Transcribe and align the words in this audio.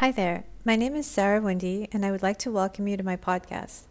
Hi 0.00 0.12
there. 0.12 0.44
My 0.62 0.76
name 0.76 0.94
is 0.94 1.06
Sarah 1.06 1.40
Windy, 1.40 1.88
and 1.90 2.04
I 2.04 2.10
would 2.10 2.22
like 2.22 2.36
to 2.40 2.50
welcome 2.50 2.86
you 2.86 2.98
to 2.98 3.02
my 3.02 3.16
podcast. 3.16 3.84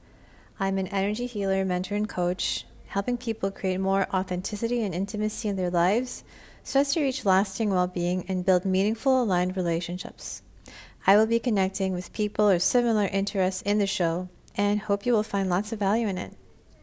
I'm 0.60 0.78
an 0.78 0.86
energy 0.90 1.26
healer, 1.26 1.66
mentor, 1.66 1.96
and 1.96 2.08
coach, 2.08 2.64
helping 2.86 3.18
people 3.18 3.50
create 3.50 3.80
more 3.80 4.06
authenticity 4.14 4.84
and 4.84 4.94
intimacy 4.94 5.50
in 5.50 5.56
their 5.56 5.72
lives 5.72 6.24
so 6.62 6.82
as 6.82 6.94
to 6.94 7.02
reach 7.02 7.26
lasting 7.26 7.72
well 7.72 7.88
being 7.88 8.24
and 8.28 8.46
build 8.46 8.66
meaningful, 8.66 9.24
aligned 9.24 9.58
relationships. 9.58 10.44
I 11.08 11.16
will 11.16 11.26
be 11.26 11.40
connecting 11.40 11.92
with 11.92 12.14
people 12.14 12.50
of 12.50 12.62
similar 12.62 13.06
interests 13.06 13.64
in 13.64 13.80
the 13.80 13.88
show 13.88 14.30
and 14.54 14.82
hope 14.82 15.08
you 15.08 15.14
will 15.14 15.24
find 15.24 15.50
lots 15.50 15.72
of 15.72 15.80
value 15.80 16.08
in 16.08 16.20
it. 16.20 16.34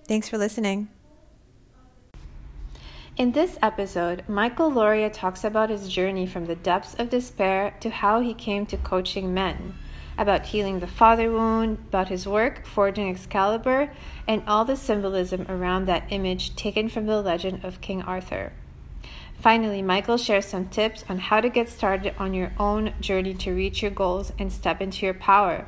Thanks 0.09 0.29
for 0.29 0.37
listening. 0.37 0.89
In 3.15 3.33
this 3.33 3.59
episode, 3.61 4.25
Michael 4.27 4.71
Loria 4.71 5.11
talks 5.11 5.45
about 5.45 5.69
his 5.69 5.87
journey 5.87 6.27
from 6.27 6.47
the 6.47 6.55
depths 6.55 6.95
of 6.95 7.11
despair 7.11 7.75
to 7.81 7.91
how 7.91 8.21
he 8.21 8.33
came 8.33 8.65
to 8.65 8.79
coaching 8.79 9.35
men, 9.35 9.75
about 10.17 10.47
healing 10.47 10.81
the 10.81 10.87
father 10.87 11.31
wound, 11.31 11.77
about 11.89 12.09
his 12.09 12.27
work 12.27 12.65
forging 12.65 13.11
Excalibur, 13.11 13.93
and 14.27 14.43
all 14.47 14.65
the 14.65 14.77
symbolism 14.77 15.45
around 15.51 15.85
that 15.85 16.07
image 16.09 16.57
taken 16.57 16.89
from 16.89 17.05
the 17.05 17.21
legend 17.21 17.63
of 17.63 17.83
King 17.83 18.01
Arthur. 18.01 18.55
Finally, 19.39 19.83
Michael 19.83 20.17
shares 20.17 20.47
some 20.47 20.69
tips 20.69 21.05
on 21.07 21.19
how 21.19 21.43
to 21.43 21.51
get 21.51 21.69
started 21.69 22.15
on 22.19 22.33
your 22.33 22.53
own 22.59 22.95
journey 22.99 23.35
to 23.35 23.53
reach 23.53 23.83
your 23.83 23.91
goals 23.91 24.33
and 24.39 24.51
step 24.51 24.81
into 24.81 25.05
your 25.05 25.15
power. 25.15 25.67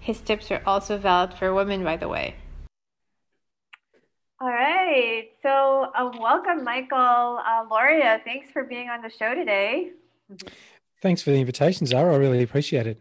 His 0.00 0.22
tips 0.22 0.50
are 0.50 0.62
also 0.64 0.96
valid 0.96 1.34
for 1.34 1.52
women, 1.52 1.84
by 1.84 1.98
the 1.98 2.08
way. 2.08 2.36
All 4.40 4.50
right. 4.50 5.30
So, 5.42 5.90
uh, 5.96 6.12
welcome, 6.20 6.62
Michael 6.62 7.40
uh, 7.44 7.64
Loria. 7.68 8.20
Thanks 8.24 8.48
for 8.52 8.62
being 8.62 8.88
on 8.88 9.02
the 9.02 9.10
show 9.10 9.34
today. 9.34 9.90
Thanks 11.02 11.22
for 11.22 11.30
the 11.30 11.40
invitation, 11.40 11.86
Zara. 11.86 12.14
I 12.14 12.18
really 12.18 12.44
appreciate 12.44 12.86
it. 12.86 13.00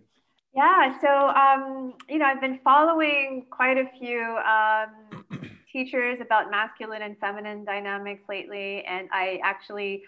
Yeah. 0.55 1.00
So, 1.00 1.08
um, 1.08 1.94
you 2.10 2.18
know, 2.18 2.26
I've 2.26 2.41
been 2.41 2.60
following 2.63 3.46
quite 3.52 3.77
a 3.77 3.86
few 3.99 4.20
um, 4.20 5.49
teachers 5.71 6.18
about 6.21 6.49
masculine 6.49 7.04
and 7.04 7.15
feminine 7.20 7.63
dynamics 7.63 8.24
lately, 8.27 8.84
and 8.85 9.08
I 9.12 9.40
actually 9.43 10.02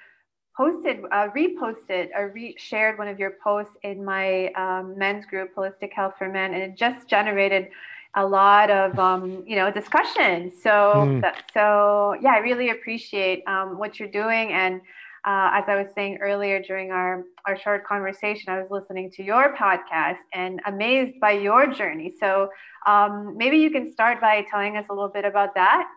posted, 0.57 1.01
uh, 1.11 1.27
reposted, 1.27 2.09
or 2.15 2.31
re- 2.33 2.55
shared 2.57 2.97
one 2.97 3.07
of 3.07 3.19
your 3.19 3.33
posts 3.43 3.75
in 3.83 4.03
my 4.03 4.47
um, 4.53 4.97
men's 4.97 5.27
group, 5.27 5.53
Holistic 5.55 5.93
Health 5.93 6.15
for 6.17 6.27
Men, 6.27 6.55
and 6.55 6.63
it 6.63 6.75
just 6.75 7.07
generated 7.07 7.67
a 8.15 8.25
lot 8.25 8.69
of 8.71 8.97
um, 8.97 9.43
you 9.45 9.55
know 9.55 9.71
discussion. 9.71 10.51
So 10.51 10.69
mm. 10.69 11.21
that, 11.21 11.43
so 11.53 12.15
yeah, 12.21 12.31
I 12.31 12.39
really 12.39 12.69
appreciate 12.69 13.43
um, 13.47 13.77
what 13.77 13.99
you're 13.99 14.09
doing. 14.09 14.51
And 14.51 14.81
uh, 15.25 15.51
as 15.53 15.65
I 15.67 15.75
was 15.75 15.87
saying 15.93 16.17
earlier 16.21 16.61
during 16.61 16.91
our 16.91 17.25
our 17.45 17.57
short 17.57 17.85
conversation, 17.85 18.51
I 18.51 18.59
was 18.59 18.71
listening 18.71 19.11
to 19.11 19.23
your 19.23 19.55
podcast 19.55 20.19
and 20.33 20.59
amazed 20.65 21.19
by 21.19 21.31
your 21.31 21.67
journey. 21.67 22.13
So 22.19 22.49
um, 22.87 23.37
maybe 23.37 23.57
you 23.57 23.69
can 23.69 23.91
start 23.91 24.21
by 24.21 24.45
telling 24.49 24.77
us 24.77 24.85
a 24.89 24.93
little 24.93 25.09
bit 25.09 25.25
about 25.25 25.55
that 25.55 25.87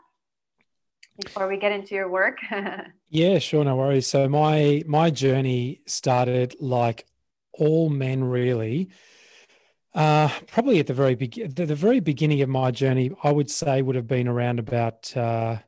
before 1.21 1.49
we 1.49 1.57
get 1.57 1.73
into 1.73 1.95
your 1.95 2.11
work. 2.11 2.39
yeah, 3.09 3.39
sure, 3.39 3.65
no 3.65 3.77
worries. 3.77 4.07
So 4.07 4.29
my 4.29 4.83
my 4.87 5.11
journey 5.11 5.81
started 5.87 6.57
like 6.61 7.07
all 7.53 7.89
men 7.89 8.25
really 8.25 8.91
uh, 9.95 10.29
probably 10.47 10.79
at 10.79 10.87
the 10.87 10.95
very 10.95 11.15
be- 11.15 11.47
the, 11.47 11.67
the, 11.67 11.75
very 11.75 12.01
beginning 12.01 12.41
of 12.41 12.49
my 12.49 12.71
journey, 12.71 13.11
I 13.23 13.31
would 13.31 13.51
say 13.51 13.83
would 13.83 13.97
have 13.97 14.07
been 14.07 14.29
around 14.29 14.59
about. 14.59 15.15
Uh, 15.17 15.59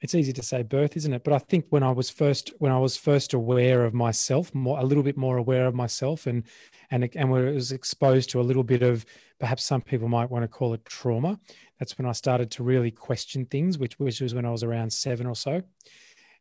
it's 0.00 0.14
easy 0.14 0.32
to 0.32 0.42
say 0.42 0.62
birth, 0.62 0.96
isn't 0.96 1.12
it? 1.12 1.24
But 1.24 1.32
I 1.32 1.38
think 1.38 1.66
when 1.70 1.82
I 1.82 1.90
was 1.90 2.08
first 2.08 2.52
when 2.58 2.72
I 2.72 2.78
was 2.78 2.96
first 2.96 3.34
aware 3.34 3.84
of 3.84 3.92
myself, 3.92 4.54
more 4.54 4.78
a 4.78 4.84
little 4.84 5.02
bit 5.02 5.16
more 5.16 5.36
aware 5.36 5.66
of 5.66 5.74
myself, 5.74 6.26
and 6.26 6.44
and 6.90 7.08
and 7.14 7.30
was 7.30 7.72
exposed 7.72 8.30
to 8.30 8.40
a 8.40 8.42
little 8.42 8.62
bit 8.62 8.82
of 8.82 9.04
perhaps 9.40 9.64
some 9.64 9.82
people 9.82 10.08
might 10.08 10.30
want 10.30 10.44
to 10.44 10.48
call 10.48 10.72
it 10.72 10.84
trauma. 10.84 11.40
That's 11.78 11.98
when 11.98 12.06
I 12.06 12.12
started 12.12 12.50
to 12.52 12.62
really 12.62 12.90
question 12.90 13.44
things, 13.44 13.76
which 13.76 13.98
which 13.98 14.20
was 14.20 14.34
when 14.34 14.46
I 14.46 14.50
was 14.50 14.62
around 14.62 14.92
seven 14.92 15.26
or 15.26 15.36
so. 15.36 15.62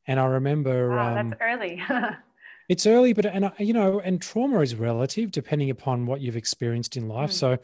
And 0.06 0.20
I 0.20 0.26
remember 0.26 0.90
wow, 0.92 1.18
um, 1.18 1.30
that's 1.30 1.42
early. 1.42 1.82
It's 2.70 2.86
early, 2.86 3.14
but 3.14 3.26
and 3.26 3.52
you 3.60 3.74
know, 3.74 4.00
and 4.00 4.22
trauma 4.22 4.60
is 4.60 4.76
relative 4.76 5.32
depending 5.32 5.70
upon 5.70 6.06
what 6.06 6.22
you've 6.22 6.36
experienced 6.36 6.98
in 6.98 7.08
life. 7.08 7.32
Mm. 7.32 7.34
So, 7.34 7.58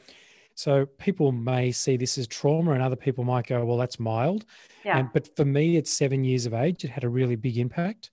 so 0.56 0.86
people 0.86 1.32
may 1.32 1.72
see 1.72 1.98
this 1.98 2.18
as 2.18 2.28
trauma, 2.28 2.72
and 2.72 2.82
other 2.82 2.96
people 2.96 3.24
might 3.24 3.48
go, 3.48 3.66
"Well, 3.66 3.78
that's 3.78 4.00
mild." 4.00 4.46
Yeah. 4.86 4.98
And, 4.98 5.10
but 5.14 5.36
for 5.36 5.46
me, 5.46 5.78
at 5.78 5.88
seven 5.88 6.24
years 6.24 6.46
of 6.46 6.54
age, 6.54 6.84
it 6.86 6.90
had 6.90 7.04
a 7.04 7.10
really 7.10 7.36
big 7.36 7.58
impact. 7.58 8.12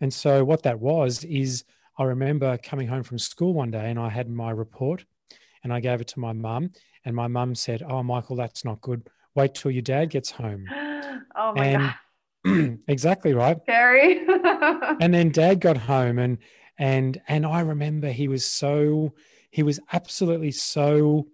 And 0.00 0.14
so, 0.14 0.44
what 0.44 0.62
that 0.62 0.78
was 0.78 1.24
is, 1.24 1.64
I 1.98 2.04
remember 2.04 2.56
coming 2.58 2.88
home 2.88 3.02
from 3.02 3.18
school 3.18 3.52
one 3.52 3.72
day, 3.72 3.90
and 3.90 3.98
I 3.98 4.08
had 4.08 4.30
my 4.30 4.50
report, 4.50 5.04
and 5.64 5.72
I 5.72 5.80
gave 5.80 6.00
it 6.00 6.08
to 6.08 6.20
my 6.20 6.32
mum, 6.32 6.70
and 7.04 7.16
my 7.16 7.26
mum 7.26 7.56
said, 7.56 7.82
"Oh, 7.82 8.04
Michael, 8.04 8.36
that's 8.36 8.64
not 8.64 8.80
good. 8.80 9.08
Wait 9.34 9.54
till 9.54 9.72
your 9.72 9.82
dad 9.82 10.10
gets 10.10 10.30
home." 10.30 10.68
oh 11.34 11.52
my 11.54 11.64
and, 11.66 11.82
god 11.82 11.94
exactly 12.88 13.34
right. 13.34 13.58
Very. 13.66 14.26
and 15.00 15.12
then 15.12 15.30
dad 15.30 15.60
got 15.60 15.76
home 15.76 16.18
and 16.18 16.38
and 16.78 17.20
and 17.28 17.46
I 17.46 17.60
remember 17.60 18.10
he 18.10 18.28
was 18.28 18.44
so 18.44 19.14
he 19.50 19.62
was 19.62 19.80
absolutely 19.92 20.52
so 20.52 21.28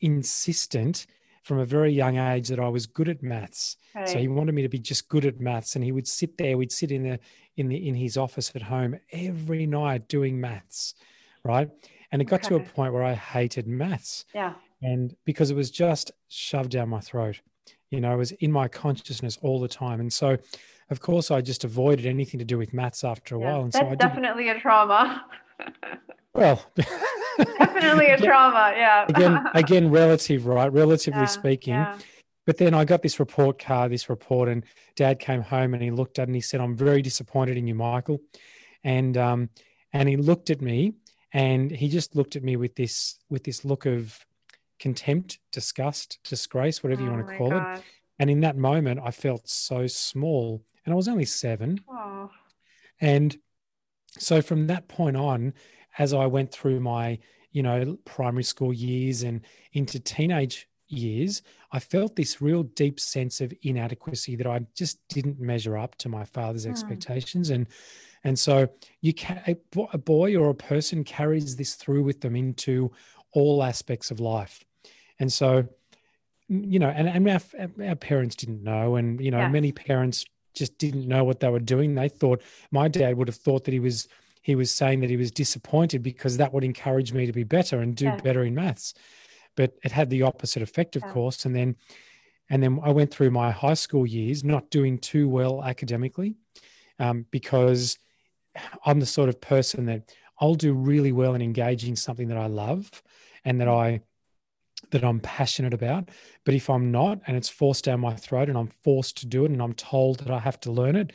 insistent 0.00 1.06
from 1.42 1.58
a 1.58 1.64
very 1.64 1.92
young 1.92 2.18
age 2.18 2.48
that 2.48 2.60
I 2.60 2.68
was 2.68 2.86
good 2.86 3.08
at 3.08 3.22
maths. 3.22 3.76
Right. 3.94 4.08
So 4.08 4.18
he 4.18 4.28
wanted 4.28 4.54
me 4.54 4.62
to 4.62 4.68
be 4.68 4.78
just 4.78 5.08
good 5.08 5.24
at 5.24 5.40
maths 5.40 5.74
and 5.74 5.84
he 5.84 5.92
would 5.92 6.06
sit 6.06 6.38
there 6.38 6.56
we'd 6.56 6.72
sit 6.72 6.92
in 6.92 7.02
the 7.02 7.18
in 7.56 7.68
the 7.68 7.88
in 7.88 7.94
his 7.94 8.16
office 8.16 8.52
at 8.54 8.62
home 8.62 8.98
every 9.12 9.66
night 9.66 10.08
doing 10.08 10.40
maths, 10.40 10.94
right? 11.42 11.70
And 12.12 12.22
it 12.22 12.26
got 12.26 12.44
okay. 12.44 12.48
to 12.48 12.56
a 12.56 12.60
point 12.60 12.92
where 12.92 13.02
I 13.02 13.14
hated 13.14 13.66
maths. 13.66 14.24
Yeah. 14.34 14.54
And 14.80 15.16
because 15.24 15.50
it 15.50 15.56
was 15.56 15.70
just 15.70 16.12
shoved 16.28 16.70
down 16.70 16.88
my 16.88 17.00
throat 17.00 17.40
you 17.90 18.00
know, 18.00 18.14
it 18.14 18.16
was 18.16 18.32
in 18.32 18.52
my 18.52 18.68
consciousness 18.68 19.38
all 19.42 19.60
the 19.60 19.68
time. 19.68 20.00
And 20.00 20.12
so, 20.12 20.38
of 20.90 21.00
course, 21.00 21.30
I 21.30 21.40
just 21.40 21.64
avoided 21.64 22.06
anything 22.06 22.38
to 22.38 22.44
do 22.44 22.58
with 22.58 22.72
maths 22.72 23.04
after 23.04 23.36
a 23.36 23.40
yeah, 23.40 23.46
while. 23.46 23.62
And 23.62 23.72
that's 23.72 23.84
so 23.84 23.90
I 23.90 23.94
definitely 23.94 24.48
a 24.48 24.58
trauma. 24.60 25.24
well, 26.34 26.64
definitely 27.36 28.06
a 28.06 28.16
trauma. 28.18 28.72
Yeah. 28.76 29.06
again, 29.08 29.46
again, 29.54 29.90
relative, 29.90 30.46
right? 30.46 30.72
Relatively 30.72 31.20
yeah, 31.20 31.26
speaking. 31.26 31.74
Yeah. 31.74 31.98
But 32.46 32.56
then 32.56 32.72
I 32.72 32.84
got 32.86 33.02
this 33.02 33.20
report 33.20 33.58
card, 33.58 33.92
this 33.92 34.08
report, 34.08 34.48
and 34.48 34.64
Dad 34.96 35.18
came 35.18 35.42
home 35.42 35.74
and 35.74 35.82
he 35.82 35.90
looked 35.90 36.18
at 36.18 36.22
it 36.22 36.28
and 36.28 36.34
he 36.34 36.40
said, 36.40 36.62
"I'm 36.62 36.76
very 36.76 37.02
disappointed 37.02 37.58
in 37.58 37.66
you, 37.66 37.74
Michael," 37.74 38.20
and 38.82 39.18
um, 39.18 39.50
and 39.92 40.08
he 40.08 40.16
looked 40.16 40.48
at 40.48 40.62
me 40.62 40.94
and 41.32 41.70
he 41.70 41.88
just 41.88 42.16
looked 42.16 42.36
at 42.36 42.42
me 42.42 42.56
with 42.56 42.74
this 42.74 43.18
with 43.28 43.44
this 43.44 43.66
look 43.66 43.84
of 43.84 44.24
contempt, 44.78 45.38
disgust, 45.52 46.18
disgrace, 46.24 46.82
whatever 46.82 47.02
oh 47.02 47.04
you 47.04 47.10
want 47.10 47.28
to 47.28 47.36
call 47.36 47.50
God. 47.50 47.78
it. 47.78 47.84
And 48.18 48.30
in 48.30 48.40
that 48.40 48.56
moment, 48.56 49.00
I 49.02 49.10
felt 49.10 49.48
so 49.48 49.86
small, 49.86 50.62
and 50.84 50.92
I 50.92 50.96
was 50.96 51.08
only 51.08 51.24
seven. 51.24 51.80
Oh. 51.88 52.30
And 53.00 53.38
so 54.10 54.42
from 54.42 54.66
that 54.66 54.88
point 54.88 55.16
on, 55.16 55.54
as 55.98 56.12
I 56.12 56.26
went 56.26 56.52
through 56.52 56.80
my, 56.80 57.18
you 57.52 57.62
know, 57.62 57.98
primary 58.04 58.42
school 58.42 58.72
years 58.72 59.22
and 59.22 59.42
into 59.72 60.00
teenage 60.00 60.68
years, 60.88 61.42
I 61.70 61.78
felt 61.78 62.16
this 62.16 62.40
real 62.40 62.62
deep 62.62 62.98
sense 62.98 63.40
of 63.40 63.52
inadequacy 63.62 64.36
that 64.36 64.46
I 64.46 64.66
just 64.74 64.98
didn't 65.08 65.38
measure 65.38 65.76
up 65.76 65.96
to 65.96 66.08
my 66.08 66.24
father's 66.24 66.66
mm. 66.66 66.70
expectations. 66.70 67.50
And 67.50 67.66
and 68.24 68.38
so 68.38 68.68
you 69.00 69.12
can 69.12 69.56
a 69.92 69.98
boy 69.98 70.36
or 70.36 70.50
a 70.50 70.54
person 70.54 71.04
carries 71.04 71.56
this 71.56 71.74
through 71.74 72.02
with 72.02 72.20
them 72.20 72.34
into 72.34 72.90
all 73.32 73.62
aspects 73.62 74.10
of 74.10 74.18
life. 74.18 74.64
And 75.18 75.32
so, 75.32 75.68
you 76.48 76.78
know, 76.78 76.88
and, 76.88 77.08
and 77.08 77.28
our, 77.28 77.88
our 77.88 77.96
parents 77.96 78.36
didn't 78.36 78.62
know. 78.62 78.96
And, 78.96 79.20
you 79.20 79.30
know, 79.30 79.38
yeah. 79.38 79.48
many 79.48 79.72
parents 79.72 80.24
just 80.54 80.78
didn't 80.78 81.06
know 81.06 81.24
what 81.24 81.40
they 81.40 81.48
were 81.48 81.60
doing. 81.60 81.94
They 81.94 82.08
thought 82.08 82.42
my 82.70 82.88
dad 82.88 83.16
would 83.16 83.28
have 83.28 83.36
thought 83.36 83.64
that 83.64 83.72
he 83.72 83.80
was 83.80 84.08
he 84.42 84.54
was 84.54 84.70
saying 84.70 85.00
that 85.00 85.10
he 85.10 85.16
was 85.16 85.30
disappointed 85.30 86.02
because 86.02 86.38
that 86.38 86.54
would 86.54 86.64
encourage 86.64 87.12
me 87.12 87.26
to 87.26 87.32
be 87.32 87.44
better 87.44 87.80
and 87.80 87.94
do 87.94 88.06
yeah. 88.06 88.16
better 88.16 88.44
in 88.44 88.54
maths. 88.54 88.94
But 89.56 89.74
it 89.84 89.92
had 89.92 90.08
the 90.08 90.22
opposite 90.22 90.62
effect, 90.62 90.96
of 90.96 91.02
yeah. 91.04 91.12
course. 91.12 91.44
And 91.44 91.54
then 91.54 91.76
and 92.50 92.62
then 92.62 92.80
I 92.82 92.90
went 92.90 93.10
through 93.10 93.30
my 93.30 93.50
high 93.50 93.74
school 93.74 94.06
years 94.06 94.42
not 94.42 94.70
doing 94.70 94.98
too 94.98 95.28
well 95.28 95.62
academically 95.62 96.36
um, 96.98 97.26
because 97.30 97.98
I'm 98.84 99.00
the 99.00 99.06
sort 99.06 99.28
of 99.28 99.40
person 99.40 99.86
that 99.86 100.10
I'll 100.40 100.54
do 100.54 100.72
really 100.72 101.12
well 101.12 101.34
in 101.34 101.42
engaging 101.42 101.96
something 101.96 102.28
that 102.28 102.38
I 102.38 102.46
love 102.46 103.02
and 103.44 103.60
that 103.60 103.68
I 103.68 104.00
that 104.90 105.04
I'm 105.04 105.20
passionate 105.20 105.74
about. 105.74 106.08
But 106.44 106.54
if 106.54 106.70
I'm 106.70 106.90
not 106.90 107.20
and 107.26 107.36
it's 107.36 107.48
forced 107.48 107.84
down 107.84 108.00
my 108.00 108.14
throat 108.14 108.48
and 108.48 108.56
I'm 108.56 108.70
forced 108.84 109.18
to 109.18 109.26
do 109.26 109.44
it 109.44 109.50
and 109.50 109.62
I'm 109.62 109.74
told 109.74 110.20
that 110.20 110.30
I 110.30 110.38
have 110.38 110.60
to 110.60 110.72
learn 110.72 110.96
it, 110.96 111.12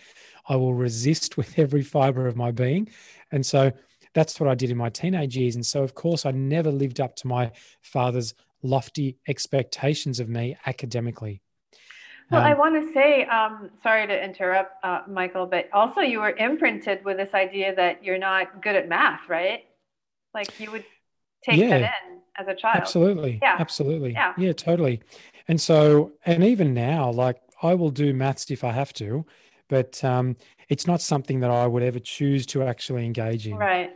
I 0.48 0.56
will 0.56 0.74
resist 0.74 1.38
with 1.38 1.58
every 1.58 1.82
fiber 1.82 2.28
of 2.28 2.36
my 2.36 2.52
being. 2.52 2.90
And 3.32 3.46
so 3.46 3.72
that's 4.14 4.40
what 4.40 4.50
I 4.50 4.56
did 4.56 4.70
in 4.70 4.78
my 4.78 4.90
teenage 4.90 5.36
years. 5.36 5.56
And 5.56 5.66
so, 5.66 5.84
of 5.84 5.96
course, 5.96 6.26
I 6.26 6.32
never 6.32 6.72
lived 6.72 7.00
up 7.00 7.16
to 7.18 7.28
my 7.28 7.52
father's 7.82 8.34
lofty 8.62 9.18
expectations 9.28 10.20
of 10.20 10.30
me 10.30 10.56
academically. 10.66 11.42
Well, 12.32 12.42
um, 12.42 12.48
I 12.48 12.54
want 12.54 12.76
to 12.76 12.94
say, 12.94 13.26
um, 13.26 13.70
sorry 13.82 14.08
to 14.08 14.24
interrupt, 14.24 14.84
uh, 14.84 15.02
Michael, 15.08 15.46
but 15.46 15.70
also 15.74 16.02
you 16.02 16.20
were 16.20 16.36
imprinted 16.36 17.04
with 17.04 17.18
this 17.18 17.34
idea 17.34 17.76
that 17.76 18.04
you're 18.04 18.18
not 18.18 18.62
good 18.62 18.76
at 18.76 18.88
math, 18.88 19.28
right? 19.28 19.66
Like 20.34 20.60
you 20.60 20.72
would 20.72 20.86
take 21.44 21.60
yeah. 21.60 21.80
that 21.80 21.94
in 22.10 22.20
as 22.38 22.48
a 22.48 22.56
child. 22.56 22.78
Absolutely. 22.78 23.40
Yeah. 23.42 23.56
Absolutely. 23.60 24.12
Yeah. 24.14 24.34
Yeah, 24.38 24.54
totally. 24.54 25.02
And 25.48 25.60
so, 25.60 26.14
and 26.26 26.44
even 26.44 26.74
now, 26.74 27.12
like 27.12 27.42
I 27.62 27.74
will 27.76 27.92
do 27.92 28.14
maths 28.14 28.50
if 28.50 28.64
I 28.64 28.72
have 28.72 28.94
to, 28.94 29.26
but 29.70 30.04
um, 30.04 30.38
it's 30.70 30.88
not 30.88 31.02
something 31.02 31.42
that 31.42 31.50
I 31.50 31.68
would 31.68 31.84
ever 31.84 32.00
choose 32.00 32.46
to 32.48 32.64
actually 32.64 33.06
engage 33.06 33.48
in. 33.48 33.56
Right. 33.56 33.92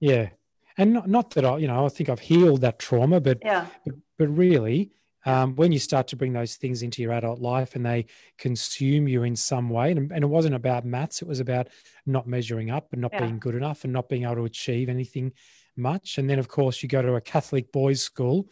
Yeah. 0.00 0.30
And 0.76 0.92
not, 0.92 1.08
not 1.08 1.30
that 1.30 1.44
I, 1.44 1.58
you 1.58 1.66
know, 1.66 1.86
I 1.86 1.88
think 1.88 2.08
I've 2.08 2.20
healed 2.20 2.60
that 2.60 2.78
trauma, 2.78 3.20
but, 3.20 3.38
yeah. 3.44 3.66
but, 3.84 3.94
but 4.16 4.28
really, 4.28 4.92
um, 5.26 5.56
when 5.56 5.72
you 5.72 5.80
start 5.80 6.06
to 6.08 6.16
bring 6.16 6.32
those 6.32 6.54
things 6.54 6.82
into 6.82 7.02
your 7.02 7.12
adult 7.12 7.40
life 7.40 7.74
and 7.74 7.84
they 7.84 8.06
consume 8.38 9.08
you 9.08 9.24
in 9.24 9.34
some 9.34 9.68
way, 9.68 9.90
and, 9.90 10.12
and 10.12 10.22
it 10.22 10.28
wasn't 10.28 10.54
about 10.54 10.84
maths, 10.84 11.20
it 11.20 11.28
was 11.28 11.40
about 11.40 11.68
not 12.06 12.26
measuring 12.26 12.70
up 12.70 12.92
and 12.92 13.02
not 13.02 13.12
yeah. 13.12 13.22
being 13.22 13.38
good 13.38 13.56
enough 13.56 13.82
and 13.84 13.92
not 13.92 14.08
being 14.08 14.22
able 14.22 14.36
to 14.36 14.44
achieve 14.44 14.88
anything 14.88 15.32
much. 15.78 16.18
And 16.18 16.28
then, 16.28 16.38
of 16.38 16.48
course, 16.48 16.82
you 16.82 16.88
go 16.88 17.02
to 17.02 17.14
a 17.14 17.20
Catholic 17.20 17.72
boys' 17.72 18.02
school, 18.02 18.48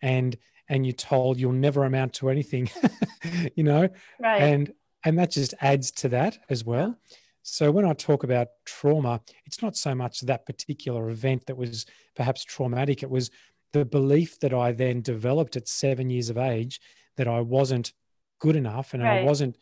and 0.00 0.36
and 0.68 0.86
you're 0.86 0.92
told 0.92 1.38
you'll 1.38 1.52
never 1.52 1.84
amount 1.84 2.12
to 2.14 2.28
anything, 2.28 2.70
you 3.56 3.64
know, 3.64 3.88
right. 4.20 4.42
and 4.42 4.72
and 5.04 5.18
that 5.18 5.30
just 5.30 5.54
adds 5.60 5.90
to 5.92 6.08
that 6.10 6.38
as 6.48 6.64
well. 6.64 6.98
So 7.42 7.70
when 7.70 7.86
I 7.86 7.94
talk 7.94 8.24
about 8.24 8.48
trauma, 8.66 9.22
it's 9.46 9.62
not 9.62 9.76
so 9.76 9.94
much 9.94 10.20
that 10.20 10.44
particular 10.44 11.08
event 11.08 11.46
that 11.46 11.56
was 11.56 11.86
perhaps 12.14 12.44
traumatic. 12.44 13.02
It 13.02 13.10
was 13.10 13.30
the 13.72 13.84
belief 13.84 14.38
that 14.40 14.52
I 14.52 14.72
then 14.72 15.00
developed 15.00 15.56
at 15.56 15.68
seven 15.68 16.10
years 16.10 16.28
of 16.28 16.36
age 16.36 16.80
that 17.16 17.28
I 17.28 17.40
wasn't 17.40 17.92
good 18.38 18.56
enough 18.56 18.92
and 18.92 19.02
right. 19.02 19.20
I 19.20 19.24
wasn't 19.24 19.56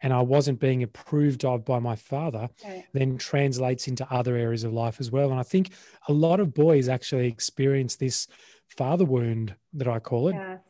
and 0.00 0.12
I 0.12 0.20
wasn't 0.20 0.60
being 0.60 0.82
approved 0.82 1.44
of 1.44 1.64
by 1.64 1.78
my 1.78 1.96
father, 1.96 2.48
right. 2.64 2.84
then 2.92 3.18
translates 3.18 3.88
into 3.88 4.06
other 4.12 4.36
areas 4.36 4.64
of 4.64 4.72
life 4.72 5.00
as 5.00 5.10
well. 5.10 5.30
And 5.30 5.40
I 5.40 5.42
think 5.42 5.70
a 6.08 6.12
lot 6.12 6.40
of 6.40 6.54
boys 6.54 6.88
actually 6.88 7.26
experience 7.26 7.96
this 7.96 8.26
father 8.68 9.04
wound 9.04 9.54
that 9.74 9.88
I 9.88 9.98
call 9.98 10.28
it, 10.28 10.34
yes. 10.34 10.60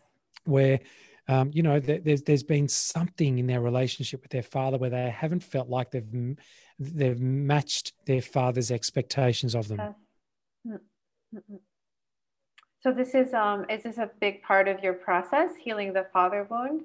where 0.45 0.81
um, 1.29 1.51
you 1.53 1.63
know 1.63 1.79
there's 1.79 2.23
there's 2.23 2.43
been 2.43 2.69
something 2.69 3.39
in 3.39 3.47
their 3.47 3.61
relationship 3.61 4.23
with 4.23 4.31
their 4.31 4.43
father 4.43 4.79
where 4.79 4.91
they 4.91 5.11
haven't 5.11 5.43
felt 5.43 5.69
like 5.69 5.91
they've 5.91 6.37
they've 6.79 7.21
matched 7.21 7.93
their 8.07 8.23
father's 8.23 8.71
expectations 8.71 9.55
of 9.55 9.69
them. 9.69 9.95
Yes. 10.65 10.79
So 12.81 12.93
this 12.93 13.15
is 13.15 13.35
um 13.35 13.67
is 13.69 13.83
this 13.83 13.99
a 13.99 14.11
big 14.21 14.43
part 14.43 14.69
of 14.69 14.83
your 14.83 14.95
process 14.95 15.51
healing 15.61 15.93
the 15.93 16.07
father 16.13 16.47
wound? 16.49 16.83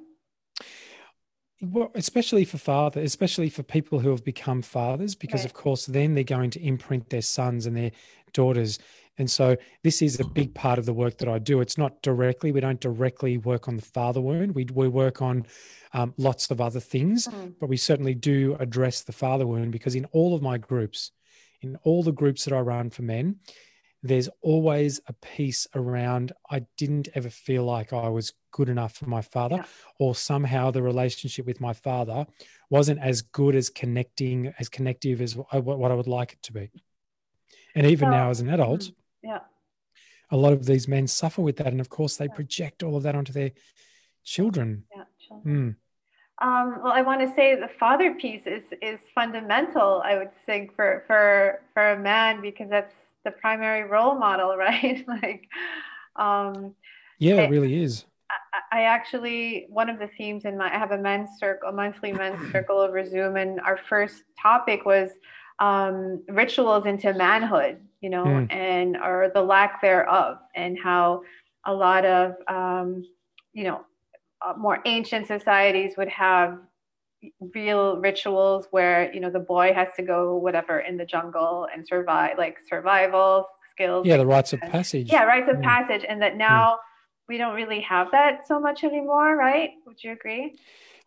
Well, 1.61 1.91
especially 1.95 2.45
for 2.45 2.57
father, 2.57 3.01
especially 3.01 3.49
for 3.49 3.63
people 3.63 3.99
who 3.99 4.09
have 4.09 4.23
become 4.23 4.61
fathers, 4.61 5.15
because 5.15 5.41
right. 5.41 5.45
of 5.45 5.53
course 5.53 5.85
then 5.85 6.13
they're 6.13 6.23
going 6.23 6.49
to 6.51 6.65
imprint 6.65 7.09
their 7.09 7.21
sons 7.21 7.65
and 7.65 7.77
their 7.77 7.91
daughters. 8.33 8.79
And 9.17 9.29
so 9.29 9.55
this 9.83 10.01
is 10.01 10.19
a 10.19 10.25
big 10.25 10.55
part 10.55 10.79
of 10.79 10.85
the 10.85 10.93
work 10.93 11.19
that 11.19 11.29
I 11.29 11.37
do. 11.37 11.61
It's 11.61 11.77
not 11.77 12.01
directly, 12.01 12.51
we 12.51 12.59
don't 12.59 12.81
directly 12.81 13.37
work 13.37 13.67
on 13.67 13.75
the 13.75 13.83
father 13.83 14.19
wound. 14.19 14.55
We, 14.55 14.65
we 14.73 14.87
work 14.87 15.21
on 15.21 15.45
um, 15.93 16.13
lots 16.17 16.49
of 16.49 16.59
other 16.59 16.79
things, 16.79 17.27
mm. 17.27 17.53
but 17.59 17.69
we 17.69 17.77
certainly 17.77 18.15
do 18.15 18.57
address 18.59 19.01
the 19.01 19.11
father 19.11 19.45
wound 19.45 19.71
because 19.71 19.93
in 19.93 20.05
all 20.05 20.33
of 20.33 20.41
my 20.41 20.57
groups, 20.57 21.11
in 21.61 21.77
all 21.83 22.01
the 22.01 22.11
groups 22.11 22.45
that 22.45 22.53
I 22.53 22.59
run 22.59 22.89
for 22.89 23.03
men, 23.03 23.37
there's 24.03 24.27
always 24.41 24.99
a 25.07 25.13
piece 25.13 25.65
around 25.73 26.33
I 26.49 26.65
didn't 26.77 27.07
ever 27.15 27.29
feel 27.29 27.63
like 27.63 27.93
I 27.93 28.09
was 28.09 28.33
good 28.51 28.67
enough 28.67 28.93
for 28.93 29.07
my 29.07 29.21
father, 29.21 29.55
yeah. 29.55 29.65
or 29.97 30.13
somehow 30.13 30.71
the 30.71 30.83
relationship 30.83 31.45
with 31.45 31.61
my 31.61 31.71
father 31.71 32.27
wasn't 32.69 32.99
as 32.99 33.21
good 33.21 33.55
as 33.55 33.69
connecting, 33.69 34.53
as 34.59 34.67
connective 34.67 35.21
as 35.21 35.35
what 35.35 35.91
I 35.91 35.95
would 35.95 36.07
like 36.07 36.33
it 36.33 36.43
to 36.43 36.53
be. 36.53 36.69
And 37.75 37.87
even 37.87 38.11
now, 38.11 38.29
as 38.29 38.41
an 38.41 38.49
adult, 38.49 38.81
mm, 38.81 38.93
yeah, 39.23 39.39
a 40.29 40.37
lot 40.37 40.53
of 40.53 40.65
these 40.65 40.87
men 40.87 41.07
suffer 41.07 41.41
with 41.41 41.57
that, 41.57 41.67
and 41.67 41.79
of 41.79 41.89
course, 41.89 42.17
they 42.17 42.25
yeah. 42.25 42.33
project 42.33 42.83
all 42.83 42.97
of 42.97 43.03
that 43.03 43.15
onto 43.15 43.31
their 43.31 43.51
children. 44.25 44.83
Yeah, 44.95 45.03
children. 45.25 45.77
Mm. 46.41 46.45
Um, 46.45 46.81
well, 46.83 46.91
I 46.91 47.03
want 47.03 47.21
to 47.21 47.33
say 47.35 47.55
the 47.55 47.69
father 47.79 48.15
piece 48.15 48.45
is 48.45 48.63
is 48.81 48.99
fundamental. 49.15 50.01
I 50.03 50.17
would 50.17 50.31
think 50.45 50.75
for 50.75 51.03
for 51.07 51.61
for 51.73 51.91
a 51.91 51.99
man 51.99 52.41
because 52.41 52.69
that's 52.69 52.93
the 53.23 53.31
primary 53.31 53.83
role 53.83 54.15
model, 54.15 54.55
right? 54.57 55.03
like, 55.07 55.47
um, 56.15 56.75
yeah, 57.19 57.35
it, 57.35 57.45
it 57.45 57.49
really 57.49 57.81
is. 57.81 58.05
I, 58.71 58.79
I 58.79 58.83
actually 58.83 59.67
one 59.69 59.89
of 59.89 59.99
the 59.99 60.09
themes 60.17 60.45
in 60.45 60.57
my 60.57 60.73
I 60.73 60.77
have 60.77 60.91
a 60.91 60.97
men's 60.97 61.29
circle, 61.39 61.69
a 61.69 61.71
monthly 61.71 62.11
men's 62.11 62.39
circle 62.51 62.77
over 62.77 63.07
Zoom, 63.07 63.35
and 63.35 63.59
our 63.61 63.77
first 63.89 64.23
topic 64.41 64.85
was 64.85 65.11
um, 65.59 66.23
rituals 66.27 66.85
into 66.85 67.13
manhood, 67.13 67.79
you 68.01 68.09
know, 68.09 68.25
mm. 68.25 68.51
and 68.51 68.97
or 68.97 69.31
the 69.33 69.41
lack 69.41 69.81
thereof, 69.81 70.37
and 70.55 70.77
how 70.81 71.21
a 71.65 71.73
lot 71.73 72.05
of 72.05 72.35
um, 72.47 73.03
you 73.53 73.63
know 73.63 73.85
uh, 74.45 74.53
more 74.57 74.79
ancient 74.85 75.27
societies 75.27 75.93
would 75.97 76.09
have 76.09 76.57
real 77.53 77.97
rituals 77.97 78.67
where 78.71 79.13
you 79.13 79.19
know 79.19 79.29
the 79.29 79.39
boy 79.39 79.73
has 79.73 79.87
to 79.95 80.03
go 80.03 80.37
whatever 80.37 80.79
in 80.79 80.97
the 80.97 81.05
jungle 81.05 81.67
and 81.73 81.87
survive 81.87 82.37
like 82.37 82.57
survival 82.67 83.47
skills 83.71 84.05
yeah 84.05 84.17
the 84.17 84.25
rites 84.25 84.53
of 84.53 84.59
passage 84.61 85.11
yeah 85.11 85.23
rites 85.23 85.49
of 85.49 85.57
mm. 85.57 85.63
passage 85.63 86.05
and 86.07 86.21
that 86.21 86.35
now 86.37 86.73
mm. 86.73 86.77
we 87.29 87.37
don't 87.37 87.55
really 87.55 87.81
have 87.81 88.11
that 88.11 88.47
so 88.47 88.59
much 88.59 88.83
anymore 88.83 89.35
right 89.35 89.71
would 89.85 90.03
you 90.03 90.11
agree 90.11 90.53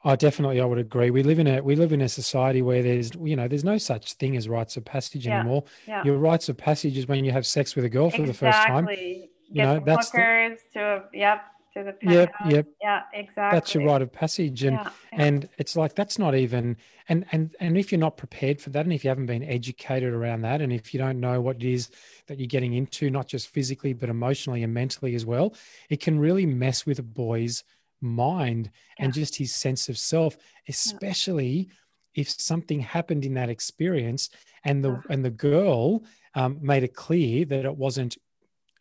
Oh, 0.05 0.15
definitely, 0.15 0.61
I 0.61 0.65
would 0.65 0.79
agree. 0.79 1.11
We 1.11 1.25
live 1.25 1.41
in 1.41 1.49
a 1.49 1.61
we 1.61 1.75
live 1.75 1.93
in 1.93 2.01
a 2.01 2.09
society 2.09 2.63
where 2.63 2.81
there's 2.81 3.11
you 3.17 3.35
know 3.35 3.49
there's 3.49 3.65
no 3.65 3.77
such 3.77 4.13
thing 4.13 4.37
as 4.37 4.49
rites 4.49 4.77
of 4.77 4.85
passage 4.85 5.27
yeah. 5.27 5.41
anymore. 5.41 5.65
Yeah. 5.89 6.05
Your 6.05 6.17
rites 6.17 6.49
of 6.49 6.57
passage 6.57 6.97
is 6.97 7.09
when 7.09 7.25
you 7.25 7.33
have 7.33 7.45
sex 7.45 7.75
with 7.75 7.85
a 7.85 7.89
girl 7.89 8.11
for 8.11 8.23
exactly. 8.23 8.27
the 8.27 8.39
first 8.53 8.67
time. 8.69 8.89
You 8.89 9.29
Get 9.55 9.65
know 9.65 9.83
that's 9.85 10.11
the, 10.11 10.59
to 10.75 11.05
yep 11.13 11.41
to 11.77 11.85
the 11.85 12.11
Yep, 12.11 12.33
yep. 12.47 12.67
Yeah, 12.81 13.03
exactly. 13.13 13.57
That's 13.57 13.75
your 13.75 13.85
rite 13.85 14.03
of 14.03 14.13
passage, 14.13 14.65
and 14.65 14.77
yeah, 14.77 14.91
yeah. 15.13 15.23
and 15.25 15.49
it's 15.59 15.77
like 15.77 15.95
that's 15.95 16.19
not 16.19 16.35
even 16.35 16.77
and 17.09 17.27
and 17.33 17.55
and 17.61 17.77
if 17.77 17.93
you're 17.93 17.99
not 17.99 18.17
prepared 18.17 18.61
for 18.61 18.71
that, 18.71 18.85
and 18.85 18.93
if 18.93 19.05
you 19.05 19.09
haven't 19.09 19.27
been 19.27 19.45
educated 19.45 20.13
around 20.13 20.43
that, 20.43 20.63
and 20.63 20.73
if 20.73 20.95
you 20.95 20.99
don't 20.99 21.21
know 21.21 21.41
what 21.41 21.57
it 21.57 21.65
is 21.65 21.91
that 22.27 22.39
you're 22.39 22.47
getting 22.47 22.75
into, 22.75 23.11
not 23.11 23.29
just 23.29 23.49
physically 23.49 23.93
but 23.93 24.09
emotionally 24.09 24.63
and 24.63 24.73
mentally 24.73 25.15
as 25.15 25.27
well, 25.27 25.55
it 25.91 26.01
can 26.01 26.19
really 26.19 26.47
mess 26.47 26.87
with 26.87 26.99
a 26.99 27.05
boy's 27.05 27.63
mind 28.01 28.71
yeah. 28.99 29.05
and 29.05 29.15
just 29.15 29.37
his 29.37 29.55
sense 29.55 29.89
of 29.89 29.99
self, 29.99 30.37
especially 30.69 31.69
if 32.15 32.31
something 32.31 32.81
happened 32.81 33.25
in 33.25 33.35
that 33.35 33.51
experience 33.51 34.31
and 34.65 34.83
the 34.83 35.03
and 35.11 35.25
the 35.25 35.31
girl 35.31 36.03
um, 36.35 36.59
made 36.61 36.83
it 36.83 36.95
clear 36.95 37.45
that 37.45 37.65
it 37.65 37.77
wasn't 37.77 38.17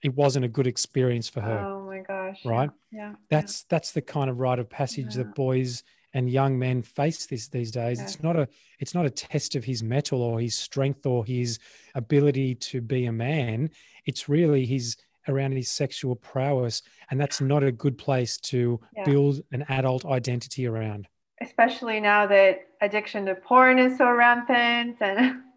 it 0.06 0.14
wasn't 0.14 0.46
a 0.46 0.48
good 0.48 0.68
experience 0.68 1.28
for 1.28 1.42
her. 1.42 1.58
Oh 1.58 1.84
my 1.84 1.98
gosh. 1.98 2.40
Right? 2.46 2.70
Yeah. 2.92 3.14
That's 3.32 3.62
yeah. 3.62 3.66
that's 3.70 3.92
the 3.92 4.04
kind 4.04 4.30
of 4.30 4.40
rite 4.40 4.60
of 4.60 4.70
passage 4.70 5.16
yeah. 5.16 5.24
that 5.24 5.34
boys 5.34 5.84
and 6.14 6.30
young 6.30 6.60
men 6.60 6.84
face 6.84 7.26
this 7.26 7.48
these 7.48 7.72
days. 7.72 7.98
Yeah. 7.98 8.04
It's 8.04 8.22
not 8.22 8.36
a 8.36 8.48
it's 8.80 8.94
not 8.94 9.08
a 9.08 9.10
test 9.10 9.56
of 9.56 9.64
his 9.64 9.82
mettle 9.82 10.22
or 10.22 10.40
his 10.40 10.56
strength 10.56 11.08
or 11.08 11.26
his 11.26 11.58
ability 11.96 12.54
to 12.54 12.82
be 12.82 13.08
a 13.08 13.12
man. 13.12 13.72
It's 14.06 14.30
really 14.30 14.68
his 14.68 14.96
around 15.28 15.54
his 15.54 15.72
sexual 15.72 16.16
prowess. 16.16 16.84
And 17.10 17.20
that's 17.20 17.42
not 17.42 17.64
a 17.64 17.72
good 17.72 17.98
place 17.98 18.38
to 18.52 18.80
build 19.06 19.42
an 19.52 19.66
adult 19.70 20.06
identity 20.06 20.68
around. 20.68 21.08
Especially 21.42 22.00
now 22.00 22.28
that 22.28 22.60
addiction 22.80 23.26
to 23.26 23.34
porn 23.34 23.80
is 23.80 23.98
so 23.98 24.12
rampant 24.12 24.98
and 25.02 25.42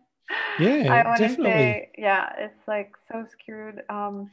yeah, 0.59 0.93
I 0.93 1.09
want 1.09 1.19
to 1.19 1.43
say, 1.43 1.91
yeah, 1.97 2.33
it's 2.39 2.67
like 2.67 2.93
so 3.11 3.25
screwed. 3.31 3.83
Um, 3.89 4.31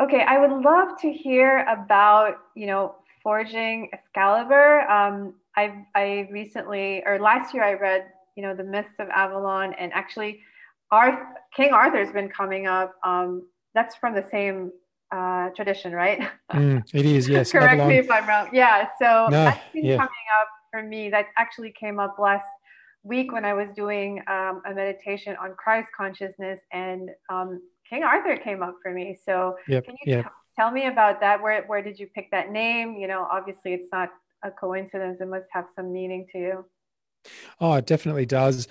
okay, 0.00 0.22
I 0.22 0.38
would 0.38 0.62
love 0.62 0.98
to 1.00 1.12
hear 1.12 1.66
about 1.68 2.38
you 2.54 2.66
know 2.66 2.96
forging 3.22 3.90
Excalibur. 3.92 4.80
Um, 4.90 5.34
I 5.56 5.84
I 5.94 6.28
recently 6.30 7.02
or 7.06 7.18
last 7.18 7.54
year 7.54 7.64
I 7.64 7.74
read 7.74 8.06
you 8.36 8.42
know 8.42 8.54
the 8.54 8.64
Mists 8.64 8.94
of 8.98 9.08
Avalon, 9.08 9.74
and 9.74 9.92
actually, 9.92 10.40
Arth- 10.90 11.36
King 11.54 11.72
Arthur's 11.72 12.12
been 12.12 12.28
coming 12.28 12.66
up. 12.66 12.94
Um, 13.04 13.46
that's 13.74 13.96
from 13.96 14.14
the 14.14 14.26
same 14.30 14.72
uh, 15.10 15.50
tradition, 15.50 15.92
right? 15.92 16.28
Mm, 16.52 16.82
it 16.94 17.06
is, 17.06 17.28
yes. 17.34 17.52
Correct 17.52 17.72
Avalon. 17.72 17.88
me 17.88 17.98
if 17.98 18.10
I'm 18.10 18.26
wrong. 18.28 18.48
Yeah, 18.52 18.88
so 19.00 19.28
no, 19.30 19.44
that's 19.44 19.72
been 19.72 19.84
yeah. 19.84 19.96
coming 19.96 20.26
up 20.40 20.48
for 20.70 20.82
me. 20.82 21.10
That 21.10 21.26
actually 21.36 21.72
came 21.72 21.98
up 21.98 22.16
last 22.18 22.46
week 23.02 23.32
when 23.32 23.44
I 23.44 23.54
was 23.54 23.68
doing 23.74 24.20
um, 24.28 24.62
a 24.66 24.74
meditation 24.74 25.36
on 25.40 25.54
Christ 25.54 25.88
consciousness, 25.96 26.60
and 26.72 27.10
um, 27.30 27.60
King 27.88 28.04
Arthur 28.04 28.36
came 28.36 28.62
up 28.62 28.76
for 28.82 28.92
me. 28.92 29.18
So 29.24 29.56
yep, 29.66 29.84
can 29.84 29.94
you 30.04 30.16
yep. 30.16 30.24
t- 30.24 30.30
tell 30.56 30.70
me 30.70 30.86
about 30.86 31.20
that? 31.20 31.42
Where 31.42 31.64
where 31.66 31.82
did 31.82 31.98
you 31.98 32.06
pick 32.14 32.30
that 32.30 32.50
name? 32.50 32.96
You 32.96 33.08
know, 33.08 33.26
obviously 33.30 33.74
it's 33.74 33.88
not 33.92 34.10
a 34.44 34.50
coincidence. 34.50 35.18
It 35.20 35.28
must 35.28 35.46
have 35.52 35.66
some 35.74 35.92
meaning 35.92 36.26
to 36.32 36.38
you. 36.38 36.64
Oh, 37.60 37.74
it 37.74 37.86
definitely 37.86 38.26
does. 38.26 38.68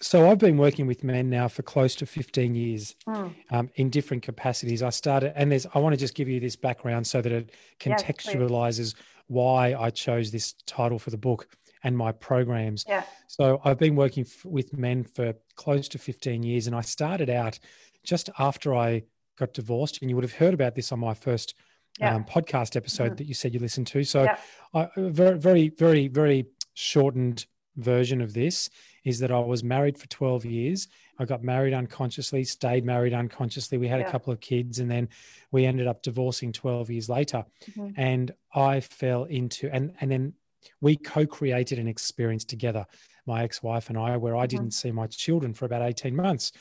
So 0.00 0.30
I've 0.30 0.38
been 0.38 0.58
working 0.58 0.86
with 0.86 1.02
men 1.02 1.30
now 1.30 1.48
for 1.48 1.62
close 1.62 1.94
to 1.96 2.06
15 2.06 2.54
years 2.54 2.94
mm. 3.08 3.34
um, 3.50 3.70
in 3.76 3.88
different 3.88 4.22
capacities. 4.22 4.82
I 4.82 4.90
started, 4.90 5.32
and 5.34 5.50
there's, 5.50 5.66
I 5.72 5.78
want 5.78 5.94
to 5.94 5.96
just 5.96 6.14
give 6.14 6.28
you 6.28 6.40
this 6.40 6.56
background 6.56 7.06
so 7.06 7.22
that 7.22 7.32
it 7.32 7.50
contextualizes 7.80 8.94
yes, 8.94 9.04
why 9.28 9.74
I 9.74 9.90
chose 9.90 10.30
this 10.30 10.52
title 10.66 10.98
for 10.98 11.10
the 11.10 11.16
book 11.16 11.48
and 11.84 11.96
my 11.96 12.10
programs. 12.10 12.84
Yeah. 12.88 13.04
So 13.28 13.60
I've 13.64 13.78
been 13.78 13.94
working 13.94 14.24
f- 14.24 14.44
with 14.44 14.76
men 14.76 15.04
for 15.04 15.34
close 15.54 15.86
to 15.88 15.98
15 15.98 16.42
years, 16.42 16.66
and 16.66 16.74
I 16.74 16.80
started 16.80 17.30
out 17.30 17.58
just 18.02 18.30
after 18.38 18.74
I 18.74 19.04
got 19.38 19.52
divorced, 19.52 20.00
and 20.00 20.10
you 20.10 20.16
would 20.16 20.24
have 20.24 20.34
heard 20.34 20.54
about 20.54 20.74
this 20.74 20.90
on 20.90 20.98
my 20.98 21.14
first 21.14 21.54
yeah. 22.00 22.14
um, 22.14 22.24
podcast 22.24 22.74
episode 22.74 23.04
mm-hmm. 23.04 23.16
that 23.16 23.24
you 23.26 23.34
said 23.34 23.54
you 23.54 23.60
listened 23.60 23.86
to. 23.88 24.02
So, 24.02 24.24
yeah. 24.24 24.38
I, 24.72 24.88
very, 24.96 25.38
very, 25.38 25.68
very, 25.68 26.08
very 26.08 26.46
shortened 26.72 27.46
version 27.76 28.20
of 28.20 28.34
this 28.34 28.70
is 29.04 29.18
that 29.18 29.30
I 29.30 29.38
was 29.40 29.62
married 29.62 29.98
for 29.98 30.06
12 30.06 30.44
years. 30.46 30.88
I 31.18 31.26
got 31.26 31.44
married 31.44 31.74
unconsciously, 31.74 32.44
stayed 32.44 32.84
married 32.84 33.12
unconsciously. 33.12 33.78
We 33.78 33.88
had 33.88 34.00
yeah. 34.00 34.08
a 34.08 34.10
couple 34.10 34.32
of 34.32 34.40
kids, 34.40 34.78
and 34.78 34.90
then 34.90 35.08
we 35.52 35.66
ended 35.66 35.86
up 35.86 36.02
divorcing 36.02 36.52
12 36.52 36.90
years 36.90 37.08
later. 37.08 37.44
Mm-hmm. 37.70 38.00
And 38.00 38.32
I 38.54 38.80
fell 38.80 39.24
into, 39.24 39.68
and, 39.70 39.94
and 40.00 40.10
then 40.10 40.32
we 40.80 40.96
co 40.96 41.26
created 41.26 41.78
an 41.78 41.88
experience 41.88 42.44
together, 42.44 42.86
my 43.26 43.42
ex 43.42 43.62
wife 43.62 43.88
and 43.88 43.98
I, 43.98 44.16
where 44.16 44.36
I 44.36 44.46
mm-hmm. 44.46 44.56
didn't 44.56 44.70
see 44.72 44.92
my 44.92 45.06
children 45.06 45.54
for 45.54 45.64
about 45.64 45.82
18 45.82 46.14
months. 46.14 46.52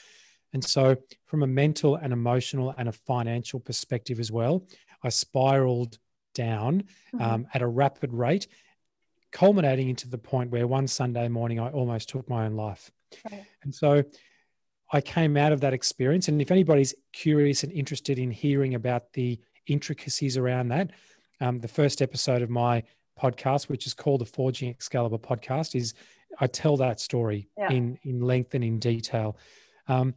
And 0.53 0.63
so, 0.63 0.95
from 1.25 1.43
a 1.43 1.47
mental 1.47 1.95
and 1.95 2.13
emotional 2.13 2.73
and 2.77 2.87
a 2.87 2.91
financial 2.91 3.59
perspective 3.59 4.19
as 4.19 4.31
well, 4.31 4.65
I 5.03 5.09
spiraled 5.09 5.97
down 6.33 6.83
mm-hmm. 7.13 7.21
um, 7.21 7.47
at 7.53 7.61
a 7.61 7.67
rapid 7.67 8.13
rate, 8.13 8.47
culminating 9.31 9.89
into 9.89 10.07
the 10.07 10.17
point 10.17 10.51
where 10.51 10.67
one 10.67 10.87
Sunday 10.87 11.27
morning 11.27 11.59
I 11.59 11.69
almost 11.69 12.09
took 12.09 12.29
my 12.29 12.45
own 12.45 12.53
life. 12.53 12.91
Right. 13.29 13.45
And 13.63 13.73
so 13.73 14.03
I 14.91 15.01
came 15.01 15.37
out 15.37 15.51
of 15.51 15.61
that 15.61 15.73
experience. 15.73 16.27
And 16.27 16.41
if 16.41 16.51
anybody's 16.51 16.93
curious 17.11 17.63
and 17.63 17.71
interested 17.71 18.19
in 18.19 18.29
hearing 18.29 18.75
about 18.75 19.13
the 19.13 19.39
intricacies 19.65 20.37
around 20.37 20.67
that, 20.69 20.91
um, 21.41 21.59
the 21.59 21.67
first 21.67 22.01
episode 22.01 22.41
of 22.41 22.49
my 22.49 22.83
podcast, 23.19 23.69
which 23.69 23.85
is 23.85 23.93
called 23.93 24.21
the 24.21 24.25
Forging 24.25 24.69
Excalibur 24.69 25.17
podcast, 25.17 25.75
is 25.75 25.93
I 26.39 26.47
tell 26.47 26.77
that 26.77 26.99
story 26.99 27.49
yeah. 27.57 27.71
in 27.71 27.99
in 28.03 28.21
length 28.21 28.53
and 28.55 28.63
in 28.63 28.79
detail, 28.79 29.37
um, 29.87 30.15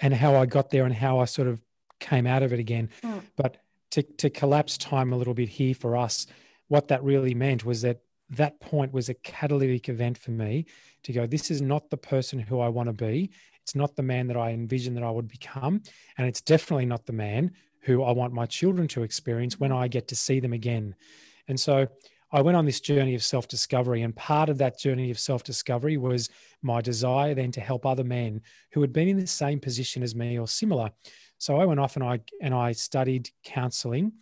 and 0.00 0.14
how 0.14 0.36
I 0.36 0.46
got 0.46 0.70
there 0.70 0.84
and 0.84 0.94
how 0.94 1.18
I 1.18 1.24
sort 1.26 1.48
of 1.48 1.62
came 2.00 2.26
out 2.26 2.42
of 2.42 2.52
it 2.52 2.58
again. 2.58 2.88
Mm. 3.02 3.22
But 3.36 3.58
to, 3.92 4.02
to 4.02 4.30
collapse 4.30 4.78
time 4.78 5.12
a 5.12 5.16
little 5.16 5.34
bit 5.34 5.48
here 5.48 5.74
for 5.74 5.96
us, 5.96 6.26
what 6.68 6.88
that 6.88 7.02
really 7.02 7.34
meant 7.34 7.64
was 7.64 7.82
that 7.82 8.00
that 8.30 8.60
point 8.60 8.92
was 8.92 9.08
a 9.08 9.14
catalytic 9.14 9.88
event 9.88 10.16
for 10.16 10.30
me 10.30 10.66
to 11.02 11.12
go, 11.12 11.26
this 11.26 11.50
is 11.50 11.60
not 11.60 11.90
the 11.90 11.96
person 11.96 12.38
who 12.38 12.60
I 12.60 12.68
want 12.68 12.88
to 12.88 12.92
be. 12.92 13.30
It's 13.62 13.74
not 13.74 13.96
the 13.96 14.02
man 14.02 14.28
that 14.28 14.36
I 14.36 14.50
envisioned 14.50 14.96
that 14.96 15.02
I 15.02 15.10
would 15.10 15.28
become. 15.28 15.82
And 16.16 16.26
it's 16.26 16.40
definitely 16.40 16.86
not 16.86 17.06
the 17.06 17.12
man 17.12 17.52
who 17.82 18.02
I 18.02 18.12
want 18.12 18.32
my 18.32 18.46
children 18.46 18.86
to 18.88 19.02
experience 19.02 19.58
when 19.58 19.72
I 19.72 19.88
get 19.88 20.08
to 20.08 20.16
see 20.16 20.38
them 20.38 20.52
again. 20.52 20.94
And 21.48 21.58
so 21.58 21.88
I 22.32 22.42
went 22.42 22.56
on 22.56 22.64
this 22.64 22.80
journey 22.80 23.14
of 23.14 23.22
self 23.22 23.48
discovery. 23.48 24.02
And 24.02 24.14
part 24.14 24.48
of 24.48 24.58
that 24.58 24.78
journey 24.78 25.10
of 25.10 25.18
self 25.18 25.42
discovery 25.42 25.96
was 25.96 26.28
my 26.62 26.80
desire 26.80 27.34
then 27.34 27.52
to 27.52 27.60
help 27.60 27.84
other 27.84 28.04
men 28.04 28.42
who 28.72 28.80
had 28.80 28.92
been 28.92 29.08
in 29.08 29.18
the 29.18 29.26
same 29.26 29.60
position 29.60 30.02
as 30.02 30.14
me 30.14 30.38
or 30.38 30.46
similar 30.46 30.90
so 31.40 31.56
I 31.56 31.64
went 31.64 31.80
off 31.80 31.96
and 31.96 32.04
I 32.04 32.20
and 32.40 32.54
I 32.54 32.72
studied 32.72 33.30
counselling, 33.42 34.12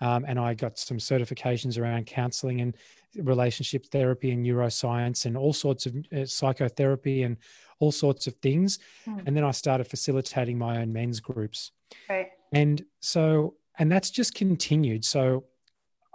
um, 0.00 0.24
and 0.26 0.38
I 0.38 0.54
got 0.54 0.78
some 0.78 0.96
certifications 0.96 1.78
around 1.78 2.06
counselling 2.06 2.62
and 2.62 2.74
relationship 3.14 3.86
therapy 3.86 4.30
and 4.30 4.44
neuroscience 4.44 5.26
and 5.26 5.36
all 5.36 5.52
sorts 5.52 5.84
of 5.84 5.94
uh, 6.16 6.24
psychotherapy 6.24 7.24
and 7.24 7.36
all 7.78 7.92
sorts 7.92 8.26
of 8.26 8.34
things. 8.36 8.78
Hmm. 9.04 9.18
And 9.26 9.36
then 9.36 9.44
I 9.44 9.50
started 9.50 9.84
facilitating 9.84 10.58
my 10.58 10.78
own 10.78 10.94
men's 10.94 11.20
groups. 11.20 11.72
Right. 12.08 12.30
And 12.52 12.82
so 13.00 13.54
and 13.78 13.92
that's 13.92 14.08
just 14.08 14.34
continued. 14.34 15.04
So 15.04 15.44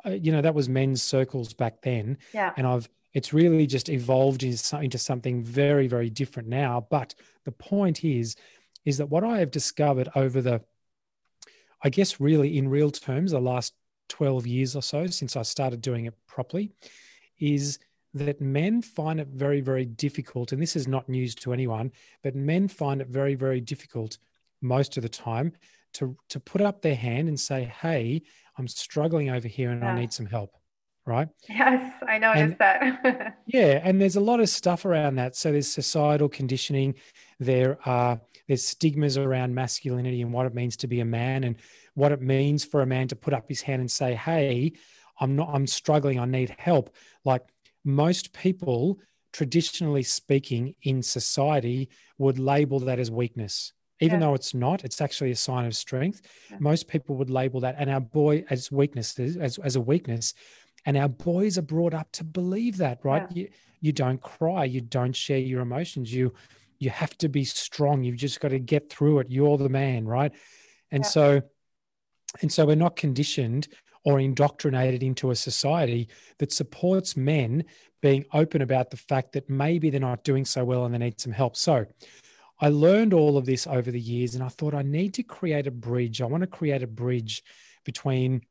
Uh, 0.07 0.11
you 0.11 0.31
know 0.31 0.41
that 0.41 0.55
was 0.55 0.69
men's 0.69 1.01
circles 1.01 1.53
back 1.53 1.81
then. 1.81 2.17
Yeah. 2.33 2.53
And 2.55 2.65
I've 2.65 2.89
it's 3.13 3.33
really 3.33 3.65
just 3.65 3.89
evolved 3.89 4.43
into 4.43 4.97
something 4.97 5.41
very 5.41 5.87
very 5.87 6.09
different 6.09 6.49
now. 6.49 6.87
But 6.89 7.15
the 7.45 7.51
point 7.51 8.03
is 8.03 8.35
is 8.87 8.97
that 8.99 9.09
what 9.09 9.25
I 9.25 9.39
have 9.39 9.51
discovered 9.51 10.07
over 10.15 10.41
the, 10.41 10.61
I 11.83 11.89
guess, 11.89 12.21
really 12.21 12.57
in 12.57 12.69
real 12.69 12.89
terms, 12.89 13.31
the 13.31 13.41
last 13.41 13.73
12 14.07 14.47
years 14.47 14.77
or 14.77 14.81
so 14.81 15.07
since 15.07 15.35
I 15.35 15.41
started 15.41 15.81
doing 15.81 16.05
it 16.05 16.13
properly, 16.25 16.71
is 17.37 17.79
that 18.13 18.39
men 18.39 18.81
find 18.81 19.19
it 19.19 19.27
very, 19.27 19.59
very 19.59 19.83
difficult. 19.83 20.53
And 20.53 20.61
this 20.61 20.77
is 20.77 20.87
not 20.87 21.09
news 21.09 21.35
to 21.35 21.51
anyone, 21.51 21.91
but 22.23 22.33
men 22.33 22.69
find 22.69 23.01
it 23.01 23.09
very, 23.09 23.35
very 23.35 23.59
difficult 23.59 24.17
most 24.61 24.95
of 24.95 25.03
the 25.03 25.09
time 25.09 25.51
to, 25.95 26.15
to 26.29 26.39
put 26.39 26.61
up 26.61 26.81
their 26.81 26.95
hand 26.95 27.27
and 27.27 27.37
say, 27.37 27.65
Hey, 27.65 28.21
I'm 28.57 28.67
struggling 28.67 29.29
over 29.29 29.47
here 29.47 29.71
and 29.71 29.81
yeah. 29.81 29.93
I 29.93 29.99
need 29.99 30.13
some 30.13 30.25
help 30.25 30.57
right? 31.07 31.29
Yes, 31.47 31.93
I 32.05 32.19
noticed 32.19 32.43
and, 32.43 32.57
that. 32.59 33.37
yeah, 33.47 33.79
and 33.81 33.99
there's 33.99 34.17
a 34.17 34.21
lot 34.21 34.41
of 34.41 34.49
stuff 34.49 34.85
around 34.85 35.15
that. 35.15 35.35
So 35.35 35.51
there's 35.51 35.71
societal 35.71 36.29
conditioning, 36.29 36.95
there 37.39 37.79
are 37.85 38.19
there's 38.47 38.65
stigmas 38.65 39.17
around 39.17 39.55
masculinity 39.55 40.21
and 40.21 40.31
what 40.31 40.45
it 40.45 40.53
means 40.53 40.77
to 40.77 40.87
be 40.87 40.99
a 40.99 41.05
man 41.05 41.43
and 41.43 41.55
what 41.95 42.11
it 42.11 42.21
means 42.21 42.63
for 42.63 42.81
a 42.81 42.85
man 42.85 43.07
to 43.07 43.15
put 43.15 43.33
up 43.33 43.47
his 43.47 43.61
hand 43.61 43.79
and 43.79 43.89
say, 43.89 44.13
"Hey, 44.13 44.73
I'm 45.19 45.35
not 45.35 45.49
I'm 45.51 45.65
struggling, 45.65 46.19
I 46.19 46.25
need 46.25 46.55
help." 46.59 46.93
Like 47.23 47.43
most 47.83 48.33
people 48.33 48.99
traditionally 49.31 50.03
speaking 50.03 50.75
in 50.81 51.01
society 51.01 51.89
would 52.17 52.37
label 52.37 52.79
that 52.81 52.99
as 52.99 53.09
weakness 53.09 53.71
even 53.99 54.19
yeah. 54.19 54.27
though 54.27 54.33
it's 54.33 54.53
not 54.53 54.83
it's 54.83 55.01
actually 55.01 55.31
a 55.31 55.35
sign 55.35 55.65
of 55.65 55.75
strength 55.75 56.21
yeah. 56.49 56.57
most 56.59 56.87
people 56.87 57.15
would 57.15 57.29
label 57.29 57.59
that 57.59 57.75
and 57.77 57.89
our 57.89 57.99
boy 57.99 58.43
as 58.49 58.71
weaknesses 58.71 59.37
as, 59.37 59.57
as 59.59 59.75
a 59.75 59.81
weakness 59.81 60.33
and 60.85 60.97
our 60.97 61.09
boys 61.09 61.57
are 61.57 61.63
brought 61.63 61.93
up 61.93 62.11
to 62.11 62.23
believe 62.23 62.77
that 62.77 62.99
right 63.03 63.27
yeah. 63.31 63.43
you, 63.43 63.49
you 63.81 63.91
don't 63.91 64.21
cry 64.21 64.63
you 64.63 64.81
don't 64.81 65.15
share 65.15 65.37
your 65.37 65.61
emotions 65.61 66.13
you 66.13 66.33
you 66.79 66.89
have 66.89 67.17
to 67.17 67.27
be 67.27 67.43
strong 67.43 68.03
you've 68.03 68.15
just 68.15 68.39
got 68.39 68.49
to 68.49 68.59
get 68.59 68.89
through 68.89 69.19
it 69.19 69.27
you're 69.29 69.57
the 69.57 69.69
man 69.69 70.05
right 70.05 70.31
and 70.91 71.05
so 71.05 71.41
and 72.41 72.51
so 72.51 72.65
we're 72.65 72.75
not 72.75 72.95
conditioned 72.95 73.67
or 74.03 74.19
indoctrinated 74.19 75.03
into 75.03 75.31
a 75.31 75.35
society 75.35 76.07
that 76.37 76.51
supports 76.51 77.17
men 77.17 77.63
being 78.01 78.23
open 78.33 78.61
about 78.61 78.89
the 78.89 78.97
fact 78.97 79.33
that 79.33 79.49
maybe 79.49 79.89
they're 79.89 79.99
not 79.99 80.23
doing 80.23 80.45
so 80.45 80.63
well 80.63 80.85
and 80.85 80.93
they 80.93 80.99
need 80.99 81.19
some 81.19 81.31
help 81.31 81.55
so 81.55 81.85
I 82.59 82.69
learned 82.69 83.13
all 83.13 83.37
of 83.37 83.45
this 83.45 83.67
over 83.67 83.91
the 83.91 83.99
years 83.99 84.33
and 84.33 84.43
I 84.43 84.49
thought 84.49 84.73
I 84.73 84.81
need 84.81 85.13
to 85.15 85.23
create 85.23 85.67
a 85.67 85.71
bridge. 85.71 86.21
I 86.21 86.25
want 86.25 86.41
to 86.41 86.47
create 86.47 86.83
a 86.83 86.87
bridge 86.87 87.43
between 87.85 88.41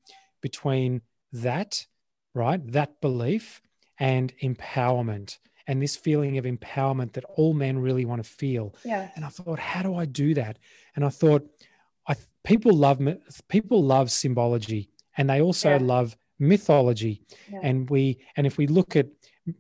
between 0.41 1.03
that, 1.33 1.87
right? 2.35 2.61
That 2.73 3.01
belief 3.01 3.61
and 3.99 4.33
empowerment 4.43 5.39
and 5.67 5.83
this 5.83 5.97
feeling 5.97 6.39
of 6.39 6.45
empowerment 6.45 7.13
that 7.15 7.25
all 7.25 7.53
men 7.53 7.79
really 7.79 8.05
want 8.05 8.23
to 8.23 8.29
feel. 8.29 8.75
Yeah. 8.85 9.11
And 9.17 9.25
I 9.25 9.29
thought, 9.29 9.59
how 9.59 9.83
do 9.83 9.97
I 9.97 10.05
do 10.05 10.35
that? 10.35 10.59
And 10.95 11.05
I 11.05 11.09
thought, 11.09 11.49
I 12.07 12.15
people 12.45 12.73
love 12.73 13.01
people 13.49 13.83
love 13.83 14.11
symbology, 14.11 14.91
and 15.17 15.29
they 15.29 15.41
also 15.41 15.71
yeah. 15.71 15.79
love 15.81 16.17
mythology. 16.39 17.23
Yeah. 17.51 17.61
And 17.63 17.91
we 17.91 18.21
and 18.37 18.47
if 18.47 18.59
we 18.59 18.67
look 18.67 18.95
at 18.95 19.09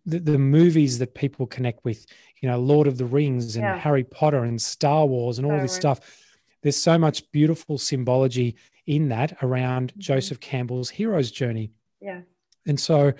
the, 0.04 0.18
the, 0.18 0.38
movies 0.38 0.98
that 0.98 1.14
people 1.14 1.46
connect 1.46 1.84
with, 1.84 2.06
you 2.40 2.48
know, 2.48 2.58
Lord 2.58 2.86
of 2.86 2.98
the 2.98 3.04
Rings 3.04 3.56
and 3.56 3.64
yeah. 3.64 3.78
Harry 3.78 4.04
Potter 4.04 4.44
and 4.44 4.60
Star 4.60 5.06
Wars 5.06 5.38
and 5.38 5.46
all 5.46 5.58
this 5.60 5.74
stuff. 5.74 6.00
There's 6.62 6.76
so 6.76 6.98
much 6.98 7.30
beautiful 7.30 7.78
symbology 7.78 8.56
in 8.86 9.08
that 9.10 9.36
around 9.42 9.90
mm-hmm. 9.90 10.00
Joseph 10.00 10.40
Campbell's 10.40 10.90
hero's 10.90 11.30
journey. 11.30 11.72
Yeah. 12.00 12.22
And 12.66 12.80
so 12.80 13.12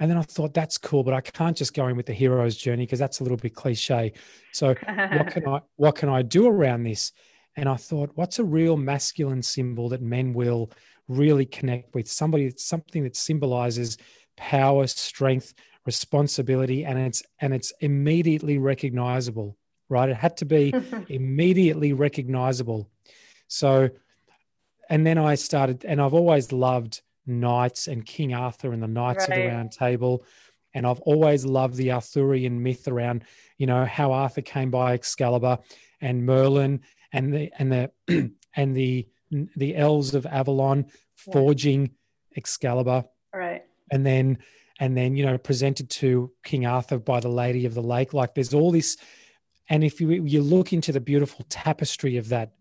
and 0.00 0.10
then 0.10 0.16
I 0.16 0.22
thought, 0.22 0.54
that's 0.54 0.78
cool, 0.78 1.02
but 1.02 1.12
I 1.12 1.20
can't 1.20 1.56
just 1.56 1.74
go 1.74 1.88
in 1.88 1.96
with 1.96 2.06
the 2.06 2.12
hero's 2.12 2.56
journey 2.56 2.84
because 2.86 3.00
that's 3.00 3.18
a 3.18 3.24
little 3.24 3.36
bit 3.36 3.54
cliche. 3.54 4.12
So 4.52 4.68
what 4.68 5.26
can 5.30 5.48
I 5.48 5.60
what 5.76 5.96
can 5.96 6.08
I 6.08 6.22
do 6.22 6.46
around 6.46 6.84
this? 6.84 7.12
And 7.56 7.68
I 7.68 7.76
thought, 7.76 8.10
what's 8.14 8.38
a 8.38 8.44
real 8.44 8.76
masculine 8.76 9.42
symbol 9.42 9.88
that 9.88 10.00
men 10.00 10.32
will 10.32 10.70
really 11.08 11.46
connect 11.46 11.94
with? 11.94 12.08
Somebody 12.08 12.52
something 12.56 13.02
that 13.02 13.16
symbolizes 13.16 13.98
power, 14.36 14.86
strength, 14.86 15.52
responsibility, 15.92 16.84
and 16.84 16.98
it's 16.98 17.22
and 17.40 17.50
it's 17.52 17.72
immediately 17.80 18.58
recognizable, 18.58 19.56
right? 19.88 20.08
It 20.08 20.16
had 20.16 20.36
to 20.38 20.44
be 20.44 20.64
immediately 21.08 21.92
recognizable. 21.92 22.80
So 23.48 23.90
and 24.88 25.06
then 25.06 25.18
I 25.18 25.34
started, 25.34 25.84
and 25.84 26.00
I've 26.00 26.14
always 26.14 26.52
loved 26.52 27.02
knights 27.26 27.88
and 27.88 28.04
King 28.04 28.34
Arthur 28.34 28.72
and 28.72 28.82
the 28.82 28.88
Knights 28.88 29.28
right. 29.28 29.38
of 29.38 29.44
the 29.44 29.48
Round 29.48 29.72
Table. 29.72 30.24
And 30.74 30.86
I've 30.86 31.00
always 31.00 31.44
loved 31.44 31.76
the 31.76 31.92
Arthurian 31.92 32.62
myth 32.62 32.88
around, 32.88 33.24
you 33.56 33.66
know, 33.66 33.84
how 33.84 34.12
Arthur 34.12 34.42
came 34.42 34.70
by 34.70 34.92
Excalibur 34.94 35.58
and 36.00 36.24
Merlin 36.24 36.82
and 37.12 37.32
the 37.32 37.50
and 37.58 37.72
the 37.72 37.90
and 38.56 38.76
the 38.76 39.08
the 39.30 39.76
elves 39.76 40.14
of 40.14 40.26
Avalon 40.26 40.86
forging. 41.16 41.90
Excalibur. 42.36 43.04
Right. 43.34 43.64
And 43.90 44.06
then 44.06 44.38
and 44.78 44.96
then, 44.96 45.16
you 45.16 45.24
know, 45.24 45.38
presented 45.38 45.90
to 45.90 46.32
King 46.44 46.66
Arthur 46.66 46.98
by 46.98 47.20
the 47.20 47.28
Lady 47.28 47.66
of 47.66 47.74
the 47.74 47.82
Lake. 47.82 48.12
Like 48.14 48.34
there's 48.34 48.54
all 48.54 48.70
this 48.70 48.96
and 49.68 49.84
if 49.84 50.00
you 50.00 50.10
you 50.10 50.42
look 50.42 50.72
into 50.72 50.92
the 50.92 51.00
beautiful 51.00 51.44
tapestry 51.48 52.16
of 52.16 52.28
that 52.30 52.52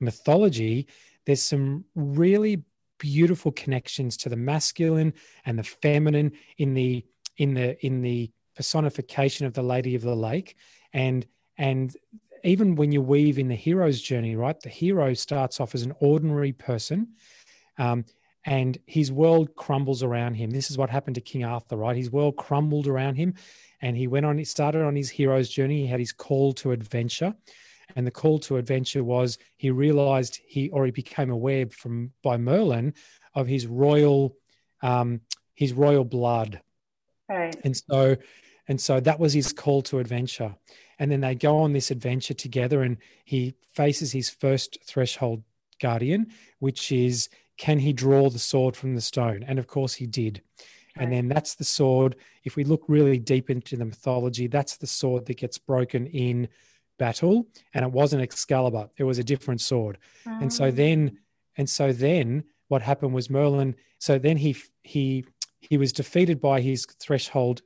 mythology, 0.00 0.86
there's 1.26 1.42
some 1.42 1.84
really 1.94 2.62
beautiful 2.98 3.50
connections 3.50 4.16
to 4.16 4.28
the 4.28 4.36
masculine 4.36 5.12
and 5.44 5.58
the 5.58 5.64
feminine 5.64 6.32
in 6.58 6.74
the 6.74 7.04
in 7.36 7.54
the 7.54 7.84
in 7.84 8.02
the 8.02 8.30
personification 8.54 9.46
of 9.46 9.54
the 9.54 9.62
lady 9.62 9.94
of 9.94 10.02
the 10.02 10.14
lake 10.14 10.56
and 10.92 11.26
and 11.58 11.96
even 12.44 12.74
when 12.74 12.92
you 12.92 13.00
weave 13.00 13.38
in 13.38 13.48
the 13.48 13.54
hero's 13.54 14.00
journey, 14.00 14.36
right? 14.36 14.58
The 14.60 14.68
hero 14.68 15.14
starts 15.14 15.60
off 15.60 15.74
as 15.74 15.82
an 15.82 15.94
ordinary 16.00 16.52
person. 16.52 17.08
Um, 17.78 18.04
and 18.44 18.78
his 18.86 19.12
world 19.12 19.54
crumbles 19.54 20.02
around 20.02 20.34
him. 20.34 20.50
This 20.50 20.70
is 20.70 20.78
what 20.78 20.90
happened 20.90 21.14
to 21.14 21.20
King 21.20 21.44
Arthur, 21.44 21.76
right? 21.76 21.96
His 21.96 22.10
world 22.10 22.36
crumbled 22.36 22.86
around 22.86 23.16
him, 23.16 23.34
and 23.80 23.96
he 23.96 24.06
went 24.06 24.26
on. 24.26 24.38
He 24.38 24.44
started 24.44 24.82
on 24.82 24.96
his 24.96 25.10
hero's 25.10 25.48
journey. 25.48 25.82
He 25.82 25.86
had 25.86 26.00
his 26.00 26.12
call 26.12 26.52
to 26.54 26.72
adventure, 26.72 27.34
and 27.94 28.06
the 28.06 28.10
call 28.10 28.38
to 28.40 28.56
adventure 28.56 29.04
was 29.04 29.38
he 29.56 29.70
realized 29.70 30.40
he 30.46 30.68
or 30.70 30.84
he 30.84 30.90
became 30.90 31.30
aware 31.30 31.66
from 31.70 32.12
by 32.22 32.36
Merlin 32.36 32.94
of 33.34 33.46
his 33.46 33.66
royal, 33.66 34.36
um, 34.82 35.20
his 35.54 35.72
royal 35.72 36.04
blood, 36.04 36.60
right? 37.28 37.56
And 37.64 37.76
so, 37.76 38.16
and 38.66 38.80
so 38.80 39.00
that 39.00 39.20
was 39.20 39.32
his 39.32 39.52
call 39.52 39.82
to 39.82 39.98
adventure. 39.98 40.56
And 40.98 41.10
then 41.10 41.20
they 41.20 41.34
go 41.34 41.58
on 41.58 41.72
this 41.72 41.90
adventure 41.90 42.34
together, 42.34 42.82
and 42.82 42.96
he 43.24 43.54
faces 43.72 44.12
his 44.12 44.30
first 44.30 44.78
threshold 44.86 45.42
guardian, 45.80 46.28
which 46.58 46.92
is 46.92 47.28
can 47.62 47.78
he 47.78 47.92
draw 47.92 48.28
the 48.28 48.40
sword 48.40 48.74
from 48.76 48.96
the 48.96 49.00
stone? 49.00 49.44
And 49.44 49.56
of 49.60 49.68
course, 49.68 49.94
he 49.94 50.04
did. 50.04 50.42
Right. 50.96 51.04
And 51.04 51.12
then 51.12 51.28
that's 51.28 51.54
the 51.54 51.62
sword. 51.62 52.16
If 52.42 52.56
we 52.56 52.64
look 52.64 52.82
really 52.88 53.20
deep 53.20 53.48
into 53.48 53.76
the 53.76 53.84
mythology, 53.84 54.48
that's 54.48 54.78
the 54.78 54.88
sword 54.88 55.26
that 55.26 55.36
gets 55.36 55.58
broken 55.58 56.08
in 56.08 56.48
battle. 56.98 57.46
And 57.72 57.84
it 57.84 57.92
wasn't 57.92 58.24
Excalibur; 58.24 58.90
it 58.96 59.04
was 59.04 59.20
a 59.20 59.24
different 59.24 59.60
sword. 59.60 59.98
And 60.26 60.52
so 60.52 60.66
ah. 60.66 60.70
then, 60.72 61.18
and 61.56 61.70
so 61.70 61.92
then, 61.92 62.42
what 62.66 62.82
happened 62.82 63.14
was 63.14 63.30
Merlin. 63.30 63.76
So 64.00 64.18
then 64.18 64.38
he 64.38 64.56
he 64.82 65.24
he 65.60 65.76
was 65.76 65.92
defeated 65.92 66.40
by 66.40 66.62
his 66.62 66.84
threshold 66.98 67.62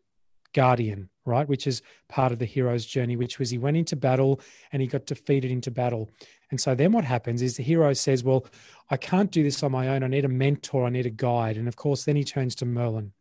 guardian, 0.53 1.09
right? 1.27 1.49
Which 1.49 1.67
is 1.67 1.83
part 2.09 2.33
of 2.33 2.39
the 2.39 2.45
hero's 2.45 2.87
journey, 2.87 3.17
which 3.17 3.39
was 3.39 3.51
he 3.51 3.59
went 3.59 3.77
into 3.77 3.97
battle 3.97 4.41
and 4.73 4.81
he 4.81 4.89
got 4.89 5.07
defeated 5.07 5.51
into 5.51 5.71
battle. 5.71 6.11
And 6.51 6.61
so 6.61 6.75
then 6.75 6.93
what 6.93 7.05
happens 7.05 7.43
is 7.43 7.57
the 7.57 7.63
hero 7.63 7.93
says, 7.93 8.25
Well, 8.25 8.47
I 8.91 8.97
can't 8.97 9.31
do 9.31 9.43
this 9.43 9.63
on 9.63 9.73
my 9.73 9.89
own. 9.89 10.03
I 10.03 10.07
need 10.07 10.25
a 10.25 10.29
mentor, 10.29 10.87
I 10.87 10.91
need 10.91 11.07
a 11.07 11.11
guide. 11.11 11.57
And 11.57 11.69
of 11.69 11.77
course, 11.77 12.05
then 12.05 12.17
he 12.17 12.25
turns 12.25 12.55
to 12.57 12.67
Merlin. 12.67 13.13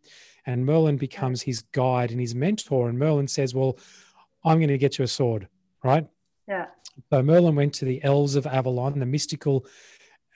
And 0.46 0.66
Merlin 0.66 0.98
becomes 0.98 1.42
his 1.42 1.62
guide 1.62 2.12
and 2.12 2.22
his 2.22 2.36
mentor. 2.36 2.88
And 2.88 3.00
Merlin 3.00 3.28
says, 3.28 3.56
Well, 3.56 3.78
I'm 4.44 4.60
going 4.60 4.70
to 4.70 4.78
get 4.78 4.98
you 5.00 5.06
a 5.06 5.08
sword, 5.08 5.48
right? 5.84 6.08
Yeah. 6.48 6.68
So 7.10 7.24
Merlin 7.24 7.56
went 7.56 7.74
to 7.76 7.86
the 7.86 8.04
Elves 8.04 8.36
of 8.36 8.46
Avalon, 8.46 9.00
the 9.00 9.06
mystical 9.06 9.66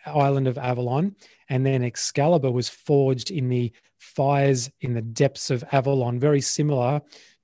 island 0.05 0.47
of 0.47 0.57
Avalon, 0.57 1.15
and 1.49 1.65
then 1.65 1.83
Excalibur 1.83 2.51
was 2.51 2.69
forged 2.69 3.31
in 3.31 3.49
the 3.49 3.71
fires 3.97 4.69
in 4.81 4.93
the 4.93 5.01
depths 5.01 5.49
of 5.49 5.63
Avalon, 5.71 6.19
very 6.19 6.41
similar 6.41 7.01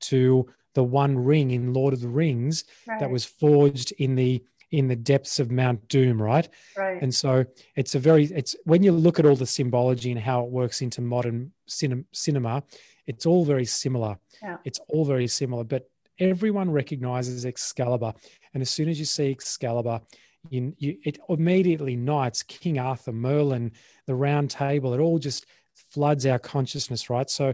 to 0.09 0.47
the 0.73 0.83
One 0.83 1.17
Ring 1.17 1.51
in 1.51 1.73
Lord 1.73 1.93
of 1.93 2.01
the 2.01 2.09
Rings 2.09 2.63
right. 2.87 2.99
that 2.99 3.09
was 3.09 3.25
forged 3.25 3.91
in 3.93 4.15
the 4.15 4.43
in 4.71 4.87
the 4.87 4.95
depths 4.95 5.39
of 5.39 5.51
Mount 5.51 5.87
Doom, 5.87 6.21
right? 6.21 6.49
Right. 6.75 7.01
And 7.01 7.13
so 7.13 7.45
it's 7.75 7.95
a 7.95 7.99
very 7.99 8.25
it's 8.25 8.55
when 8.65 8.83
you 8.83 8.91
look 8.91 9.19
at 9.19 9.25
all 9.25 9.35
the 9.35 9.45
symbology 9.45 10.11
and 10.11 10.19
how 10.19 10.43
it 10.43 10.49
works 10.49 10.81
into 10.81 11.01
modern 11.01 11.51
cinem- 11.67 12.05
cinema, 12.11 12.63
it's 13.07 13.25
all 13.25 13.45
very 13.45 13.65
similar. 13.65 14.17
Yeah. 14.41 14.57
It's 14.65 14.79
all 14.89 15.05
very 15.05 15.27
similar, 15.27 15.63
but 15.63 15.89
everyone 16.19 16.71
recognizes 16.71 17.45
Excalibur, 17.45 18.13
and 18.53 18.61
as 18.61 18.69
soon 18.69 18.89
as 18.89 18.99
you 18.99 19.05
see 19.05 19.31
Excalibur, 19.31 20.01
you, 20.49 20.73
you 20.77 20.97
it 21.03 21.19
immediately 21.29 21.95
knights 21.95 22.43
King 22.43 22.79
Arthur, 22.79 23.11
Merlin, 23.11 23.71
the 24.07 24.15
Round 24.15 24.49
Table. 24.49 24.93
It 24.93 24.99
all 24.99 25.19
just 25.19 25.45
floods 25.73 26.25
our 26.25 26.39
consciousness, 26.39 27.09
right? 27.09 27.29
So 27.29 27.53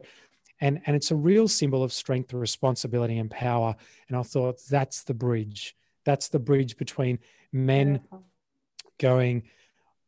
and 0.61 0.81
and 0.85 0.95
it's 0.95 1.11
a 1.11 1.15
real 1.15 1.47
symbol 1.47 1.83
of 1.83 1.91
strength 1.91 2.33
responsibility 2.33 3.17
and 3.17 3.29
power. 3.29 3.75
And 4.07 4.15
i 4.15 4.21
thought 4.21 4.61
that's 4.69 5.03
the 5.03 5.13
bridge. 5.13 5.75
That's 6.05 6.29
the 6.29 6.39
bridge 6.39 6.77
between 6.77 7.19
men 7.51 7.87
Beautiful. 7.93 8.23
going 8.99 9.43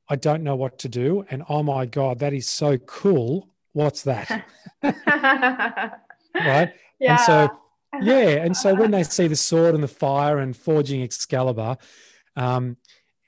i 0.07 0.15
don't 0.15 0.43
know 0.43 0.55
what 0.55 0.79
to 0.79 0.87
do 0.87 1.25
and 1.29 1.43
oh 1.49 1.61
my 1.61 1.85
god 1.85 2.19
that 2.19 2.33
is 2.33 2.47
so 2.47 2.77
cool. 2.77 3.49
What's 3.73 4.03
that? 4.03 4.45
Right? 6.35 6.73
Yeah. 6.99 7.11
and 7.11 7.19
so 7.19 7.59
yeah. 8.01 8.43
and 8.43 8.57
so 8.57 8.73
when 8.73 8.89
they 8.89 9.03
see 9.03 9.27
the 9.27 9.35
sword 9.35 9.75
and 9.75 9.83
the 9.83 9.87
fire 9.87 10.39
and 10.39 10.57
forging 10.57 11.03
excalibur 11.03 11.77
um, 12.35 12.77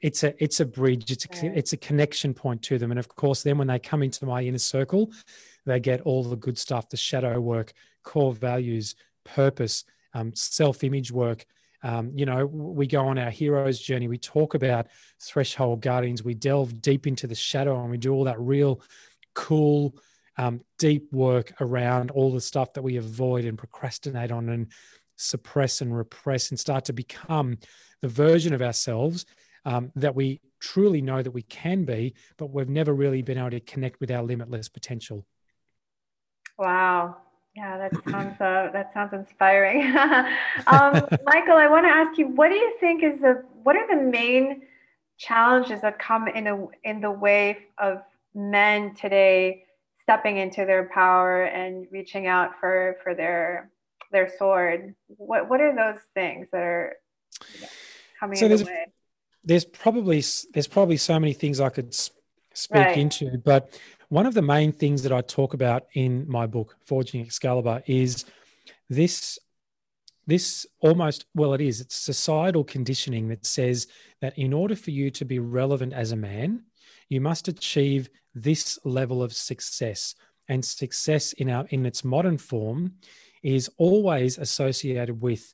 it's 0.01 0.23
a 0.23 0.43
it's 0.43 0.59
a 0.59 0.65
bridge. 0.65 1.11
It's 1.11 1.25
a 1.25 1.57
it's 1.57 1.73
a 1.73 1.77
connection 1.77 2.33
point 2.33 2.61
to 2.63 2.77
them. 2.77 2.91
And 2.91 2.99
of 2.99 3.07
course 3.07 3.43
then 3.43 3.57
when 3.57 3.67
they 3.67 3.79
come 3.79 4.03
into 4.03 4.25
my 4.25 4.41
inner 4.41 4.59
circle 4.59 5.11
they 5.65 5.79
get 5.79 6.01
all 6.01 6.23
the 6.23 6.35
good 6.35 6.57
stuff 6.57 6.89
the 6.89 6.97
shadow 6.97 7.39
work, 7.39 7.73
core 8.03 8.33
values, 8.33 8.95
purpose, 9.23 9.83
um, 10.13 10.33
self 10.35 10.83
image 10.83 11.11
work. 11.11 11.45
Um, 11.83 12.11
you 12.15 12.25
know, 12.25 12.45
we 12.45 12.87
go 12.87 13.05
on 13.05 13.19
our 13.19 13.29
hero's 13.29 13.79
journey. 13.79 14.07
We 14.07 14.17
talk 14.17 14.55
about 14.55 14.87
threshold 15.21 15.81
guardians. 15.81 16.23
We 16.23 16.33
delve 16.33 16.81
deep 16.81 17.05
into 17.05 17.27
the 17.27 17.35
shadow 17.35 17.79
and 17.81 17.91
we 17.91 17.97
do 17.97 18.11
all 18.13 18.23
that 18.23 18.39
real 18.39 18.81
cool, 19.35 19.95
um, 20.37 20.61
deep 20.79 21.13
work 21.13 21.53
around 21.61 22.09
all 22.09 22.31
the 22.31 22.41
stuff 22.41 22.73
that 22.73 22.81
we 22.81 22.97
avoid 22.97 23.45
and 23.45 23.57
procrastinate 23.57 24.31
on 24.31 24.49
and 24.49 24.71
suppress 25.15 25.81
and 25.81 25.95
repress 25.95 26.49
and 26.49 26.59
start 26.59 26.85
to 26.85 26.93
become 26.93 27.57
the 28.01 28.07
version 28.07 28.53
of 28.53 28.61
ourselves 28.61 29.25
um, 29.65 29.91
that 29.95 30.15
we 30.15 30.41
truly 30.59 31.01
know 31.01 31.21
that 31.21 31.31
we 31.31 31.43
can 31.43 31.85
be, 31.85 32.15
but 32.37 32.51
we've 32.51 32.69
never 32.69 32.93
really 32.93 33.21
been 33.21 33.37
able 33.37 33.51
to 33.51 33.59
connect 33.59 33.99
with 33.99 34.11
our 34.11 34.23
limitless 34.23 34.69
potential. 34.69 35.25
Wow. 36.57 37.17
Yeah, 37.55 37.77
that 37.77 37.93
sounds 38.09 38.41
uh, 38.41 38.69
that 38.73 38.91
sounds 38.93 39.13
inspiring. 39.13 39.81
um, 40.67 41.07
Michael, 41.23 41.55
I 41.55 41.67
want 41.69 41.85
to 41.85 41.89
ask 41.89 42.17
you, 42.17 42.27
what 42.27 42.49
do 42.49 42.55
you 42.55 42.75
think 42.81 43.01
is 43.01 43.21
the 43.21 43.45
what 43.63 43.77
are 43.77 43.87
the 43.87 44.03
main 44.03 44.63
challenges 45.17 45.79
that 45.81 45.97
come 45.97 46.27
in 46.27 46.47
a, 46.47 46.67
in 46.83 46.99
the 46.99 47.11
way 47.11 47.59
of 47.77 48.01
men 48.33 48.93
today 48.93 49.63
stepping 50.03 50.37
into 50.37 50.65
their 50.65 50.89
power 50.93 51.43
and 51.43 51.87
reaching 51.91 52.27
out 52.27 52.51
for 52.59 52.97
for 53.01 53.15
their 53.15 53.71
their 54.11 54.29
sword? 54.37 54.93
What 55.07 55.49
what 55.49 55.61
are 55.61 55.73
those 55.73 56.01
things 56.13 56.47
that 56.51 56.61
are 56.61 56.97
coming 58.19 58.37
so 58.37 58.47
in 58.47 58.57
the 58.57 58.65
way? 58.65 58.85
There's 59.45 59.63
probably 59.63 60.21
there's 60.53 60.67
probably 60.67 60.97
so 60.97 61.17
many 61.21 61.31
things 61.31 61.61
I 61.61 61.69
could 61.69 61.93
speak 61.93 62.11
right. 62.71 62.97
into, 62.97 63.37
but 63.37 63.79
one 64.09 64.25
of 64.25 64.33
the 64.33 64.41
main 64.41 64.71
things 64.71 65.03
that 65.03 65.11
I 65.11 65.21
talk 65.21 65.53
about 65.53 65.85
in 65.93 66.29
my 66.29 66.47
book, 66.47 66.77
Forging 66.83 67.21
Excalibur, 67.21 67.81
is 67.85 68.25
this 68.89 69.39
this 70.27 70.65
almost 70.79 71.25
well 71.35 71.53
it 71.53 71.61
is 71.61 71.81
it's 71.81 71.95
societal 71.95 72.63
conditioning 72.63 73.27
that 73.27 73.45
says 73.45 73.87
that 74.21 74.35
in 74.37 74.53
order 74.53 74.75
for 74.75 74.89
you 74.89 75.11
to 75.11 75.23
be 75.23 75.37
relevant 75.37 75.93
as 75.93 76.11
a 76.11 76.15
man 76.15 76.63
you 77.09 77.21
must 77.21 77.47
achieve 77.47 78.09
this 78.33 78.79
level 78.83 79.21
of 79.23 79.33
success. 79.33 80.15
And 80.47 80.63
success 80.63 81.33
in 81.33 81.49
our 81.49 81.65
in 81.69 81.85
its 81.85 82.03
modern 82.03 82.37
form 82.37 82.95
is 83.41 83.69
always 83.77 84.37
associated 84.37 85.21
with 85.21 85.53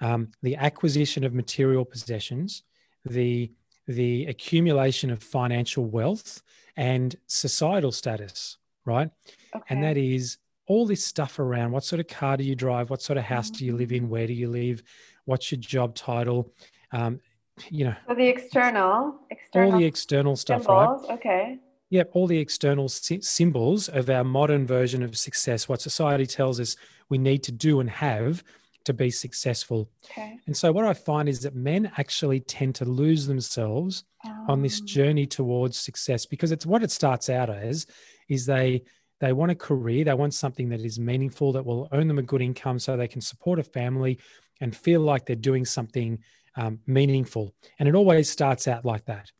um, 0.00 0.28
the 0.42 0.56
acquisition 0.56 1.24
of 1.24 1.34
material 1.34 1.84
possessions 1.84 2.62
the 3.04 3.50
the 3.94 4.26
accumulation 4.26 5.10
of 5.10 5.22
financial 5.22 5.84
wealth 5.84 6.42
and 6.76 7.16
societal 7.26 7.92
status, 7.92 8.58
right? 8.84 9.10
Okay. 9.54 9.64
And 9.68 9.82
that 9.82 9.96
is 9.96 10.38
all 10.66 10.86
this 10.86 11.04
stuff 11.04 11.38
around 11.38 11.72
what 11.72 11.84
sort 11.84 11.98
of 11.98 12.06
car 12.06 12.36
do 12.36 12.44
you 12.44 12.54
drive? 12.54 12.90
What 12.90 13.02
sort 13.02 13.18
of 13.18 13.24
house 13.24 13.50
mm-hmm. 13.50 13.58
do 13.58 13.64
you 13.66 13.76
live 13.76 13.92
in? 13.92 14.08
Where 14.08 14.26
do 14.26 14.32
you 14.32 14.48
live? 14.48 14.82
What's 15.24 15.50
your 15.50 15.60
job 15.60 15.94
title? 15.94 16.52
Um, 16.92 17.20
you 17.68 17.84
know, 17.84 17.96
so 18.08 18.14
the 18.14 18.28
external, 18.28 19.16
external, 19.28 19.72
all 19.72 19.78
the 19.78 19.84
external 19.84 20.36
stuff, 20.36 20.62
symbols. 20.62 21.06
right? 21.08 21.18
Okay. 21.18 21.58
Yep, 21.90 22.10
all 22.12 22.26
the 22.28 22.38
external 22.38 22.88
symbols 22.88 23.88
of 23.88 24.08
our 24.08 24.22
modern 24.22 24.64
version 24.64 25.02
of 25.02 25.16
success, 25.16 25.68
what 25.68 25.82
society 25.82 26.24
tells 26.24 26.60
us 26.60 26.76
we 27.08 27.18
need 27.18 27.42
to 27.42 27.52
do 27.52 27.80
and 27.80 27.90
have 27.90 28.44
to 28.90 29.04
be 29.04 29.10
successful. 29.10 29.88
Okay. 30.10 30.38
And 30.46 30.56
so, 30.56 30.72
what 30.72 30.84
I 30.84 30.94
find 30.94 31.28
is 31.28 31.40
that 31.40 31.54
men 31.54 31.90
actually 31.96 32.40
tend 32.40 32.74
to 32.76 32.84
lose 32.84 33.26
themselves 33.26 34.04
um. 34.24 34.46
on 34.48 34.62
this 34.62 34.80
oh. 34.82 34.86
journey 34.86 35.26
towards 35.26 35.78
success 35.78 36.26
because 36.26 36.52
it's 36.52 36.66
what 36.66 36.82
it 36.82 36.90
starts 36.90 37.30
out 37.30 37.50
as 37.50 37.86
is 38.28 38.46
they 38.46 38.82
they 39.20 39.32
want 39.32 39.50
a 39.50 39.54
career, 39.54 40.04
they 40.04 40.14
want 40.14 40.34
something 40.34 40.70
that 40.70 40.80
is 40.80 40.98
meaningful 40.98 41.52
that 41.52 41.64
will 41.64 41.88
earn 41.92 42.08
them 42.08 42.18
a 42.18 42.22
good 42.22 42.40
income 42.40 42.78
so 42.78 42.96
they 42.96 43.08
can 43.08 43.20
support 43.20 43.58
a 43.58 43.62
family 43.62 44.18
and 44.60 44.74
feel 44.74 45.02
like 45.02 45.26
they're 45.26 45.36
doing 45.36 45.64
something 45.64 46.18
um, 46.56 46.80
meaningful. 46.86 47.54
And 47.78 47.88
it 47.88 47.94
always 47.94 48.30
starts 48.30 48.66
out 48.66 48.84
like 48.84 49.04
that. 49.04 49.30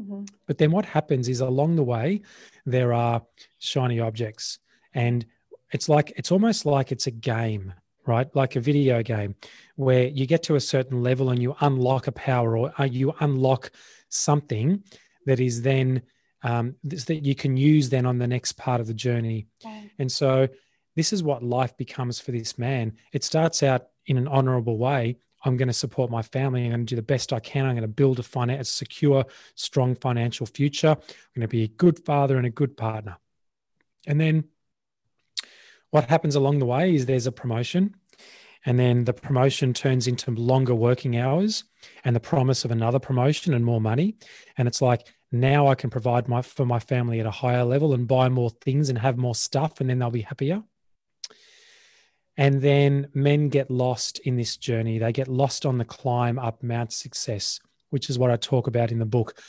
Mm-hmm. 0.00 0.24
But 0.46 0.58
then 0.58 0.70
what 0.70 0.86
happens 0.86 1.28
is 1.28 1.40
along 1.40 1.76
the 1.76 1.82
way, 1.82 2.22
there 2.64 2.92
are 2.92 3.22
shiny 3.58 4.00
objects. 4.00 4.60
And 4.92 5.26
it's 5.72 5.88
like, 5.88 6.12
it's 6.16 6.32
almost 6.32 6.64
like 6.64 6.92
it's 6.92 7.08
a 7.08 7.12
game 7.12 7.74
right? 8.06 8.34
Like 8.34 8.56
a 8.56 8.60
video 8.60 9.02
game 9.02 9.34
where 9.76 10.06
you 10.06 10.26
get 10.26 10.42
to 10.44 10.56
a 10.56 10.60
certain 10.60 11.02
level 11.02 11.30
and 11.30 11.42
you 11.42 11.56
unlock 11.60 12.06
a 12.06 12.12
power 12.12 12.56
or 12.56 12.72
uh, 12.78 12.84
you 12.84 13.14
unlock 13.20 13.70
something 14.08 14.82
that 15.26 15.40
is 15.40 15.62
then 15.62 16.02
um, 16.42 16.76
that 16.84 17.24
you 17.24 17.34
can 17.34 17.56
use 17.56 17.88
then 17.88 18.06
on 18.06 18.18
the 18.18 18.26
next 18.26 18.52
part 18.52 18.80
of 18.80 18.86
the 18.86 18.94
journey. 18.94 19.46
And 19.98 20.12
so 20.12 20.48
this 20.94 21.12
is 21.12 21.22
what 21.22 21.42
life 21.42 21.76
becomes 21.76 22.20
for 22.20 22.32
this 22.32 22.58
man. 22.58 22.92
It 23.12 23.24
starts 23.24 23.62
out 23.62 23.86
in 24.06 24.18
an 24.18 24.28
honorable 24.28 24.76
way. 24.76 25.16
I'm 25.44 25.56
going 25.56 25.68
to 25.68 25.74
support 25.74 26.10
my 26.10 26.22
family. 26.22 26.64
I'm 26.64 26.70
going 26.70 26.86
to 26.86 26.90
do 26.90 26.96
the 26.96 27.02
best 27.02 27.32
I 27.32 27.40
can. 27.40 27.66
I'm 27.66 27.72
going 27.72 27.82
to 27.82 27.88
build 27.88 28.18
a, 28.18 28.22
finance, 28.22 28.68
a 28.68 28.72
secure, 28.72 29.24
strong 29.54 29.94
financial 29.94 30.46
future. 30.46 30.90
I'm 30.90 31.34
going 31.34 31.42
to 31.42 31.48
be 31.48 31.64
a 31.64 31.68
good 31.68 32.04
father 32.04 32.36
and 32.36 32.46
a 32.46 32.50
good 32.50 32.76
partner. 32.76 33.16
And 34.06 34.20
then 34.20 34.44
what 35.94 36.10
happens 36.10 36.34
along 36.34 36.58
the 36.58 36.66
way 36.66 36.92
is 36.92 37.06
there's 37.06 37.28
a 37.28 37.30
promotion, 37.30 37.94
and 38.66 38.80
then 38.80 39.04
the 39.04 39.12
promotion 39.12 39.72
turns 39.72 40.08
into 40.08 40.32
longer 40.32 40.74
working 40.74 41.16
hours 41.16 41.62
and 42.02 42.16
the 42.16 42.20
promise 42.20 42.64
of 42.64 42.72
another 42.72 42.98
promotion 42.98 43.54
and 43.54 43.64
more 43.64 43.80
money. 43.80 44.16
And 44.58 44.66
it's 44.66 44.82
like, 44.82 45.06
now 45.30 45.68
I 45.68 45.76
can 45.76 45.90
provide 45.90 46.26
my 46.26 46.42
for 46.42 46.66
my 46.66 46.80
family 46.80 47.20
at 47.20 47.26
a 47.26 47.30
higher 47.30 47.62
level 47.62 47.94
and 47.94 48.08
buy 48.08 48.28
more 48.28 48.50
things 48.50 48.88
and 48.88 48.98
have 48.98 49.16
more 49.16 49.36
stuff, 49.36 49.80
and 49.80 49.88
then 49.88 50.00
they'll 50.00 50.10
be 50.10 50.22
happier. 50.22 50.64
And 52.36 52.60
then 52.60 53.06
men 53.14 53.48
get 53.48 53.70
lost 53.70 54.18
in 54.18 54.34
this 54.34 54.56
journey. 54.56 54.98
They 54.98 55.12
get 55.12 55.28
lost 55.28 55.64
on 55.64 55.78
the 55.78 55.84
climb 55.84 56.40
up 56.40 56.60
Mount 56.60 56.92
Success, 56.92 57.60
which 57.90 58.10
is 58.10 58.18
what 58.18 58.32
I 58.32 58.36
talk 58.36 58.66
about 58.66 58.90
in 58.90 58.98
the 58.98 59.06
book, 59.06 59.40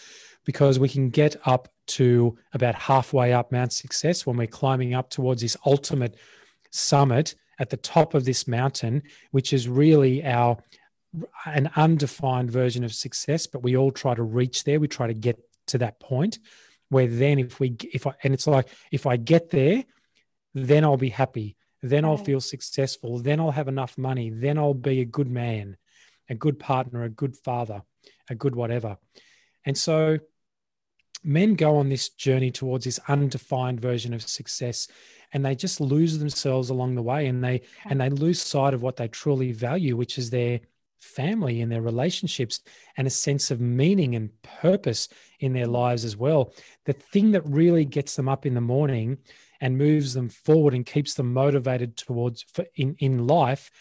because 0.46 0.78
we 0.78 0.90
can 0.90 1.10
get 1.10 1.38
up 1.44 1.70
to 1.88 2.38
about 2.54 2.76
halfway 2.76 3.34
up 3.34 3.52
Mount 3.52 3.74
Success 3.74 4.26
when 4.26 4.38
we're 4.38 4.48
climbing 4.48 4.94
up 4.94 5.10
towards 5.10 5.42
this 5.42 5.58
ultimate 5.66 6.16
summit 6.72 7.36
at 7.60 7.70
the 7.70 7.78
top 7.78 8.14
of 8.14 8.26
this 8.26 8.48
mountain, 8.48 9.04
which 9.32 9.54
is 9.54 9.68
really 9.68 10.26
our 10.26 10.58
an 11.46 11.70
undefined 11.78 12.52
version 12.52 12.84
of 12.84 12.94
success, 12.94 13.48
but 13.48 13.64
we 13.64 13.78
all 13.78 13.92
try 13.92 14.14
to 14.14 14.24
reach 14.24 14.66
there. 14.66 14.82
We 14.82 14.90
try 14.90 15.08
to 15.08 15.14
get 15.14 15.40
to 15.68 15.78
that 15.78 16.00
point 16.00 16.40
where 16.90 17.08
then 17.08 17.40
if 17.40 17.60
we 17.60 17.76
if 17.94 18.06
I 18.06 18.14
and 18.24 18.34
it's 18.34 18.48
like 18.48 18.68
if 18.92 19.06
I 19.06 19.16
get 19.16 19.50
there, 19.50 19.86
then 20.54 20.84
I'll 20.84 20.98
be 20.98 21.10
happy 21.10 21.56
then 21.90 22.04
I'll 22.04 22.18
feel 22.18 22.42
successful. 22.42 23.20
Then 23.20 23.40
I'll 23.40 23.52
have 23.52 23.68
enough 23.68 23.98
money. 23.98 24.30
Then 24.30 24.58
I'll 24.58 24.74
be 24.74 25.02
a 25.02 25.06
good 25.06 25.30
man, 25.30 25.78
a 26.30 26.36
good 26.36 26.58
partner, 26.58 27.04
a 27.04 27.10
good 27.10 27.38
father, 27.38 27.84
a 28.30 28.36
good 28.36 28.56
whatever. 28.56 28.98
And 29.66 29.78
so 29.78 30.20
men 31.26 31.56
go 31.56 31.78
on 31.78 31.90
this 31.90 32.10
journey 32.10 32.52
towards 32.52 32.86
this 32.86 33.00
undefined 33.08 33.80
version 33.80 34.14
of 34.14 34.22
success 34.22 34.88
and 35.34 35.46
they 35.46 35.56
just 35.56 35.82
lose 35.82 36.20
themselves 36.20 36.70
along 36.70 36.96
the 36.96 37.02
way 37.02 37.28
and 37.28 37.44
they 37.44 37.62
and 37.86 38.00
they 38.00 38.10
lose 38.10 38.42
sight 38.42 38.74
of 38.74 38.82
what 38.82 38.96
they 38.96 39.08
truly 39.08 39.52
value 39.52 39.96
which 39.96 40.18
is 40.18 40.30
their 40.30 40.60
family 41.00 41.62
and 41.62 41.72
their 41.72 41.82
relationships 41.82 42.62
and 42.98 43.06
a 43.06 43.12
sense 43.12 43.52
of 43.52 43.60
meaning 43.60 44.16
and 44.16 44.30
purpose 44.42 45.08
in 45.40 45.54
their 45.54 45.68
mm. 45.68 45.74
lives 45.74 46.06
as 46.06 46.16
well 46.16 46.54
the 46.86 46.94
thing 46.94 47.32
that 47.32 47.46
really 47.46 47.86
gets 47.86 48.16
them 48.16 48.30
up 48.30 48.46
in 48.46 48.54
the 48.54 48.62
morning 48.62 49.18
and 49.62 49.78
moves 49.78 50.14
them 50.14 50.30
forward 50.30 50.74
and 50.74 50.86
keeps 50.86 51.14
them 51.14 51.34
motivated 51.34 51.98
towards 51.98 52.44
for 52.44 52.66
in, 52.76 52.96
in 53.00 53.28
life 53.28 53.72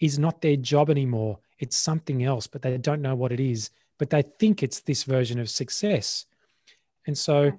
is 0.00 0.18
not 0.18 0.40
their 0.40 0.56
job 0.56 0.90
anymore. 0.90 1.38
It's 1.58 1.76
something 1.76 2.22
else, 2.22 2.46
but 2.46 2.62
they 2.62 2.76
don't 2.78 3.02
know 3.02 3.14
what 3.14 3.32
it 3.32 3.40
is. 3.40 3.70
But 3.98 4.10
they 4.10 4.22
think 4.22 4.62
it's 4.62 4.80
this 4.80 5.04
version 5.04 5.40
of 5.40 5.50
success. 5.50 6.24
And 7.08 7.18
so 7.18 7.52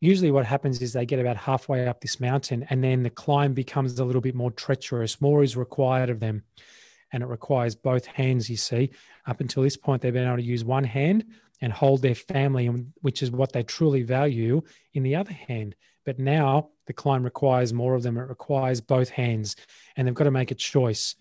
usually 0.00 0.30
what 0.30 0.44
happens 0.44 0.80
is 0.80 0.92
they 0.92 1.06
get 1.06 1.18
about 1.18 1.38
halfway 1.38 1.88
up 1.88 2.00
this 2.00 2.20
mountain 2.20 2.66
and 2.68 2.84
then 2.84 3.02
the 3.02 3.10
climb 3.10 3.54
becomes 3.54 3.98
a 3.98 4.04
little 4.04 4.20
bit 4.20 4.34
more 4.34 4.50
treacherous. 4.52 5.20
More 5.20 5.42
is 5.42 5.56
required 5.56 6.10
of 6.10 6.20
them. 6.20 6.44
And 7.10 7.22
it 7.22 7.26
requires 7.26 7.74
both 7.74 8.06
hands, 8.06 8.50
you 8.50 8.56
see. 8.56 8.90
Up 9.26 9.40
until 9.40 9.62
this 9.62 9.76
point, 9.76 10.02
they've 10.02 10.12
been 10.12 10.26
able 10.26 10.36
to 10.36 10.42
use 10.42 10.64
one 10.64 10.84
hand 10.84 11.24
and 11.60 11.72
hold 11.72 12.02
their 12.02 12.14
family, 12.14 12.66
which 13.00 13.22
is 13.22 13.30
what 13.30 13.52
they 13.52 13.62
truly 13.62 14.02
value, 14.02 14.62
in 14.92 15.02
the 15.02 15.14
other 15.14 15.32
hand. 15.32 15.76
But 16.04 16.18
now 16.18 16.70
the 16.86 16.92
climb 16.92 17.22
requires 17.22 17.72
more 17.72 17.94
of 17.94 18.02
them. 18.02 18.18
It 18.18 18.28
requires 18.28 18.80
both 18.80 19.10
hands, 19.10 19.56
and 19.96 20.06
they've 20.06 20.14
got 20.14 20.24
to 20.24 20.30
make 20.30 20.50
a 20.50 20.56
choice. 20.56 21.14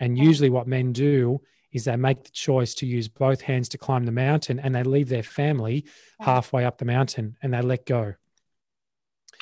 And 0.00 0.18
usually, 0.18 0.50
what 0.50 0.66
men 0.66 0.92
do 0.92 1.42
is 1.74 1.84
they 1.84 1.96
make 1.96 2.24
the 2.24 2.30
choice 2.30 2.72
to 2.76 2.86
use 2.86 3.08
both 3.08 3.42
hands 3.42 3.68
to 3.70 3.78
climb 3.78 4.06
the 4.06 4.12
mountain, 4.12 4.58
and 4.58 4.74
they 4.74 4.82
leave 4.82 5.10
their 5.10 5.22
family 5.22 5.84
halfway 6.20 6.64
up 6.64 6.78
the 6.78 6.84
mountain 6.86 7.36
and 7.42 7.52
they 7.52 7.60
let 7.60 7.84
go. 7.84 8.14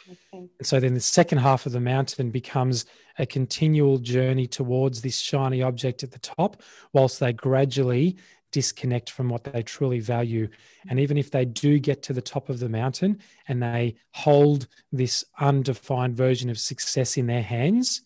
Okay. 0.08 0.48
And 0.58 0.66
so 0.66 0.80
then 0.80 0.94
the 0.94 1.00
second 1.00 1.38
half 1.38 1.66
of 1.66 1.72
the 1.72 1.80
mountain 1.80 2.30
becomes 2.30 2.86
a 3.18 3.26
continual 3.26 3.98
journey 3.98 4.46
towards 4.46 5.02
this 5.02 5.18
shiny 5.18 5.62
object 5.62 6.02
at 6.02 6.10
the 6.10 6.18
top, 6.18 6.62
whilst 6.92 7.20
they 7.20 7.32
gradually 7.32 8.16
disconnect 8.50 9.10
from 9.10 9.28
what 9.28 9.44
they 9.44 9.62
truly 9.62 10.00
value. 10.00 10.48
And 10.88 10.98
even 10.98 11.16
if 11.16 11.30
they 11.30 11.44
do 11.44 11.78
get 11.78 12.02
to 12.04 12.12
the 12.12 12.20
top 12.20 12.48
of 12.48 12.58
the 12.58 12.68
mountain 12.68 13.20
and 13.48 13.62
they 13.62 13.96
hold 14.12 14.66
this 14.90 15.24
undefined 15.38 16.16
version 16.16 16.50
of 16.50 16.58
success 16.58 17.16
in 17.16 17.26
their 17.26 17.42
hands, 17.42 18.02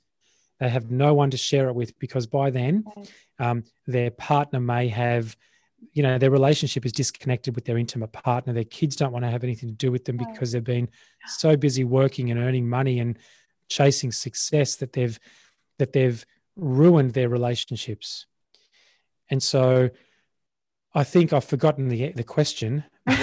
they 0.58 0.68
have 0.68 0.90
no 0.90 1.14
one 1.14 1.30
to 1.30 1.36
share 1.36 1.68
it 1.68 1.74
with 1.74 1.98
because 1.98 2.26
by 2.26 2.50
then 2.50 2.84
um, 3.38 3.64
their 3.86 4.10
partner 4.10 4.60
may 4.60 4.88
have 4.88 5.36
you 5.92 6.02
know 6.02 6.18
their 6.18 6.30
relationship 6.30 6.86
is 6.86 6.92
disconnected 6.92 7.54
with 7.54 7.64
their 7.66 7.76
intimate 7.76 8.12
partner 8.12 8.52
their 8.52 8.64
kids 8.64 8.96
don't 8.96 9.12
want 9.12 9.24
to 9.24 9.30
have 9.30 9.44
anything 9.44 9.68
to 9.68 9.74
do 9.74 9.92
with 9.92 10.06
them 10.06 10.16
because 10.16 10.52
they've 10.52 10.64
been 10.64 10.88
so 11.26 11.56
busy 11.56 11.84
working 11.84 12.30
and 12.30 12.40
earning 12.40 12.68
money 12.68 12.98
and 12.98 13.18
chasing 13.68 14.10
success 14.10 14.76
that 14.76 14.94
they've 14.94 15.18
that 15.78 15.92
they've 15.92 16.24
ruined 16.56 17.12
their 17.12 17.28
relationships 17.28 18.26
and 19.28 19.42
so 19.42 19.90
I 20.96 21.04
think 21.04 21.34
I've 21.34 21.44
forgotten 21.44 21.88
the 21.88 22.12
the 22.12 22.24
question. 22.24 22.84
but, 23.06 23.14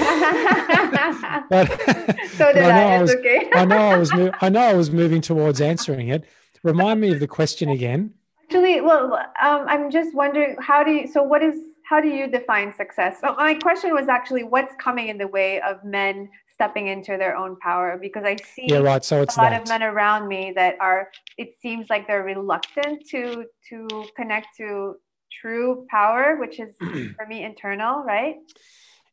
so 2.38 2.54
did 2.54 2.64
I. 2.64 2.98
I, 2.98 3.02
was, 3.02 3.16
okay. 3.16 3.50
I 3.52 3.66
know 3.66 3.78
I 3.78 3.98
was. 3.98 4.12
I 4.42 4.50
know 4.50 4.62
I 4.62 4.76
was 4.76 4.92
moving 4.92 5.22
towards 5.22 5.60
answering 5.60 6.10
it. 6.10 6.24
Remind 6.62 7.02
me 7.02 7.12
of 7.14 7.20
the 7.20 7.28
question 7.28 7.70
again. 7.78 8.14
Actually, 8.44 8.82
well, 8.82 9.14
um, 9.42 9.66
I'm 9.68 9.90
just 9.90 10.14
wondering 10.14 10.58
how 10.60 10.84
do 10.84 10.92
you? 10.92 11.08
So, 11.08 11.24
what 11.24 11.42
is? 11.42 11.56
How 11.86 12.00
do 12.00 12.08
you 12.08 12.28
define 12.28 12.74
success? 12.74 13.20
So, 13.22 13.36
my 13.36 13.56
question 13.56 13.94
was 13.94 14.08
actually, 14.08 14.44
what's 14.44 14.74
coming 14.80 15.10
in 15.10 15.18
the 15.18 15.28
way 15.28 15.62
of 15.62 15.84
men 15.84 16.30
stepping 16.54 16.88
into 16.88 17.18
their 17.18 17.36
own 17.36 17.58
power? 17.58 17.98
Because 18.00 18.24
I 18.24 18.36
see 18.38 18.66
yeah, 18.68 18.80
right. 18.80 19.04
So 19.04 19.22
it's 19.22 19.38
a 19.38 19.42
lot 19.42 19.52
that. 19.52 19.62
of 19.62 19.68
men 19.68 19.84
around 19.84 20.28
me 20.28 20.54
that 20.56 20.76
are. 20.80 21.10
It 21.38 21.56
seems 21.62 21.90
like 21.90 22.08
they're 22.08 22.24
reluctant 22.24 23.08
to 23.10 23.46
to 23.70 24.06
connect 24.16 24.48
to 24.58 24.96
true 25.42 25.86
power, 25.90 26.38
which 26.40 26.60
is 26.60 26.76
for 27.16 27.26
me 27.28 27.44
internal, 27.44 28.04
right? 28.04 28.36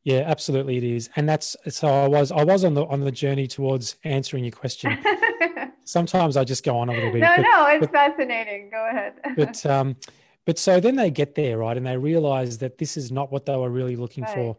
Yeah, 0.02 0.24
absolutely 0.26 0.78
it 0.78 0.84
is. 0.84 1.10
And 1.16 1.28
that's 1.28 1.56
so 1.68 1.88
I 1.88 2.08
was 2.08 2.32
I 2.32 2.44
was 2.44 2.64
on 2.64 2.74
the 2.74 2.84
on 2.86 3.00
the 3.00 3.12
journey 3.12 3.46
towards 3.46 3.96
answering 4.04 4.44
your 4.44 4.52
question. 4.52 4.98
Sometimes 5.84 6.36
I 6.36 6.44
just 6.44 6.64
go 6.64 6.78
on 6.78 6.88
a 6.88 6.92
little 6.92 7.12
bit. 7.12 7.20
No, 7.20 7.32
but, 7.36 7.42
no, 7.42 7.66
it's 7.66 7.86
but, 7.86 7.92
fascinating. 7.92 8.70
Go 8.70 8.88
ahead. 8.88 9.14
but 9.36 9.66
um 9.70 9.96
but 10.46 10.58
so 10.58 10.80
then 10.80 10.96
they 10.96 11.10
get 11.10 11.34
there, 11.34 11.58
right? 11.58 11.76
And 11.76 11.86
they 11.86 11.96
realize 11.96 12.58
that 12.58 12.78
this 12.78 12.96
is 12.96 13.12
not 13.12 13.30
what 13.30 13.46
they 13.46 13.56
were 13.56 13.70
really 13.70 13.96
looking 13.96 14.24
right. 14.24 14.34
for. 14.34 14.58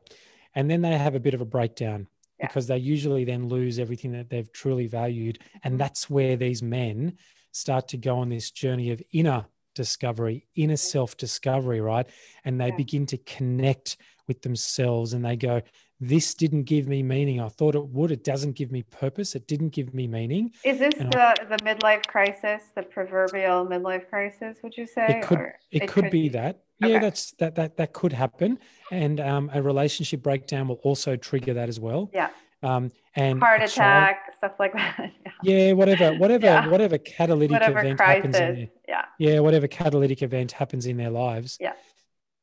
And 0.54 0.70
then 0.70 0.82
they 0.82 0.98
have 0.98 1.16
a 1.16 1.20
bit 1.20 1.34
of 1.34 1.42
a 1.42 1.46
breakdown 1.46 2.08
yeah. 2.40 2.48
because 2.48 2.68
they 2.68 2.78
usually 2.78 3.24
then 3.24 3.48
lose 3.48 3.80
everything 3.80 4.12
that 4.14 4.30
they've 4.30 4.52
truly 4.52 4.88
valued. 4.88 5.40
And 5.64 5.74
mm-hmm. 5.74 5.78
that's 5.80 6.10
where 6.10 6.38
these 6.38 6.62
men 6.62 7.18
start 7.52 7.88
to 7.90 7.98
go 7.98 8.20
on 8.20 8.30
this 8.30 8.52
journey 8.52 8.92
of 8.92 9.02
inner 9.12 9.46
discovery, 9.76 10.48
inner 10.56 10.78
self 10.78 11.18
discovery, 11.18 11.82
right? 11.82 12.08
And 12.46 12.60
they 12.60 12.70
yeah. 12.70 12.78
begin 12.78 13.06
to 13.08 13.18
connect 13.18 13.98
with 14.28 14.42
themselves 14.42 15.14
and 15.14 15.26
they 15.26 15.36
go, 15.36 15.62
This 16.04 16.34
didn't 16.34 16.64
give 16.64 16.88
me 16.88 17.04
meaning. 17.04 17.40
I 17.40 17.48
thought 17.48 17.76
it 17.76 17.88
would. 17.90 18.10
It 18.12 18.24
doesn't 18.24 18.54
give 18.54 18.72
me 18.72 18.82
purpose. 18.82 19.36
It 19.36 19.48
didn't 19.48 19.70
give 19.70 19.94
me 19.94 20.08
meaning. 20.08 20.52
Is 20.66 20.80
this 20.80 20.96
the, 20.96 21.22
I, 21.22 21.36
the 21.48 21.58
midlife 21.58 22.08
crisis, 22.08 22.64
the 22.76 22.82
proverbial 22.82 23.68
midlife 23.68 24.10
crisis, 24.10 24.58
would 24.64 24.76
you 24.76 24.88
say? 24.88 25.06
It 25.08 25.22
could, 25.22 25.40
it, 25.40 25.54
it 25.72 25.80
could, 25.82 26.06
could, 26.06 26.12
be 26.12 26.30
that. 26.30 26.64
Yeah, 26.80 26.88
okay. 26.88 27.00
that's 27.00 27.34
that 27.34 27.54
that 27.54 27.78
that 27.78 27.94
could 27.94 28.14
happen. 28.14 28.58
And 28.90 29.20
um, 29.20 29.52
a 29.54 29.62
relationship 29.62 30.24
breakdown 30.24 30.70
will 30.70 30.82
also 30.84 31.16
trigger 31.18 31.54
that 31.54 31.70
as 31.70 31.80
well. 31.80 32.10
Yeah. 32.12 32.30
Um, 32.64 32.92
and 33.16 33.40
heart 33.40 33.62
attack, 33.62 34.26
child, 34.26 34.38
stuff 34.38 34.54
like 34.60 34.74
that. 34.74 35.12
Yeah, 35.44 35.58
yeah 35.58 35.74
whatever, 35.74 36.14
whatever, 36.18 36.46
yeah. 36.46 36.68
whatever 36.68 37.00
catalytic 37.00 37.52
whatever 37.52 37.80
event 37.80 37.98
crisis. 37.98 38.16
happens 38.16 38.36
in 38.38 38.56
there. 38.56 38.68
Yeah. 38.88 39.06
Yeah, 39.18 39.40
whatever 39.40 39.68
catalytic 39.68 40.22
event 40.22 40.52
happens 40.52 40.86
in 40.86 40.98
their 40.98 41.10
lives. 41.10 41.58
Yeah. 41.60 41.74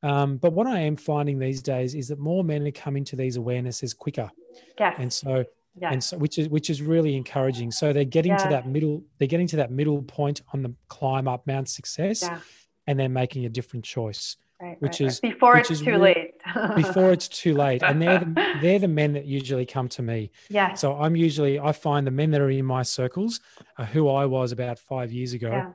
Um, 0.02 0.36
but 0.36 0.52
what 0.52 0.66
I 0.66 0.80
am 0.80 0.96
finding 0.96 1.38
these 1.38 1.62
days 1.62 1.94
is 1.94 2.08
that 2.08 2.18
more 2.18 2.44
men 2.44 2.66
are 2.66 2.70
coming 2.70 3.04
to 3.06 3.16
these 3.16 3.36
awarenesses 3.36 3.96
quicker. 3.96 4.30
Yes. 4.78 4.96
And 4.98 5.12
so 5.12 5.44
yes. 5.76 5.92
and 5.92 6.04
so 6.04 6.18
which 6.18 6.38
is 6.38 6.48
which 6.48 6.70
is 6.70 6.82
really 6.82 7.16
encouraging. 7.16 7.70
So 7.70 7.92
they're 7.92 8.04
getting 8.04 8.36
to 8.36 8.48
that 8.48 8.68
middle, 8.68 9.02
they're 9.18 9.28
getting 9.28 9.48
to 9.48 9.56
that 9.56 9.70
middle 9.70 10.02
point 10.02 10.42
on 10.52 10.62
the 10.62 10.74
climb 10.88 11.26
up 11.26 11.46
Mount 11.46 11.68
Success 11.68 12.22
yeah. 12.22 12.40
and 12.86 12.98
they're 12.98 13.08
making 13.08 13.44
a 13.44 13.48
different 13.48 13.84
choice 13.84 14.36
right, 14.60 14.80
which 14.80 15.00
right, 15.00 15.08
is 15.08 15.20
right. 15.22 15.32
before 15.32 15.56
it's 15.56 15.80
too 15.80 15.96
late. 15.96 16.34
before 16.76 17.12
it's 17.12 17.28
too 17.28 17.54
late, 17.54 17.82
and 17.82 18.00
they're 18.00 18.18
the, 18.20 18.54
they're 18.60 18.78
the 18.78 18.88
men 18.88 19.12
that 19.14 19.26
usually 19.26 19.66
come 19.66 19.88
to 19.90 20.02
me. 20.02 20.30
Yeah. 20.48 20.74
So 20.74 20.94
I'm 20.94 21.16
usually 21.16 21.58
I 21.58 21.72
find 21.72 22.06
the 22.06 22.10
men 22.10 22.30
that 22.32 22.40
are 22.40 22.50
in 22.50 22.64
my 22.64 22.82
circles 22.82 23.40
are 23.76 23.84
who 23.84 24.08
I 24.08 24.26
was 24.26 24.52
about 24.52 24.78
five 24.78 25.12
years 25.12 25.32
ago, 25.32 25.50
yeah. 25.50 25.72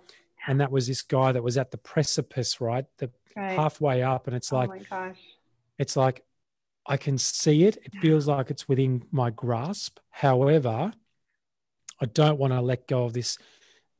And 0.47 0.62
that 0.62 0.71
was 0.71 0.88
this 0.88 1.01
guy 1.01 1.32
that 1.32 1.43
was 1.43 1.58
at 1.58 1.71
the 1.71 1.77
precipice, 1.77 2.60
right, 2.60 2.86
the 2.97 3.12
halfway 3.36 4.03
up, 4.03 4.27
and 4.27 4.36
it's 4.36 4.51
oh 4.51 4.58
like, 4.58 4.69
oh 4.69 4.73
my 4.73 4.84
gosh, 4.89 5.19
it's 5.77 5.95
like 5.95 6.23
I 6.86 6.97
can 6.97 7.17
see 7.17 7.63
it. 7.63 7.77
It 7.84 7.95
feels 8.01 8.27
like 8.27 8.51
it's 8.51 8.67
within 8.67 9.06
my 9.12 9.29
grasp. 9.29 9.99
However, 10.10 10.91
I 12.01 12.06
don't 12.06 12.39
want 12.39 12.53
to 12.53 12.62
let 12.62 12.88
go 12.88 13.06
of 13.06 13.13
this 13.13 13.38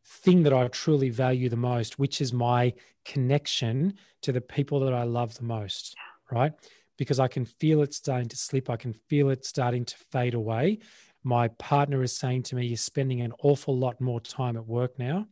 thing 0.06 0.44
that 0.44 0.54
I 0.54 0.68
truly 0.68 1.10
value 1.10 1.50
the 1.50 1.56
most, 1.56 1.98
which 1.98 2.20
is 2.20 2.34
my 2.34 2.74
connection 3.06 3.94
to 4.22 4.32
the 4.32 4.42
people 4.42 4.82
that 4.82 4.94
I 4.94 5.04
love 5.04 5.36
the 5.36 5.44
most, 5.44 5.96
right? 6.32 6.54
Because 6.98 7.20
I 7.20 7.28
can 7.28 7.46
feel 7.46 7.82
it 7.82 7.94
starting 7.94 8.28
to 8.30 8.38
slip. 8.38 8.70
I 8.70 8.76
can 8.76 8.94
feel 8.94 9.30
it 9.30 9.46
starting 9.46 9.86
to 9.86 9.96
fade 10.12 10.34
away. 10.34 10.80
My 11.24 11.48
partner 11.48 12.04
is 12.04 12.16
saying 12.16 12.44
to 12.44 12.56
me, 12.56 12.66
You're 12.66 12.78
spending 12.78 13.22
an 13.22 13.34
awful 13.42 13.78
lot 13.78 14.02
more 14.02 14.20
time 14.20 14.58
at 14.58 14.68
work 14.68 15.00
now. 15.00 15.28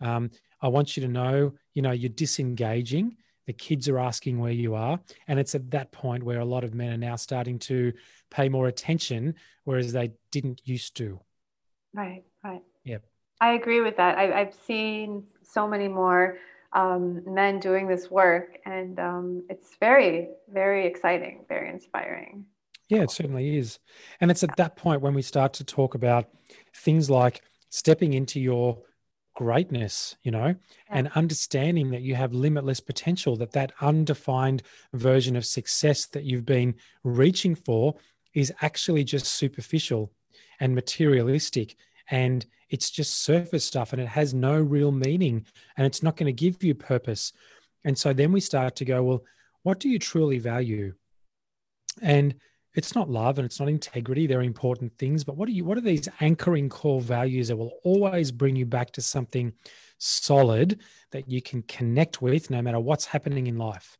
Um, 0.00 0.30
I 0.60 0.68
want 0.68 0.96
you 0.96 1.02
to 1.04 1.08
know, 1.08 1.54
you 1.74 1.82
know, 1.82 1.92
you're 1.92 2.08
disengaging. 2.08 3.16
The 3.46 3.52
kids 3.52 3.88
are 3.88 3.98
asking 3.98 4.38
where 4.38 4.52
you 4.52 4.74
are. 4.74 5.00
And 5.26 5.38
it's 5.38 5.54
at 5.54 5.70
that 5.70 5.92
point 5.92 6.22
where 6.22 6.40
a 6.40 6.44
lot 6.44 6.64
of 6.64 6.74
men 6.74 6.92
are 6.92 6.98
now 6.98 7.16
starting 7.16 7.58
to 7.60 7.92
pay 8.30 8.48
more 8.48 8.68
attention, 8.68 9.36
whereas 9.64 9.92
they 9.92 10.12
didn't 10.30 10.60
used 10.64 10.96
to. 10.96 11.20
Right, 11.94 12.24
right. 12.44 12.62
Yep. 12.84 13.04
I 13.40 13.52
agree 13.52 13.80
with 13.80 13.96
that. 13.96 14.18
I, 14.18 14.38
have 14.38 14.54
seen 14.66 15.24
so 15.42 15.66
many 15.66 15.88
more 15.88 16.38
um, 16.72 17.22
men 17.24 17.60
doing 17.60 17.86
this 17.86 18.10
work, 18.10 18.58
and 18.66 18.98
um, 18.98 19.44
it's 19.48 19.76
very, 19.80 20.28
very 20.52 20.86
exciting, 20.86 21.44
very 21.48 21.70
inspiring. 21.70 22.44
Yeah, 22.88 23.02
it 23.02 23.10
certainly 23.10 23.56
is. 23.56 23.78
And 24.20 24.30
it's 24.30 24.42
at 24.42 24.56
that 24.56 24.76
point 24.76 25.02
when 25.02 25.14
we 25.14 25.22
start 25.22 25.52
to 25.54 25.64
talk 25.64 25.94
about 25.94 26.28
things 26.74 27.10
like 27.10 27.42
stepping 27.70 28.14
into 28.14 28.40
your 28.40 28.82
greatness, 29.38 30.16
you 30.24 30.32
know, 30.32 30.46
yeah. 30.46 30.54
and 30.90 31.12
understanding 31.14 31.92
that 31.92 32.02
you 32.02 32.16
have 32.16 32.34
limitless 32.34 32.80
potential, 32.80 33.36
that 33.36 33.52
that 33.52 33.70
undefined 33.80 34.64
version 34.94 35.36
of 35.36 35.46
success 35.46 36.06
that 36.06 36.24
you've 36.24 36.44
been 36.44 36.74
reaching 37.04 37.54
for 37.54 37.94
is 38.34 38.52
actually 38.62 39.04
just 39.04 39.26
superficial 39.26 40.10
and 40.58 40.74
materialistic 40.74 41.76
and 42.10 42.46
it's 42.68 42.90
just 42.90 43.22
surface 43.22 43.64
stuff 43.64 43.92
and 43.92 44.02
it 44.02 44.08
has 44.08 44.34
no 44.34 44.60
real 44.60 44.90
meaning 44.90 45.46
and 45.76 45.86
it's 45.86 46.02
not 46.02 46.16
going 46.16 46.26
to 46.26 46.32
give 46.32 46.64
you 46.64 46.74
purpose. 46.74 47.32
And 47.84 47.96
so 47.96 48.12
then 48.12 48.32
we 48.32 48.40
start 48.40 48.74
to 48.76 48.84
go, 48.84 49.04
well, 49.04 49.24
what 49.62 49.78
do 49.78 49.88
you 49.88 50.00
truly 50.00 50.40
value? 50.40 50.94
And 52.02 52.34
it's 52.78 52.94
not 52.94 53.10
love 53.10 53.38
and 53.38 53.44
it's 53.44 53.58
not 53.58 53.68
integrity. 53.68 54.28
They're 54.28 54.40
important 54.40 54.96
things, 54.98 55.24
but 55.24 55.36
what 55.36 55.48
are 55.48 55.52
you 55.52 55.64
what 55.64 55.76
are 55.76 55.80
these 55.82 56.08
anchoring 56.20 56.68
core 56.68 57.00
values 57.00 57.48
that 57.48 57.56
will 57.56 57.72
always 57.82 58.30
bring 58.30 58.54
you 58.54 58.66
back 58.66 58.92
to 58.92 59.02
something 59.02 59.52
solid 59.98 60.80
that 61.10 61.28
you 61.28 61.42
can 61.42 61.62
connect 61.62 62.22
with 62.22 62.50
no 62.50 62.62
matter 62.62 62.78
what's 62.78 63.06
happening 63.06 63.48
in 63.48 63.58
life? 63.58 63.98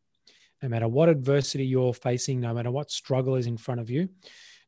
No 0.63 0.69
matter 0.69 0.87
what 0.87 1.09
adversity 1.09 1.67
you're 1.67 1.93
facing, 1.93 2.39
no 2.39 2.55
matter 2.55 2.71
what 2.71 2.93
struggle 2.93 3.35
is 3.35 3.49
in 3.49 3.57
front 3.57 3.81
of 3.81 3.91
you, 3.91 4.11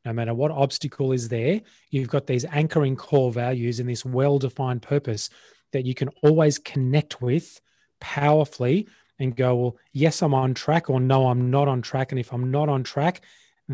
no 0.03 0.11
matter 0.11 0.33
what 0.33 0.51
obstacle 0.51 1.13
is 1.13 1.29
there, 1.29 1.61
you've 1.89 2.09
got 2.09 2.27
these 2.27 2.43
anchoring 2.43 2.97
core 2.97 3.31
values 3.31 3.79
and 3.79 3.87
this 3.87 4.03
well 4.03 4.39
defined 4.39 4.81
purpose 4.81 5.29
that 5.71 5.85
you 5.85 5.93
can 5.93 6.09
always 6.21 6.59
connect 6.59 7.21
with 7.21 7.61
powerfully 8.01 8.89
and 9.19 9.37
go, 9.37 9.55
well, 9.55 9.77
yes, 9.93 10.21
I'm 10.21 10.33
on 10.33 10.53
track, 10.53 10.89
or 10.89 10.99
no, 10.99 11.27
I'm 11.27 11.49
not 11.49 11.69
on 11.69 11.81
track. 11.81 12.11
And 12.11 12.19
if 12.19 12.33
I'm 12.33 12.51
not 12.51 12.67
on 12.67 12.83
track, 12.83 13.21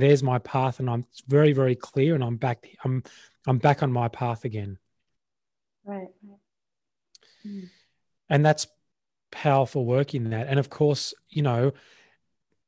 there's 0.01 0.23
my 0.23 0.39
path, 0.39 0.79
and 0.79 0.89
I'm 0.89 1.05
very, 1.27 1.51
very 1.51 1.75
clear, 1.75 2.15
and 2.15 2.23
I'm 2.23 2.37
back. 2.37 2.67
I'm 2.83 3.03
I'm 3.45 3.57
back 3.57 3.83
on 3.83 3.91
my 3.91 4.07
path 4.07 4.45
again. 4.45 4.77
Right. 5.85 6.09
Mm. 7.45 7.69
And 8.29 8.45
that's 8.45 8.67
powerful 9.31 9.85
work 9.85 10.13
in 10.13 10.31
that. 10.31 10.47
And 10.47 10.59
of 10.59 10.69
course, 10.69 11.13
you 11.29 11.41
know, 11.41 11.71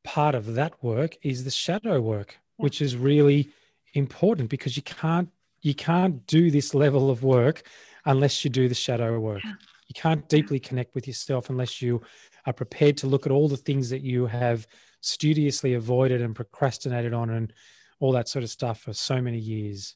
part 0.03 0.35
of 0.35 0.55
that 0.55 0.81
work 0.81 1.17
is 1.21 1.43
the 1.43 1.51
shadow 1.51 1.99
work 1.99 2.39
which 2.59 2.81
is 2.81 2.95
really 2.95 3.49
important 3.93 4.49
because 4.49 4.75
you 4.75 4.83
can't 4.83 5.29
you 5.61 5.73
can't 5.73 6.25
do 6.27 6.51
this 6.51 6.73
level 6.73 7.09
of 7.09 7.23
work 7.23 7.63
unless 8.05 8.43
you 8.43 8.49
do 8.49 8.67
the 8.69 8.75
shadow 8.75 9.19
work. 9.19 9.43
You 9.43 9.93
can't 9.93 10.27
deeply 10.29 10.59
connect 10.59 10.93
with 10.95 11.07
yourself 11.07 11.49
unless 11.49 11.81
you 11.81 12.01
are 12.45 12.53
prepared 12.53 12.95
to 12.97 13.07
look 13.07 13.25
at 13.25 13.31
all 13.31 13.49
the 13.49 13.57
things 13.57 13.89
that 13.89 14.01
you 14.01 14.27
have 14.27 14.67
studiously 15.01 15.73
avoided 15.73 16.21
and 16.21 16.35
procrastinated 16.35 17.13
on 17.13 17.29
and 17.29 17.53
all 17.99 18.11
that 18.13 18.27
sort 18.27 18.43
of 18.43 18.49
stuff 18.49 18.81
for 18.81 18.93
so 18.93 19.21
many 19.21 19.37
years. 19.37 19.95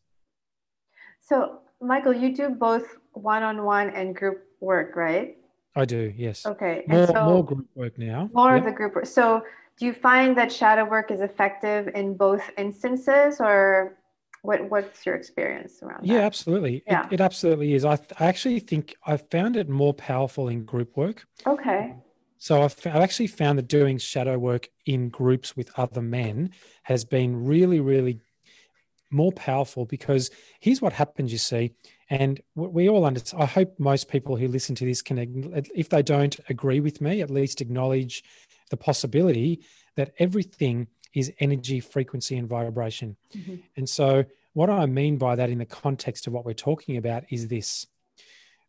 So, 1.21 1.59
Michael, 1.81 2.13
you 2.13 2.35
do 2.35 2.49
both 2.49 2.85
one-on-one 3.13 3.89
and 3.91 4.15
group 4.15 4.43
work, 4.59 4.95
right? 4.95 5.37
I 5.75 5.85
do, 5.85 6.13
yes. 6.15 6.45
Okay. 6.45 6.83
More, 6.87 7.07
so 7.07 7.25
more 7.25 7.45
group 7.45 7.67
work 7.75 7.97
now. 7.97 8.29
More 8.33 8.51
yep. 8.51 8.59
of 8.59 8.65
the 8.65 8.71
group 8.71 8.95
work. 8.95 9.05
So 9.05 9.43
do 9.77 9.85
you 9.85 9.93
find 9.93 10.37
that 10.37 10.51
shadow 10.51 10.85
work 10.85 11.11
is 11.11 11.21
effective 11.21 11.89
in 11.95 12.15
both 12.15 12.49
instances 12.57 13.39
or 13.39 13.97
what 14.43 14.69
what's 14.69 15.05
your 15.05 15.15
experience 15.15 15.81
around 15.81 16.05
yeah 16.05 16.15
that? 16.15 16.23
absolutely 16.23 16.83
yeah. 16.85 17.07
It, 17.07 17.13
it, 17.13 17.21
absolutely 17.21 17.73
is 17.73 17.85
I, 17.85 17.97
I 18.19 18.25
actually 18.25 18.59
think 18.59 18.93
i 19.05 19.15
found 19.15 19.55
it 19.55 19.69
more 19.69 19.93
powerful 19.93 20.49
in 20.49 20.65
group 20.65 20.97
work 20.97 21.25
okay 21.47 21.95
so 22.43 22.61
I've, 22.61 22.75
I've 22.85 23.01
actually 23.01 23.27
found 23.27 23.57
that 23.57 23.67
doing 23.67 23.97
shadow 23.97 24.37
work 24.37 24.67
in 24.85 25.09
groups 25.09 25.55
with 25.55 25.71
other 25.77 26.01
men 26.01 26.51
has 26.83 27.05
been 27.05 27.45
really 27.45 27.79
really 27.79 28.19
more 29.09 29.31
powerful 29.31 29.85
because 29.85 30.31
here's 30.59 30.81
what 30.81 30.93
happens 30.93 31.31
you 31.31 31.37
see 31.37 31.71
and 32.09 32.41
we 32.55 32.89
all 32.89 33.05
understand 33.05 33.43
i 33.43 33.45
hope 33.45 33.79
most 33.79 34.09
people 34.09 34.35
who 34.35 34.47
listen 34.47 34.73
to 34.75 34.85
this 34.85 35.01
can 35.01 35.63
if 35.75 35.89
they 35.89 36.01
don't 36.01 36.39
agree 36.49 36.79
with 36.79 36.99
me 36.99 37.21
at 37.21 37.29
least 37.29 37.61
acknowledge 37.61 38.23
the 38.71 38.77
possibility 38.77 39.63
that 39.95 40.11
everything 40.17 40.87
is 41.13 41.31
energy, 41.39 41.79
frequency, 41.79 42.35
and 42.37 42.47
vibration. 42.49 43.15
Mm-hmm. 43.35 43.55
And 43.77 43.87
so, 43.87 44.25
what 44.53 44.69
I 44.69 44.85
mean 44.85 45.17
by 45.17 45.35
that 45.35 45.49
in 45.49 45.59
the 45.59 45.65
context 45.65 46.27
of 46.27 46.33
what 46.33 46.45
we're 46.45 46.53
talking 46.53 46.97
about 46.97 47.23
is 47.29 47.47
this 47.47 47.87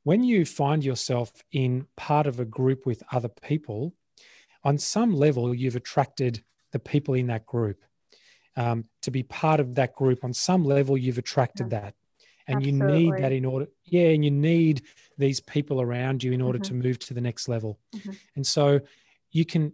when 0.04 0.22
you 0.22 0.44
find 0.44 0.84
yourself 0.84 1.32
in 1.50 1.86
part 1.96 2.26
of 2.26 2.38
a 2.38 2.44
group 2.44 2.86
with 2.86 3.02
other 3.10 3.28
people, 3.28 3.94
on 4.62 4.78
some 4.78 5.14
level, 5.14 5.54
you've 5.54 5.76
attracted 5.76 6.42
the 6.72 6.78
people 6.78 7.14
in 7.14 7.26
that 7.26 7.46
group. 7.46 7.82
Um, 8.56 8.84
to 9.02 9.10
be 9.10 9.24
part 9.24 9.58
of 9.58 9.74
that 9.74 9.94
group, 9.94 10.22
on 10.22 10.32
some 10.32 10.64
level, 10.64 10.96
you've 10.96 11.18
attracted 11.18 11.72
yeah. 11.72 11.80
that. 11.80 11.94
And 12.46 12.58
Absolutely. 12.58 13.04
you 13.04 13.12
need 13.12 13.22
that 13.22 13.32
in 13.32 13.44
order, 13.44 13.66
yeah, 13.84 14.08
and 14.08 14.24
you 14.24 14.30
need 14.30 14.82
these 15.16 15.40
people 15.40 15.80
around 15.80 16.22
you 16.22 16.32
in 16.32 16.42
order 16.42 16.58
mm-hmm. 16.58 16.78
to 16.78 16.86
move 16.88 16.98
to 17.00 17.14
the 17.14 17.20
next 17.20 17.48
level. 17.48 17.78
Mm-hmm. 17.96 18.10
And 18.36 18.46
so 18.46 18.80
you 19.32 19.44
can 19.44 19.72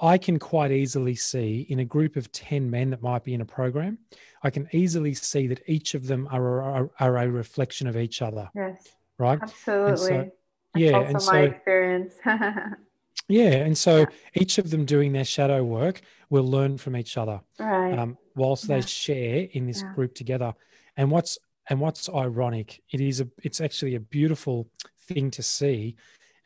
I 0.00 0.18
can 0.18 0.38
quite 0.38 0.72
easily 0.72 1.14
see 1.14 1.66
in 1.68 1.78
a 1.78 1.84
group 1.84 2.16
of 2.16 2.32
10 2.32 2.70
men 2.70 2.90
that 2.90 3.02
might 3.02 3.22
be 3.22 3.34
in 3.34 3.40
a 3.40 3.44
program, 3.44 3.98
I 4.42 4.50
can 4.50 4.68
easily 4.72 5.14
see 5.14 5.46
that 5.46 5.62
each 5.66 5.94
of 5.94 6.08
them 6.08 6.28
are, 6.30 6.60
are, 6.60 6.90
are 6.98 7.18
a 7.18 7.28
reflection 7.28 7.86
of 7.86 7.96
each 7.96 8.20
other. 8.20 8.50
Yes. 8.52 8.88
Right? 9.18 9.38
Absolutely. 9.40 9.90
And 9.90 9.98
so, 9.98 10.30
yeah. 10.76 10.98
and 11.00 11.12
my 11.14 11.18
so, 11.18 11.42
experience. 11.42 12.14
yeah. 13.28 13.50
And 13.50 13.76
so 13.76 13.98
yeah. 13.98 14.06
each 14.34 14.58
of 14.58 14.70
them 14.70 14.84
doing 14.84 15.12
their 15.12 15.24
shadow 15.24 15.62
work 15.62 16.00
will 16.30 16.48
learn 16.48 16.78
from 16.78 16.96
each 16.96 17.16
other. 17.16 17.40
Right. 17.58 17.98
Um, 17.98 18.18
whilst 18.34 18.68
yeah. 18.68 18.76
they 18.76 18.82
share 18.82 19.48
in 19.52 19.66
this 19.66 19.82
yeah. 19.82 19.92
group 19.94 20.14
together. 20.14 20.54
And 20.96 21.10
what's 21.10 21.38
and 21.68 21.80
what's 21.80 22.08
ironic, 22.08 22.82
it 22.90 23.00
is 23.00 23.20
a 23.20 23.28
it's 23.42 23.60
actually 23.60 23.94
a 23.94 24.00
beautiful 24.00 24.68
thing 24.98 25.30
to 25.32 25.42
see. 25.42 25.96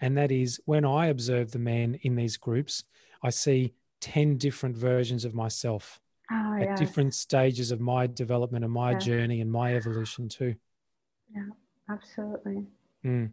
And 0.00 0.16
that 0.18 0.30
is 0.30 0.60
when 0.66 0.84
I 0.84 1.06
observe 1.06 1.52
the 1.52 1.58
men 1.58 1.98
in 2.02 2.16
these 2.16 2.36
groups, 2.36 2.84
I 3.22 3.30
see 3.30 3.72
10 4.00 4.36
different 4.36 4.76
versions 4.76 5.24
of 5.24 5.34
myself 5.34 6.00
oh, 6.30 6.58
at 6.60 6.76
different 6.76 7.14
stages 7.14 7.70
of 7.70 7.80
my 7.80 8.06
development 8.06 8.64
and 8.64 8.72
my 8.72 8.94
journey 8.94 9.40
and 9.40 9.50
my 9.50 9.74
evolution 9.74 10.28
too. 10.28 10.54
Yeah, 11.34 11.46
absolutely. 11.88 12.66
Mm. 13.04 13.32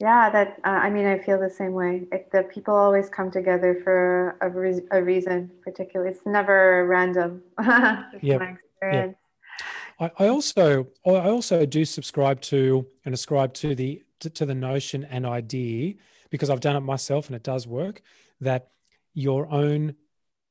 Yeah, 0.00 0.30
that 0.30 0.60
uh, 0.64 0.68
I 0.68 0.88
mean, 0.88 1.06
I 1.06 1.18
feel 1.18 1.38
the 1.38 1.50
same 1.50 1.72
way. 1.72 2.06
It, 2.10 2.30
the 2.32 2.44
people 2.44 2.74
always 2.74 3.10
come 3.10 3.30
together 3.30 3.80
for 3.84 4.36
a, 4.40 4.48
re- 4.48 4.86
a 4.90 5.02
reason, 5.02 5.50
particularly. 5.62 6.12
It's 6.12 6.24
never 6.24 6.86
random. 6.86 7.42
yeah. 8.22 9.08
I, 10.00 10.10
I 10.18 10.28
also 10.28 10.88
I 11.06 11.28
also 11.28 11.66
do 11.66 11.84
subscribe 11.84 12.40
to 12.42 12.86
and 13.04 13.12
ascribe 13.12 13.52
to 13.54 13.74
the 13.74 14.02
to, 14.20 14.30
to 14.30 14.46
the 14.46 14.54
notion 14.54 15.04
and 15.04 15.26
idea 15.26 15.94
because 16.30 16.48
I've 16.48 16.60
done 16.60 16.76
it 16.76 16.80
myself 16.80 17.26
and 17.26 17.36
it 17.36 17.42
does 17.42 17.66
work 17.66 18.00
that 18.40 18.70
your 19.12 19.50
own 19.52 19.96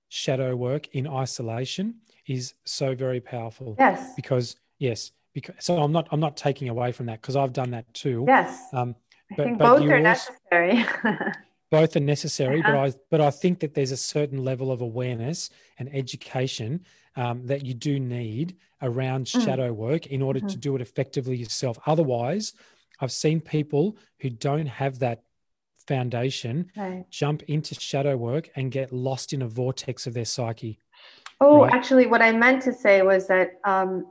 shadow 0.10 0.56
work 0.56 0.88
in 0.90 1.08
isolation 1.08 2.02
is 2.28 2.54
so 2.66 2.94
very 2.94 3.20
powerful. 3.20 3.76
Yes. 3.80 4.14
Because 4.16 4.56
yes, 4.78 5.12
because 5.34 5.56
so 5.60 5.78
I'm 5.78 5.92
not 5.92 6.08
I'm 6.12 6.20
not 6.20 6.38
taking 6.38 6.70
away 6.70 6.92
from 6.92 7.08
that 7.08 7.22
because 7.22 7.36
I've 7.36 7.54
done 7.54 7.72
that 7.72 7.94
too. 7.94 8.26
Yes. 8.28 8.62
Um, 8.74 8.96
but, 9.36 9.42
I 9.42 9.44
think 9.46 9.60
both 9.60 9.82
are 9.82 9.98
also, 9.98 9.98
necessary. 9.98 10.86
both 11.72 11.96
are 11.96 12.00
necessary, 12.00 12.60
uh-huh. 12.62 12.72
but 12.72 12.78
I 12.78 12.94
but 13.12 13.22
I 13.22 13.32
think 13.32 13.60
that 13.60 13.74
there's 13.74 13.92
a 13.92 13.98
certain 13.98 14.44
level 14.44 14.72
of 14.72 14.82
awareness 14.82 15.50
and 15.78 15.90
education 15.94 16.86
um, 17.16 17.48
that 17.48 17.66
you 17.66 17.74
do 17.74 18.00
need 18.00 18.58
around 18.82 19.26
mm. 19.26 19.44
shadow 19.44 19.74
work 19.74 20.08
in 20.08 20.22
order 20.22 20.40
mm-hmm. 20.40 20.48
to 20.48 20.58
do 20.58 20.76
it 20.76 20.82
effectively 20.82 21.36
yourself. 21.36 21.78
Otherwise, 21.86 22.54
I've 23.00 23.12
seen 23.12 23.42
people 23.42 23.98
who 24.20 24.30
don't 24.30 24.68
have 24.68 25.00
that 25.00 25.24
foundation 25.88 26.72
right. 26.78 27.06
jump 27.10 27.42
into 27.44 27.76
shadow 27.76 28.16
work 28.16 28.50
and 28.56 28.72
get 28.72 28.94
lost 28.94 29.34
in 29.34 29.42
a 29.42 29.48
vortex 29.48 30.06
of 30.06 30.14
their 30.14 30.26
psyche. 30.26 30.80
Oh, 31.42 31.64
right? 31.64 31.74
actually, 31.74 32.06
what 32.06 32.22
I 32.22 32.32
meant 32.32 32.62
to 32.64 32.74
say 32.74 33.02
was 33.02 33.28
that 33.28 33.60
um, 33.64 34.06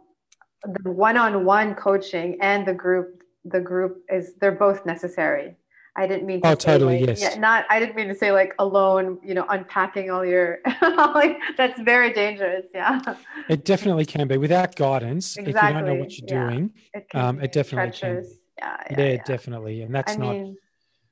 the 0.64 0.90
one 0.90 1.16
on 1.16 1.44
one 1.44 1.74
coaching 1.74 2.38
and 2.40 2.66
the 2.66 2.74
group 2.74 3.22
the 3.44 3.60
group 3.60 4.04
is 4.10 4.34
they're 4.40 4.52
both 4.52 4.84
necessary. 4.84 5.56
I 5.96 6.06
didn't 6.06 6.26
mean 6.26 6.42
to 6.42 6.50
oh, 6.50 6.54
totally, 6.54 7.00
like, 7.00 7.08
yes. 7.08 7.20
Yeah, 7.20 7.40
not 7.40 7.64
I 7.68 7.80
didn't 7.80 7.96
mean 7.96 8.06
to 8.06 8.14
say 8.14 8.30
like 8.30 8.54
alone, 8.60 9.18
you 9.24 9.34
know, 9.34 9.44
unpacking 9.48 10.10
all 10.10 10.24
your 10.24 10.58
like 10.82 11.38
that's 11.56 11.80
very 11.80 12.12
dangerous. 12.12 12.66
Yeah. 12.72 13.00
It 13.48 13.64
definitely 13.64 14.04
can 14.04 14.28
be. 14.28 14.36
Without 14.36 14.76
guidance, 14.76 15.36
exactly. 15.36 15.50
if 15.50 15.62
you 15.64 15.72
don't 15.72 15.86
know 15.86 15.94
what 16.00 16.16
you're 16.16 16.28
yeah. 16.28 16.50
doing, 16.50 16.72
it, 16.94 17.06
um, 17.14 17.40
it 17.40 17.50
definitely 17.50 17.90
treacherous. 17.90 18.28
can. 18.28 18.38
Yeah, 18.58 18.76
yeah, 18.90 19.12
yeah, 19.12 19.22
definitely. 19.24 19.82
And 19.82 19.94
that's 19.94 20.12
I 20.12 20.16
not 20.16 20.32
mean, 20.32 20.56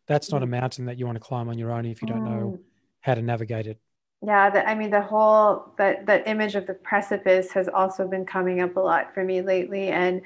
that's 0.07 0.31
not 0.31 0.43
a 0.43 0.47
mm. 0.47 0.51
mountain 0.51 0.87
that 0.87 0.99
you 0.99 1.07
want 1.07 1.17
to 1.17 1.21
climb 1.21 1.49
on 1.49 1.59
your 1.59 1.73
own 1.73 1.85
if 1.87 2.01
you 2.01 2.09
don't 2.09 2.25
know 2.25 2.59
mm. 2.59 2.63
how 3.01 3.15
to 3.15 3.23
navigate 3.23 3.67
it. 3.67 3.81
Yeah, 4.27 4.65
I 4.67 4.75
mean 4.75 4.91
the 4.91 5.03
whole 5.03 5.73
that 5.79 6.07
that 6.07 6.27
image 6.27 6.57
of 6.57 6.67
the 6.67 6.75
precipice 6.75 7.53
has 7.53 7.69
also 7.69 8.09
been 8.09 8.27
coming 8.27 8.61
up 8.61 8.77
a 8.77 8.81
lot 8.81 9.15
for 9.15 9.23
me 9.23 9.41
lately. 9.41 9.91
And 9.91 10.21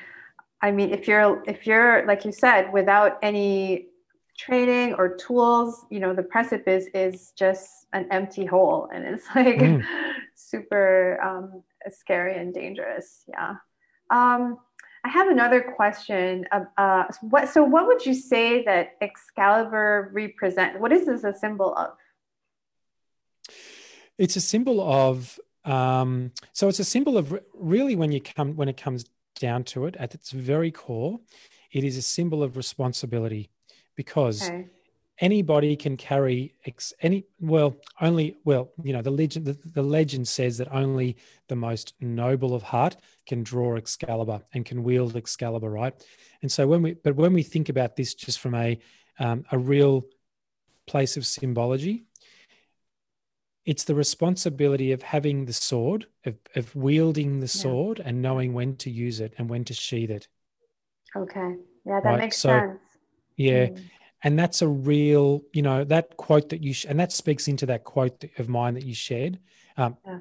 I 0.62 0.70
mean, 0.70 0.90
if 0.90 1.06
you're 1.06 1.42
if 1.46 1.66
you're 1.66 2.06
like 2.06 2.24
you 2.24 2.32
said, 2.32 2.72
without 2.72 3.18
any 3.22 3.88
training 4.38 4.94
or 4.94 5.16
tools, 5.16 5.84
you 5.90 6.00
know, 6.00 6.14
the 6.14 6.22
precipice 6.22 6.86
is 6.94 7.32
just 7.36 7.68
an 7.92 8.06
empty 8.10 8.46
hole, 8.46 8.88
and 8.90 9.04
it's 9.04 9.26
like 9.36 9.58
mm. 9.58 9.84
super 10.34 11.20
um, 11.22 11.62
scary 11.90 12.38
and 12.38 12.54
dangerous. 12.54 13.24
Yeah. 13.28 13.56
Um, 14.08 14.56
I 15.04 15.10
have 15.10 15.28
another 15.28 15.60
question. 15.60 16.46
Uh, 16.78 17.04
what, 17.20 17.50
so, 17.50 17.62
what 17.64 17.86
would 17.86 18.06
you 18.06 18.14
say 18.14 18.64
that 18.64 18.96
Excalibur 19.02 20.10
represent? 20.14 20.80
What 20.80 20.90
is 20.90 21.04
this 21.04 21.24
a 21.24 21.34
symbol 21.34 21.74
of? 21.74 21.90
It's 24.20 24.37
a 24.37 24.40
symbol 24.40 24.80
of. 24.80 25.38
Um, 25.64 26.33
so, 26.52 26.68
it's 26.68 26.78
a 26.78 26.85
symbol 26.85 27.18
of 27.18 27.38
really 27.54 27.94
when 27.96 28.12
you 28.12 28.20
come 28.20 28.56
when 28.56 28.68
it 28.68 28.76
comes 28.76 29.04
down 29.38 29.64
to 29.64 29.87
it, 29.87 29.96
at 29.96 30.14
its 30.14 30.30
very 30.30 30.70
core, 30.70 31.20
it 31.72 31.85
is 31.85 31.96
a 31.96 32.02
symbol 32.02 32.42
of 32.42 32.56
responsibility, 32.56 33.50
because 33.96 34.48
okay 34.48 34.68
anybody 35.20 35.76
can 35.76 35.96
carry 35.96 36.54
ex, 36.64 36.92
any 37.02 37.24
well 37.38 37.76
only 38.00 38.37
well 38.44 38.70
you 38.83 38.92
know 38.92 39.02
the 39.02 39.11
legend 39.11 39.46
the, 39.46 39.59
the, 39.72 39.83
legend 39.83 40.26
says 40.26 40.59
that 40.59 40.72
only 40.72 41.16
the 41.48 41.56
most 41.56 41.94
noble 42.00 42.54
of 42.54 42.62
heart 42.62 42.96
can 43.26 43.42
draw 43.42 43.76
excalibur 43.76 44.40
and 44.52 44.64
can 44.64 44.83
wield 44.83 45.14
excalibur 45.14 45.70
right 45.70 45.94
and 46.42 46.50
so 46.50 46.66
when 46.66 46.83
we 46.83 46.94
but 46.94 47.14
when 47.14 47.33
we 47.33 47.42
think 47.42 47.68
about 47.68 47.96
this 47.96 48.14
just 48.14 48.40
from 48.40 48.54
a 48.54 48.78
um, 49.18 49.44
a 49.52 49.59
real 49.59 50.06
place 50.87 51.16
of 51.16 51.26
symbology 51.26 52.04
it's 53.64 53.85
the 53.85 53.94
responsibility 53.94 54.92
of 54.92 55.03
having 55.03 55.44
the 55.44 55.53
sword 55.53 56.07
of, 56.25 56.37
of 56.57 56.75
wielding 56.75 57.40
the 57.40 57.49
sword 57.49 57.99
yeah. 57.99 58.09
and 58.09 58.23
knowing 58.23 58.55
when 58.55 58.77
to 58.77 58.90
use 58.90 59.20
it 59.20 59.35
and 59.38 59.49
when 59.51 59.64
to 59.64 59.75
sheathe 59.75 60.11
it. 60.11 60.29
Okay. 61.16 61.57
Yeah 61.85 62.01
that 62.01 62.05
right? 62.05 62.18
makes 62.20 62.38
so, 62.38 62.49
sense. 62.49 62.79
yeah. 63.37 63.66
Mm 63.66 63.81
and 64.23 64.38
that's 64.38 64.62
a 64.62 64.68
real 64.68 65.42
you 65.53 65.62
know 65.62 65.85
that 65.85 66.16
quote 66.16 66.51
that 66.51 66.62
you 66.62 66.73
sh- 66.73 66.87
and 66.88 66.99
that 67.01 67.12
speaks 67.12 67.49
into 67.49 67.66
that 67.66 67.85
quote 67.85 68.25
of 68.38 68.49
mine 68.49 68.75
that 68.75 68.85
you 68.85 68.94
shared. 68.94 69.38
Um, 69.77 69.96
yeah. 70.05 70.18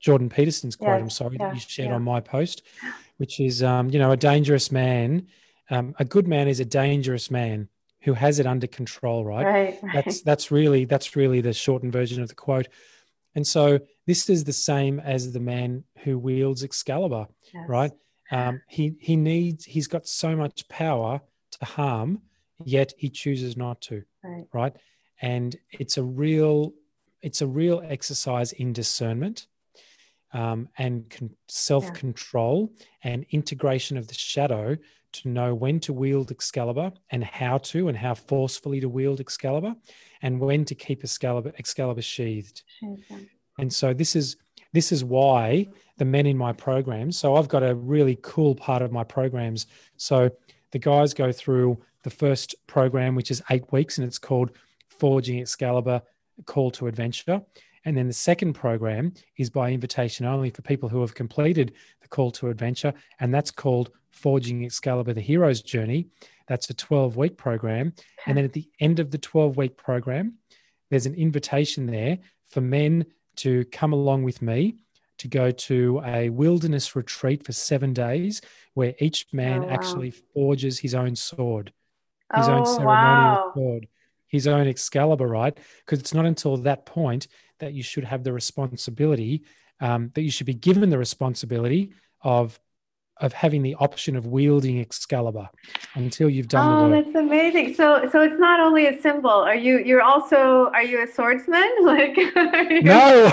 jordan 0.00 0.28
peterson's 0.28 0.76
quote 0.76 0.90
yeah. 0.90 0.96
i'm 0.96 1.10
sorry 1.10 1.38
that 1.38 1.54
you 1.54 1.60
shared 1.60 1.92
on 1.92 2.02
my 2.02 2.20
post 2.20 2.62
which 3.16 3.40
is 3.40 3.62
um, 3.62 3.90
you 3.90 3.98
know 3.98 4.10
a 4.10 4.16
dangerous 4.16 4.70
man 4.70 5.28
um, 5.70 5.94
a 5.98 6.04
good 6.04 6.26
man 6.28 6.48
is 6.48 6.60
a 6.60 6.64
dangerous 6.64 7.30
man 7.30 7.68
who 8.08 8.14
has 8.14 8.38
it 8.38 8.46
under 8.46 8.66
control 8.66 9.22
right? 9.22 9.44
Right, 9.44 9.78
right 9.82 9.94
that's 9.94 10.22
that's 10.22 10.50
really 10.50 10.86
that's 10.86 11.14
really 11.14 11.42
the 11.42 11.52
shortened 11.52 11.92
version 11.92 12.22
of 12.22 12.28
the 12.30 12.34
quote 12.34 12.68
and 13.34 13.46
so 13.46 13.80
this 14.06 14.30
is 14.30 14.44
the 14.44 14.52
same 14.54 14.98
as 14.98 15.32
the 15.34 15.40
man 15.40 15.84
who 16.04 16.18
wields 16.18 16.64
excalibur 16.64 17.26
yes. 17.52 17.68
right 17.68 17.92
um, 18.30 18.62
he 18.66 18.94
he 18.98 19.14
needs 19.14 19.66
he's 19.66 19.88
got 19.88 20.06
so 20.06 20.34
much 20.34 20.66
power 20.70 21.20
to 21.50 21.64
harm 21.66 22.22
yet 22.64 22.94
he 22.96 23.10
chooses 23.10 23.58
not 23.58 23.82
to 23.82 24.04
right, 24.24 24.46
right? 24.54 24.72
and 25.20 25.56
it's 25.70 25.98
a 25.98 26.02
real 26.02 26.72
it's 27.20 27.42
a 27.42 27.46
real 27.46 27.82
exercise 27.84 28.52
in 28.52 28.72
discernment 28.72 29.48
um, 30.32 30.68
and 30.78 31.08
con- 31.10 31.34
self-control 31.48 32.70
yeah. 32.76 32.84
and 33.02 33.26
integration 33.30 33.96
of 33.96 34.08
the 34.08 34.14
shadow 34.14 34.76
to 35.10 35.28
know 35.28 35.54
when 35.54 35.80
to 35.80 35.92
wield 35.92 36.30
excalibur 36.30 36.92
and 37.10 37.24
how 37.24 37.56
to 37.58 37.88
and 37.88 37.96
how 37.96 38.14
forcefully 38.14 38.80
to 38.80 38.88
wield 38.88 39.20
excalibur 39.20 39.74
and 40.20 40.38
when 40.38 40.64
to 40.64 40.74
keep 40.74 41.02
excalibur 41.02 41.52
excalibur 41.58 42.02
sheathed 42.02 42.62
and 43.58 43.72
so 43.72 43.94
this 43.94 44.14
is 44.14 44.36
this 44.74 44.92
is 44.92 45.02
why 45.02 45.66
the 45.96 46.04
men 46.04 46.26
in 46.26 46.36
my 46.36 46.52
programs 46.52 47.16
so 47.18 47.36
i've 47.36 47.48
got 47.48 47.62
a 47.62 47.74
really 47.74 48.18
cool 48.20 48.54
part 48.54 48.82
of 48.82 48.92
my 48.92 49.02
programs 49.02 49.66
so 49.96 50.30
the 50.72 50.78
guys 50.78 51.14
go 51.14 51.32
through 51.32 51.78
the 52.02 52.10
first 52.10 52.54
program, 52.66 53.14
which 53.14 53.30
is 53.30 53.42
eight 53.50 53.70
weeks, 53.72 53.98
and 53.98 54.06
it's 54.06 54.18
called 54.18 54.50
Forging 54.88 55.40
Excalibur 55.40 56.02
Call 56.46 56.70
to 56.72 56.86
Adventure. 56.86 57.42
And 57.84 57.96
then 57.96 58.06
the 58.06 58.12
second 58.12 58.54
program 58.54 59.14
is 59.36 59.50
by 59.50 59.70
invitation 59.70 60.26
only 60.26 60.50
for 60.50 60.62
people 60.62 60.88
who 60.88 61.00
have 61.00 61.14
completed 61.14 61.72
the 62.00 62.08
Call 62.08 62.30
to 62.32 62.48
Adventure, 62.48 62.94
and 63.20 63.32
that's 63.32 63.50
called 63.50 63.90
Forging 64.10 64.64
Excalibur 64.64 65.12
The 65.12 65.20
Hero's 65.20 65.62
Journey. 65.62 66.08
That's 66.46 66.70
a 66.70 66.74
12 66.74 67.16
week 67.16 67.36
program. 67.36 67.92
And 68.26 68.36
then 68.36 68.44
at 68.44 68.52
the 68.52 68.68
end 68.80 68.98
of 68.98 69.10
the 69.10 69.18
12 69.18 69.56
week 69.56 69.76
program, 69.76 70.38
there's 70.90 71.06
an 71.06 71.14
invitation 71.14 71.86
there 71.86 72.18
for 72.48 72.60
men 72.60 73.06
to 73.36 73.64
come 73.66 73.92
along 73.92 74.24
with 74.24 74.42
me 74.42 74.76
to 75.18 75.28
go 75.28 75.50
to 75.50 76.00
a 76.04 76.30
wilderness 76.30 76.94
retreat 76.96 77.44
for 77.44 77.52
seven 77.52 77.92
days 77.92 78.40
where 78.74 78.94
each 78.98 79.26
man 79.32 79.64
oh, 79.64 79.66
wow. 79.66 79.72
actually 79.72 80.10
forges 80.10 80.78
his 80.78 80.94
own 80.94 81.16
sword 81.16 81.72
his 82.34 82.48
oh, 82.48 82.54
own 82.54 82.66
ceremonial 82.66 82.86
wow. 82.86 83.52
sword, 83.54 83.88
his 84.26 84.46
own 84.46 84.66
Excalibur, 84.66 85.26
right? 85.26 85.56
Because 85.84 86.00
it's 86.00 86.14
not 86.14 86.26
until 86.26 86.56
that 86.58 86.84
point 86.84 87.26
that 87.58 87.72
you 87.72 87.82
should 87.82 88.04
have 88.04 88.24
the 88.24 88.32
responsibility, 88.32 89.42
um, 89.80 90.10
that 90.14 90.22
you 90.22 90.30
should 90.30 90.46
be 90.46 90.54
given 90.54 90.90
the 90.90 90.98
responsibility 90.98 91.92
of 92.22 92.58
of 93.20 93.32
having 93.32 93.62
the 93.62 93.74
option 93.74 94.14
of 94.16 94.26
wielding 94.26 94.78
Excalibur 94.78 95.48
until 95.94 96.30
you've 96.30 96.46
done 96.46 96.72
oh, 96.72 96.88
the 96.88 96.96
work. 96.96 97.04
that's 97.04 97.16
amazing. 97.16 97.74
So 97.74 98.08
so 98.10 98.22
it's 98.22 98.38
not 98.38 98.60
only 98.60 98.86
a 98.86 99.00
symbol. 99.00 99.30
Are 99.30 99.54
you 99.54 99.78
you're 99.78 100.02
also 100.02 100.70
are 100.72 100.84
you 100.84 101.02
a 101.02 101.06
swordsman? 101.06 101.68
Like 101.82 102.16
you... 102.16 102.32
No. 102.82 103.32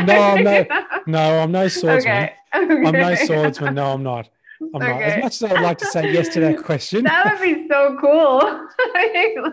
no, 0.00 0.20
I'm 0.20 0.44
no 0.44 0.66
no, 1.06 1.40
I'm 1.40 1.52
no 1.52 1.68
swordsman. 1.68 2.24
Okay. 2.24 2.34
Okay. 2.54 2.86
I'm 2.86 2.92
no 2.92 3.14
swordsman. 3.14 3.74
No, 3.74 3.92
I'm 3.92 4.02
not. 4.02 4.28
I'm 4.74 4.82
okay. 4.82 4.92
not. 4.92 5.02
As 5.02 5.22
much 5.22 5.42
as 5.42 5.52
I'd 5.52 5.62
like 5.62 5.78
to 5.78 5.86
say 5.86 6.12
yes 6.12 6.28
to 6.30 6.40
that 6.40 6.58
question. 6.64 7.04
that 7.04 7.38
would 7.38 7.42
be 7.42 7.68
so 7.68 7.96
cool. 8.00 8.40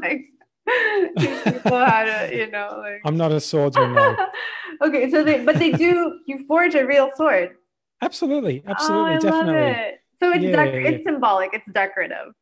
like 0.02 0.26
people 1.18 1.86
how 1.86 2.04
to, 2.04 2.30
you 2.36 2.50
know, 2.50 2.76
like 2.80 3.02
I'm 3.06 3.18
not 3.18 3.32
a 3.32 3.40
swordsman. 3.40 3.94
No. 3.94 4.28
okay, 4.84 5.10
so 5.10 5.24
they 5.24 5.44
but 5.44 5.58
they 5.58 5.72
do 5.72 6.20
you 6.26 6.46
forge 6.48 6.76
a 6.76 6.86
real 6.86 7.10
sword. 7.16 7.56
Absolutely, 8.02 8.64
absolutely, 8.66 9.16
oh, 9.16 9.20
definitely. 9.20 9.98
So 10.22 10.32
it's 10.32 10.44
yeah, 10.44 10.56
dec- 10.56 10.74
yeah. 10.74 10.90
it's 10.90 11.04
symbolic, 11.04 11.54
it's 11.54 11.66
decorative. 11.72 12.34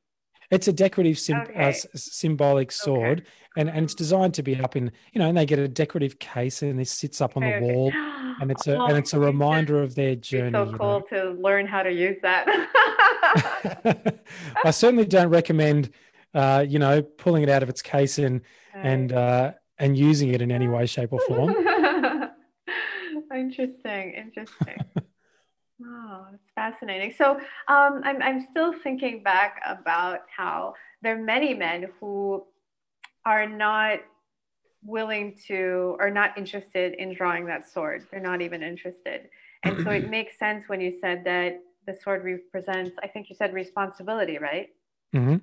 It's 0.49 0.67
a 0.67 0.73
decorative, 0.73 1.19
sim- 1.19 1.37
uh, 1.37 1.41
okay. 1.41 1.69
uh, 1.69 1.73
symbolic 1.95 2.71
sword, 2.71 3.19
okay. 3.19 3.29
and, 3.57 3.69
and 3.69 3.83
it's 3.83 3.93
designed 3.93 4.33
to 4.35 4.43
be 4.43 4.55
up 4.55 4.77
in 4.77 4.91
you 5.11 5.19
know, 5.19 5.27
and 5.27 5.37
they 5.37 5.45
get 5.45 5.59
a 5.59 5.67
decorative 5.67 6.19
case, 6.19 6.61
and 6.61 6.79
it 6.79 6.87
sits 6.87 7.19
up 7.19 7.35
on 7.35 7.43
okay, 7.43 7.59
the 7.59 7.65
wall, 7.65 7.91
and 8.41 8.49
it's 8.49 8.65
a 8.65 8.77
oh, 8.77 8.85
and 8.85 8.97
it's 8.97 9.13
a 9.13 9.19
reminder 9.19 9.81
of 9.81 9.95
their 9.95 10.15
journey. 10.15 10.53
so 10.53 10.73
cool 10.77 11.03
you 11.11 11.17
know? 11.17 11.33
to 11.33 11.41
learn 11.41 11.67
how 11.67 11.83
to 11.83 11.91
use 11.91 12.17
that. 12.21 12.45
I 14.63 14.71
certainly 14.71 15.05
don't 15.05 15.29
recommend, 15.29 15.91
uh, 16.33 16.65
you 16.67 16.79
know, 16.79 17.01
pulling 17.01 17.43
it 17.43 17.49
out 17.49 17.63
of 17.63 17.69
its 17.69 17.81
case 17.81 18.17
and 18.17 18.41
and 18.73 19.11
uh, 19.11 19.53
and 19.77 19.97
using 19.97 20.29
it 20.29 20.41
in 20.41 20.51
any 20.51 20.67
way, 20.67 20.85
shape, 20.85 21.13
or 21.13 21.19
form. 21.27 21.55
interesting, 23.33 24.13
interesting. 24.13 24.77
Oh, 25.85 26.25
it's 26.33 26.49
fascinating. 26.55 27.13
So 27.15 27.33
um, 27.67 28.01
I'm, 28.03 28.19
I'm 28.21 28.47
still 28.49 28.73
thinking 28.81 29.21
back 29.21 29.61
about 29.63 30.21
how 30.35 30.73
there 31.03 31.15
are 31.15 31.21
many 31.21 31.53
men 31.53 31.89
who 31.99 32.43
are 33.25 33.47
not 33.47 33.99
willing 34.83 35.37
to 35.47 35.95
or 35.99 36.09
not 36.09 36.35
interested 36.37 36.93
in 36.95 37.13
drawing 37.13 37.45
that 37.45 37.69
sword. 37.69 38.07
They're 38.09 38.19
not 38.19 38.41
even 38.41 38.63
interested. 38.63 39.29
And 39.63 39.83
so 39.83 39.91
it 39.91 40.09
makes 40.09 40.39
sense 40.39 40.67
when 40.67 40.81
you 40.81 40.97
said 40.99 41.23
that 41.25 41.61
the 41.85 41.93
sword 41.93 42.23
represents, 42.23 42.97
I 43.03 43.07
think 43.07 43.29
you 43.29 43.35
said 43.35 43.53
responsibility, 43.53 44.39
right? 44.39 44.69
Mm-hmm. 45.15 45.37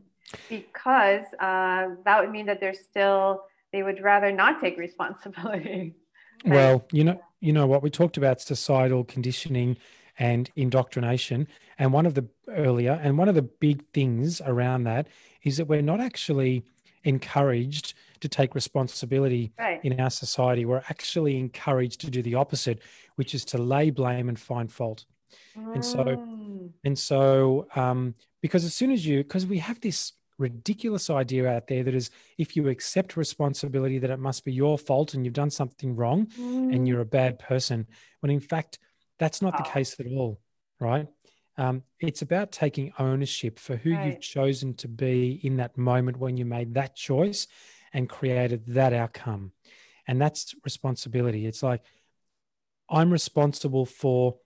Because 0.49 1.25
uh, 1.39 1.91
that 2.05 2.21
would 2.21 2.31
mean 2.31 2.47
that 2.47 2.61
they're 2.61 2.75
still, 2.75 3.45
they 3.73 3.83
would 3.83 4.03
rather 4.03 4.33
not 4.33 4.61
take 4.61 4.79
responsibility. 4.79 5.95
Well, 6.45 6.85
you 6.93 7.05
know, 7.05 7.23
you 7.41 7.53
know 7.53 7.67
what 7.67 7.83
we 7.83 7.89
talked 7.89 8.19
about 8.19 8.41
societal 8.41 9.05
conditioning 9.05 9.79
and 10.19 10.51
indoctrination. 10.57 11.49
And 11.79 11.93
one 11.93 12.07
of 12.07 12.15
the 12.15 12.29
earlier, 12.49 13.01
and 13.03 13.17
one 13.17 13.29
of 13.29 13.35
the 13.35 13.43
big 13.43 13.87
things 13.93 14.41
around 14.45 14.85
that 14.85 15.07
is 15.43 15.57
that 15.57 15.67
we're 15.67 15.81
not 15.81 16.01
actually 16.01 16.65
encouraged 17.05 17.95
to 18.21 18.29
take 18.29 18.55
responsibility 18.55 19.53
right. 19.59 19.81
in 19.85 20.01
our 20.01 20.11
society. 20.11 20.65
We're 20.65 20.85
actually 20.89 21.39
encouraged 21.39 22.01
to 22.03 22.11
do 22.11 22.23
the 22.23 22.35
opposite, 22.35 22.81
which 23.17 23.35
is 23.35 23.45
to 23.47 23.59
lay 23.59 23.91
blame 23.91 24.29
and 24.29 24.39
find 24.39 24.73
fault. 24.73 25.05
Mm. 25.57 25.75
And 25.75 25.85
so, 25.85 26.71
and 26.85 26.99
so, 26.99 27.67
um, 27.77 28.15
because 28.45 28.63
as 28.63 28.75
soon 28.75 28.91
as 28.91 29.07
you 29.07 29.23
because 29.23 29.47
we 29.47 29.57
have 29.57 29.81
this 29.81 30.13
ridiculous 30.37 31.09
idea 31.09 31.49
out 31.49 31.67
there 31.67 31.83
that 31.83 31.95
is 31.95 32.11
if 32.37 32.55
you 32.55 32.69
accept 32.69 33.17
responsibility 33.17 33.99
that 33.99 34.11
it 34.11 34.19
must 34.19 34.45
be 34.45 34.53
your 34.53 34.77
fault 34.77 35.15
and 35.15 35.25
you've 35.25 35.33
done 35.33 35.49
something 35.49 35.97
wrong 35.97 36.27
mm. 36.39 36.71
and 36.75 36.87
you're 36.87 37.01
a 37.01 37.07
bad 37.07 37.39
person 37.39 37.87
when 38.21 38.31
in 38.31 38.41
fact 38.41 38.79
that's 39.19 39.41
not 39.41 39.57
the 39.57 39.63
case 39.63 39.99
at 39.99 40.07
all 40.07 40.39
right 40.79 41.09
um, 41.57 41.85
it's 42.01 42.21
about 42.21 42.53
taking 42.53 42.93
ownership 42.99 43.59
for 43.59 43.77
who 43.77 43.95
right. 43.95 44.07
you've 44.07 44.21
chosen 44.21 44.75
to 44.75 44.89
be 44.89 45.41
in 45.43 45.57
that 45.57 45.79
moment 45.79 46.19
when 46.19 46.37
you 46.37 46.45
made 46.45 46.75
that 46.75 46.95
choice 46.95 47.47
and 47.95 48.11
created 48.11 48.67
that 48.67 48.93
outcome 48.93 49.53
and 50.07 50.21
that's 50.21 50.55
responsibility 50.65 51.47
it's 51.47 51.63
like 51.63 51.81
i'm 52.91 53.11
responsible 53.11 53.87
for 53.87 54.37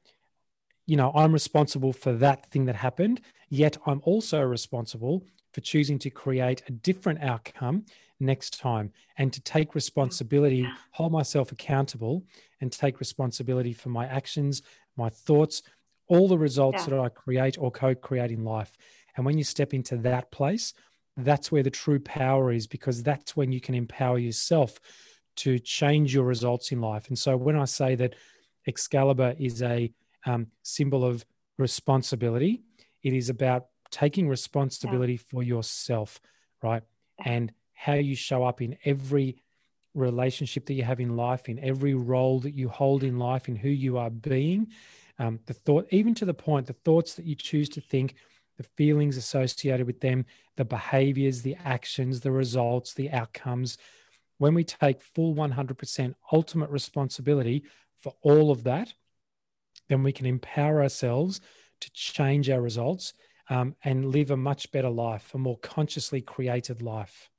you 0.89 0.97
know 0.97 1.13
i'm 1.15 1.33
responsible 1.33 1.93
for 1.93 2.13
that 2.13 2.45
thing 2.47 2.65
that 2.65 2.75
happened 2.77 3.21
yet 3.49 3.77
i'm 3.87 4.01
also 4.05 4.41
responsible 4.41 5.25
for 5.53 5.61
choosing 5.61 5.99
to 6.01 6.11
create 6.11 6.63
a 6.67 6.73
different 6.73 7.23
outcome 7.23 7.85
next 8.21 8.59
time 8.59 8.93
and 9.17 9.33
to 9.33 9.41
take 9.41 9.75
responsibility, 9.75 10.69
hold 10.93 11.13
myself 11.13 11.53
accountable, 11.53 12.25
and 12.61 12.73
take 12.73 13.01
responsibility 13.01 13.73
for 13.73 13.89
my 13.89 14.07
actions, 14.07 14.63
my 14.97 15.09
thoughts, 15.09 15.63
all 16.09 16.29
the 16.29 16.39
results 16.39 16.85
yeah. 16.85 16.91
that 16.91 17.01
I 17.01 17.09
create 17.09 17.59
or 17.59 17.71
co 17.71 17.95
create 17.95 18.31
in 18.31 18.45
life. 18.45 18.77
And 19.17 19.25
when 19.25 19.39
you 19.39 19.45
step 19.45 19.75
into 19.75 19.97
that 19.99 20.31
place, 20.31 20.75
that's 21.17 21.51
where 21.51 21.63
the 21.63 21.71
true 21.71 22.01
power 22.01 22.53
is 22.53 22.67
because 22.67 23.03
that's 23.03 23.37
when 23.37 23.53
you 23.53 23.61
can 23.61 23.75
empower 23.75 24.19
yourself 24.19 24.79
to 25.37 25.59
change 25.59 26.15
your 26.15 26.25
results 26.25 26.73
in 26.73 26.81
life. 26.81 27.09
And 27.09 27.19
so 27.19 27.37
when 27.37 27.57
I 27.57 27.65
say 27.65 27.95
that 27.97 28.15
Excalibur 28.67 29.35
is 29.39 29.63
a 29.63 29.93
um, 30.27 30.49
symbol 30.63 31.05
of 31.05 31.25
responsibility, 31.59 32.63
it 33.03 33.13
is 33.13 33.29
about 33.29 33.67
taking 33.91 34.29
responsibility 34.29 35.15
yeah. 35.15 35.21
for 35.31 35.43
yourself, 35.43 36.21
right? 36.63 36.83
And 37.25 37.53
how 37.75 37.95
you 37.95 38.17
show 38.17 38.45
up 38.45 38.61
in 38.61 38.77
every 38.85 39.37
relationship 39.95 40.67
that 40.67 40.75
you 40.75 40.85
have 40.85 41.01
in 41.01 41.17
life, 41.17 41.49
in 41.49 41.59
every 41.59 41.95
role 41.95 42.41
that 42.41 42.55
you 42.55 42.69
hold 42.69 43.03
in 43.03 43.19
life, 43.19 43.49
in 43.49 43.57
who 43.57 43.69
you 43.69 43.99
are 43.99 44.11
being. 44.11 44.69
Um, 45.19 45.41
the 45.47 45.55
thought, 45.55 45.87
even 45.91 46.15
to 46.17 46.25
the 46.25 46.35
point, 46.35 46.67
the 46.67 46.73
thoughts 46.73 47.15
that 47.15 47.25
you 47.25 47.35
choose 47.35 47.69
to 47.71 47.81
think, 47.81 48.15
the 48.57 48.63
feelings 48.63 49.17
associated 49.17 49.87
with 49.87 50.01
them, 50.01 50.27
the 50.57 50.65
behaviors, 50.65 51.43
the 51.43 51.57
actions, 51.65 52.21
the 52.21 52.31
results, 52.31 52.95
the 52.95 53.11
outcomes. 53.11 53.79
When 54.39 54.55
we 54.55 54.65
take 54.65 55.01
full 55.01 55.35
100% 55.35 56.15
ultimate 56.33 56.71
responsibility 56.71 57.65
for 57.97 58.15
all 58.23 58.51
of 58.51 58.65
that, 58.65 58.95
then 59.89 60.03
we 60.03 60.13
can 60.13 60.27
empower 60.27 60.83
ourselves 60.83 61.41
to 61.81 61.91
change 61.93 62.51
our 62.51 62.61
results 62.61 63.15
um, 63.51 63.75
and 63.85 64.07
live 64.07 64.31
a 64.31 64.37
much 64.37 64.71
better 64.73 64.91
life, 64.91 65.35
a 65.35 65.39
more 65.39 65.59
consciously 65.59 66.21
created 66.21 66.83
life. 66.83 67.31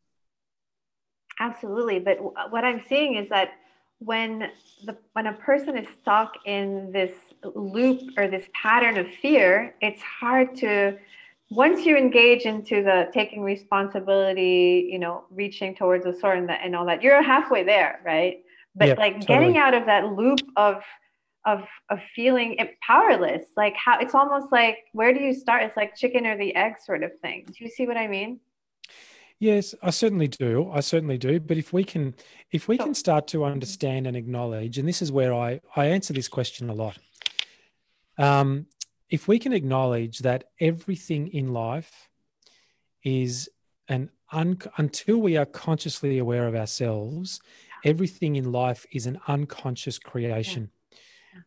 Absolutely. 1.39 2.00
But 2.00 2.18
what 2.52 2.66
I'm 2.66 2.82
seeing 2.89 3.16
is 3.16 3.30
that 3.30 3.52
when 4.00 4.50
the 4.86 4.97
when 5.14 5.28
a 5.28 5.34
person 5.34 5.78
is 5.78 5.88
stuck 6.02 6.34
in 6.45 6.91
this 6.91 7.12
loop 7.43 8.02
or 8.18 8.28
this 8.28 8.45
pattern 8.54 8.97
of 8.97 9.08
fear, 9.22 9.76
it's 9.82 10.02
hard 10.02 10.56
to 10.58 10.97
once 11.52 11.86
you 11.86 11.97
engage 11.97 12.43
into 12.43 12.84
the 12.84 13.10
taking 13.14 13.41
responsibility, 13.41 14.88
you 14.91 15.00
know, 15.00 15.24
reaching 15.32 15.76
towards 15.76 16.06
the 16.06 16.14
sword 16.14 16.38
and, 16.38 16.50
the, 16.50 16.54
and 16.54 16.76
all 16.76 16.86
that, 16.86 17.02
you're 17.02 17.22
halfway 17.24 17.64
there, 17.64 18.00
right? 18.06 18.43
But 18.76 18.97
like 18.97 19.14
totally. 19.22 19.26
getting 19.26 19.58
out 19.58 19.74
of 19.74 19.86
that 19.88 20.14
loop 20.14 20.39
of 20.56 20.84
of 21.46 21.64
of 21.90 22.00
feeling 22.16 22.56
it 22.56 22.76
powerless 22.86 23.46
like 23.56 23.74
how 23.76 24.00
it's 24.00 24.14
almost 24.14 24.52
like 24.52 24.78
where 24.94 25.14
do 25.14 25.20
you 25.22 25.34
start? 25.34 25.64
It's 25.64 25.78
like 25.78 25.96
chicken 25.96 26.26
or 26.26 26.38
the 26.38 26.56
egg 26.56 26.76
sort 26.86 27.04
of 27.04 27.12
thing. 27.22 27.46
Do 27.48 27.64
you 27.64 27.70
see 27.70 27.88
what 27.88 27.98
i 27.98 28.08
mean? 28.08 28.40
Yes 29.40 29.74
i 29.82 29.90
certainly 29.90 30.28
do. 30.28 30.70
I 30.72 30.82
certainly 30.82 31.18
do. 31.18 31.40
But 31.40 31.58
if 31.58 31.72
we 31.72 31.84
can 31.84 32.14
if 32.52 32.68
we 32.68 32.78
can 32.78 32.94
start 32.94 33.28
to 33.28 33.46
understand 33.46 34.06
and 34.06 34.18
acknowledge 34.18 34.78
and 34.78 34.88
this 34.88 35.02
is 35.02 35.12
where 35.12 35.34
i 35.34 35.62
i 35.76 35.86
answer 35.86 36.14
this 36.14 36.28
question 36.28 36.70
a 36.70 36.74
lot 36.74 36.98
um 38.18 38.68
if 39.10 39.28
we 39.28 39.40
can 39.40 39.54
acknowledge 39.54 40.20
that 40.20 40.44
everything 40.60 41.28
in 41.28 41.52
life 41.52 42.10
is 43.04 43.50
an 43.88 44.10
un, 44.32 44.60
until 44.78 45.18
we 45.18 45.38
are 45.38 45.46
consciously 45.46 46.18
aware 46.18 46.48
of 46.48 46.54
ourselves 46.54 47.40
everything 47.86 48.36
in 48.36 48.52
life 48.52 48.86
is 48.92 49.06
an 49.06 49.20
unconscious 49.28 49.98
creation 49.98 50.70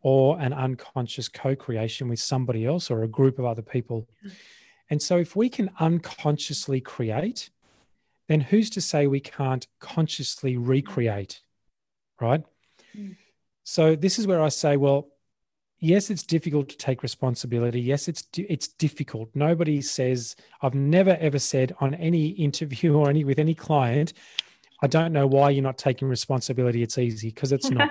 or 0.03 0.39
an 0.41 0.53
unconscious 0.53 1.29
co 1.29 1.55
creation 1.55 2.09
with 2.09 2.21
somebody 2.21 2.65
else 2.67 2.91
or 2.91 3.03
a 3.03 3.09
group 3.09 3.39
of 3.39 3.45
other 3.45 3.63
people. 3.63 4.09
And 4.91 5.01
so, 5.01 5.17
if 5.17 5.35
we 5.37 5.49
can 5.49 5.71
unconsciously 5.79 6.81
create, 6.81 7.51
then 8.29 8.41
who's 8.41 8.71
to 8.71 8.81
say 8.81 9.07
we 9.07 9.21
can't 9.21 9.67
consciously 9.81 10.57
recreate? 10.57 11.41
Right. 12.21 12.45
Mm. 12.97 13.17
So, 13.65 13.97
this 13.97 14.19
is 14.19 14.27
where 14.27 14.43
I 14.43 14.49
say, 14.49 14.77
well, 14.77 15.09
yes, 15.83 16.09
it's 16.09 16.23
difficult 16.23 16.69
to 16.71 16.77
take 16.77 17.03
responsibility. 17.03 17.81
Yes, 17.81 18.09
it's 18.09 18.25
it's 18.37 18.69
difficult. 18.69 19.29
Nobody 19.35 19.83
says 19.83 20.35
I've 20.63 20.75
never 20.75 21.17
ever 21.21 21.39
said 21.39 21.75
on 21.81 21.95
any 21.95 22.29
interview 22.29 22.95
or 22.99 23.11
any 23.11 23.25
with 23.25 23.39
any 23.39 23.55
client, 23.55 24.15
I 24.83 24.89
don't 24.89 25.13
know 25.13 25.29
why 25.29 25.51
you're 25.51 25.63
not 25.63 25.79
taking 25.79 26.09
responsibility. 26.09 26.83
It's 26.83 26.99
easy 26.99 27.29
because 27.29 27.53
it's 27.53 27.71
not. 27.71 27.89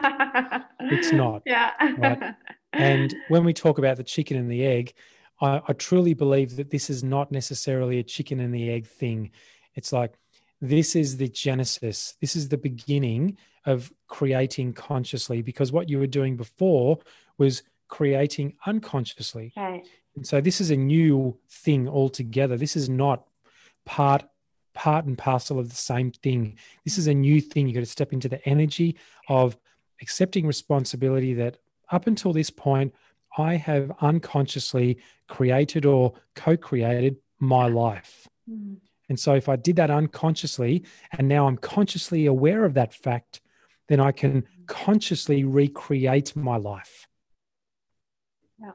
it's 0.81 1.11
not. 1.13 1.41
Yeah. 1.45 1.71
Right? 1.97 2.35
And 2.73 3.15
when 3.29 3.45
we 3.45 3.53
talk 3.53 3.77
about 3.77 3.97
the 3.97 4.03
chicken 4.03 4.37
and 4.37 4.51
the 4.51 4.65
egg, 4.65 4.93
I, 5.39 5.61
I 5.67 5.73
truly 5.73 6.13
believe 6.13 6.57
that 6.57 6.69
this 6.69 6.89
is 6.89 7.03
not 7.03 7.31
necessarily 7.31 7.97
a 7.99 8.03
chicken 8.03 8.41
and 8.41 8.53
the 8.53 8.69
egg 8.69 8.85
thing. 8.85 9.31
It's 9.73 9.93
like 9.93 10.13
this 10.59 10.95
is 10.95 11.17
the 11.17 11.29
genesis. 11.29 12.15
This 12.19 12.35
is 12.35 12.49
the 12.49 12.57
beginning 12.57 13.37
of 13.65 13.91
creating 14.07 14.73
consciously 14.73 15.41
because 15.41 15.71
what 15.71 15.89
you 15.89 15.97
were 15.97 16.07
doing 16.07 16.35
before 16.35 16.99
was 17.37 17.63
creating 17.87 18.53
unconsciously. 18.65 19.53
Right. 19.55 19.83
And 20.15 20.27
so 20.27 20.41
this 20.41 20.59
is 20.59 20.71
a 20.71 20.75
new 20.75 21.37
thing 21.49 21.87
altogether. 21.87 22.57
This 22.57 22.75
is 22.75 22.89
not 22.89 23.25
part 23.85 24.23
part 24.73 25.05
and 25.05 25.17
parcel 25.17 25.59
of 25.59 25.69
the 25.69 25.75
same 25.75 26.11
thing. 26.11 26.57
This 26.83 26.97
is 26.97 27.07
a 27.07 27.13
new 27.13 27.41
thing. 27.41 27.67
You've 27.67 27.75
got 27.75 27.81
to 27.81 27.85
step 27.85 28.13
into 28.13 28.29
the 28.29 28.45
energy 28.47 28.97
of 29.27 29.57
accepting 30.01 30.47
responsibility 30.47 31.33
that 31.35 31.57
up 31.91 32.07
until 32.07 32.33
this 32.33 32.49
point, 32.49 32.93
I 33.37 33.55
have 33.55 33.91
unconsciously 34.01 34.97
created 35.27 35.85
or 35.85 36.13
co 36.35 36.57
created 36.57 37.17
my 37.39 37.67
life. 37.67 38.27
Mm. 38.49 38.77
And 39.09 39.19
so, 39.19 39.33
if 39.33 39.49
I 39.49 39.55
did 39.55 39.75
that 39.75 39.91
unconsciously 39.91 40.85
and 41.17 41.27
now 41.27 41.47
I'm 41.47 41.57
consciously 41.57 42.25
aware 42.25 42.65
of 42.65 42.73
that 42.75 42.93
fact, 42.93 43.41
then 43.87 43.99
I 43.99 44.11
can 44.11 44.45
consciously 44.67 45.43
recreate 45.43 46.35
my 46.35 46.55
life. 46.55 47.07
Yeah. 48.59 48.71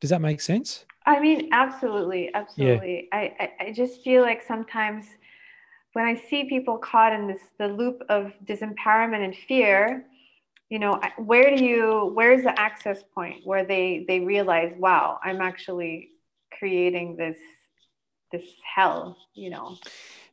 Does 0.00 0.10
that 0.10 0.20
make 0.20 0.40
sense? 0.40 0.84
I 1.06 1.20
mean, 1.20 1.50
absolutely, 1.52 2.34
absolutely. 2.34 3.08
Yeah. 3.12 3.18
I, 3.18 3.36
I, 3.38 3.52
I 3.66 3.72
just 3.72 4.02
feel 4.02 4.22
like 4.22 4.42
sometimes 4.42 5.06
when 5.92 6.04
I 6.04 6.14
see 6.14 6.44
people 6.44 6.76
caught 6.78 7.12
in 7.12 7.26
this 7.28 7.40
the 7.58 7.68
loop 7.68 8.02
of 8.08 8.32
disempowerment 8.44 9.24
and 9.24 9.34
fear, 9.34 10.04
you 10.68 10.78
know, 10.78 11.00
where 11.16 11.56
do 11.56 11.64
you 11.64 12.10
where's 12.14 12.42
the 12.42 12.58
access 12.60 13.02
point 13.14 13.36
where 13.44 13.64
they 13.64 14.04
they 14.08 14.20
realize, 14.20 14.74
wow, 14.76 15.18
I'm 15.22 15.40
actually 15.40 16.10
creating 16.58 17.16
this 17.16 17.38
this 18.32 18.44
hell, 18.74 19.16
you 19.34 19.50
know. 19.50 19.78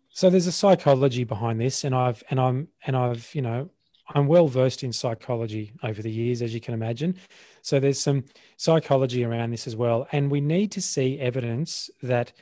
So 0.10 0.30
there's 0.30 0.48
a 0.48 0.52
psychology 0.52 1.24
behind 1.24 1.62
this, 1.62 1.84
and 1.84 1.94
I've 1.94 2.24
and 2.30 2.40
I'm 2.40 2.68
and 2.86 2.98
I've 2.98 3.34
you 3.34 3.44
know 3.44 3.70
I'm 4.10 4.28
well 4.28 4.48
versed 4.48 4.84
in 4.84 4.94
psychology 4.94 5.74
over 5.82 6.02
the 6.02 6.12
years, 6.12 6.42
as 6.42 6.54
you 6.54 6.60
can 6.60 6.74
imagine. 6.74 7.16
So 7.62 7.80
there's 7.80 8.02
some 8.02 8.26
psychology 8.58 9.24
around 9.24 9.52
this 9.52 9.68
as 9.68 9.76
well, 9.76 10.08
and 10.12 10.30
we 10.30 10.42
need 10.42 10.72
to 10.74 10.82
see 10.82 11.20
evidence 11.20 11.90
that 12.02 12.34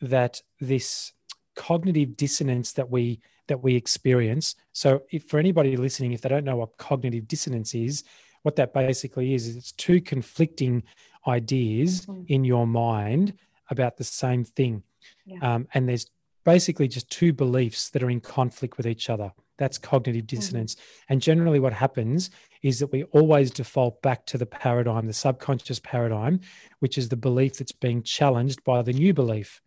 that 0.00 0.42
this 0.60 1.12
cognitive 1.54 2.16
dissonance 2.16 2.72
that 2.72 2.90
we 2.90 3.20
that 3.48 3.62
we 3.62 3.74
experience. 3.74 4.54
So, 4.72 5.02
if 5.10 5.24
for 5.24 5.38
anybody 5.38 5.76
listening, 5.76 6.12
if 6.12 6.20
they 6.20 6.28
don't 6.28 6.44
know 6.44 6.56
what 6.56 6.76
cognitive 6.76 7.28
dissonance 7.28 7.74
is, 7.74 8.04
what 8.42 8.56
that 8.56 8.72
basically 8.72 9.34
is 9.34 9.46
is 9.46 9.56
it's 9.56 9.72
two 9.72 10.00
conflicting 10.00 10.82
ideas 11.26 12.06
mm-hmm. 12.06 12.22
in 12.28 12.44
your 12.44 12.66
mind 12.66 13.34
about 13.70 13.96
the 13.96 14.04
same 14.04 14.44
thing, 14.44 14.82
yeah. 15.24 15.54
um, 15.54 15.68
and 15.74 15.88
there's 15.88 16.10
basically 16.44 16.88
just 16.88 17.08
two 17.10 17.32
beliefs 17.32 17.88
that 17.90 18.02
are 18.02 18.10
in 18.10 18.20
conflict 18.20 18.76
with 18.76 18.86
each 18.86 19.08
other. 19.08 19.32
That's 19.58 19.78
cognitive 19.78 20.26
mm-hmm. 20.26 20.36
dissonance. 20.36 20.74
Mm-hmm. 20.74 21.12
And 21.12 21.22
generally, 21.22 21.60
what 21.60 21.72
happens 21.72 22.30
is 22.62 22.78
that 22.78 22.92
we 22.92 23.04
always 23.04 23.50
default 23.50 24.02
back 24.02 24.24
to 24.26 24.38
the 24.38 24.46
paradigm, 24.46 25.06
the 25.06 25.12
subconscious 25.12 25.80
paradigm, 25.80 26.40
which 26.78 26.96
is 26.96 27.08
the 27.08 27.16
belief 27.16 27.58
that's 27.58 27.72
being 27.72 28.02
challenged 28.02 28.62
by 28.64 28.82
the 28.82 28.92
new 28.92 29.12
belief. 29.12 29.60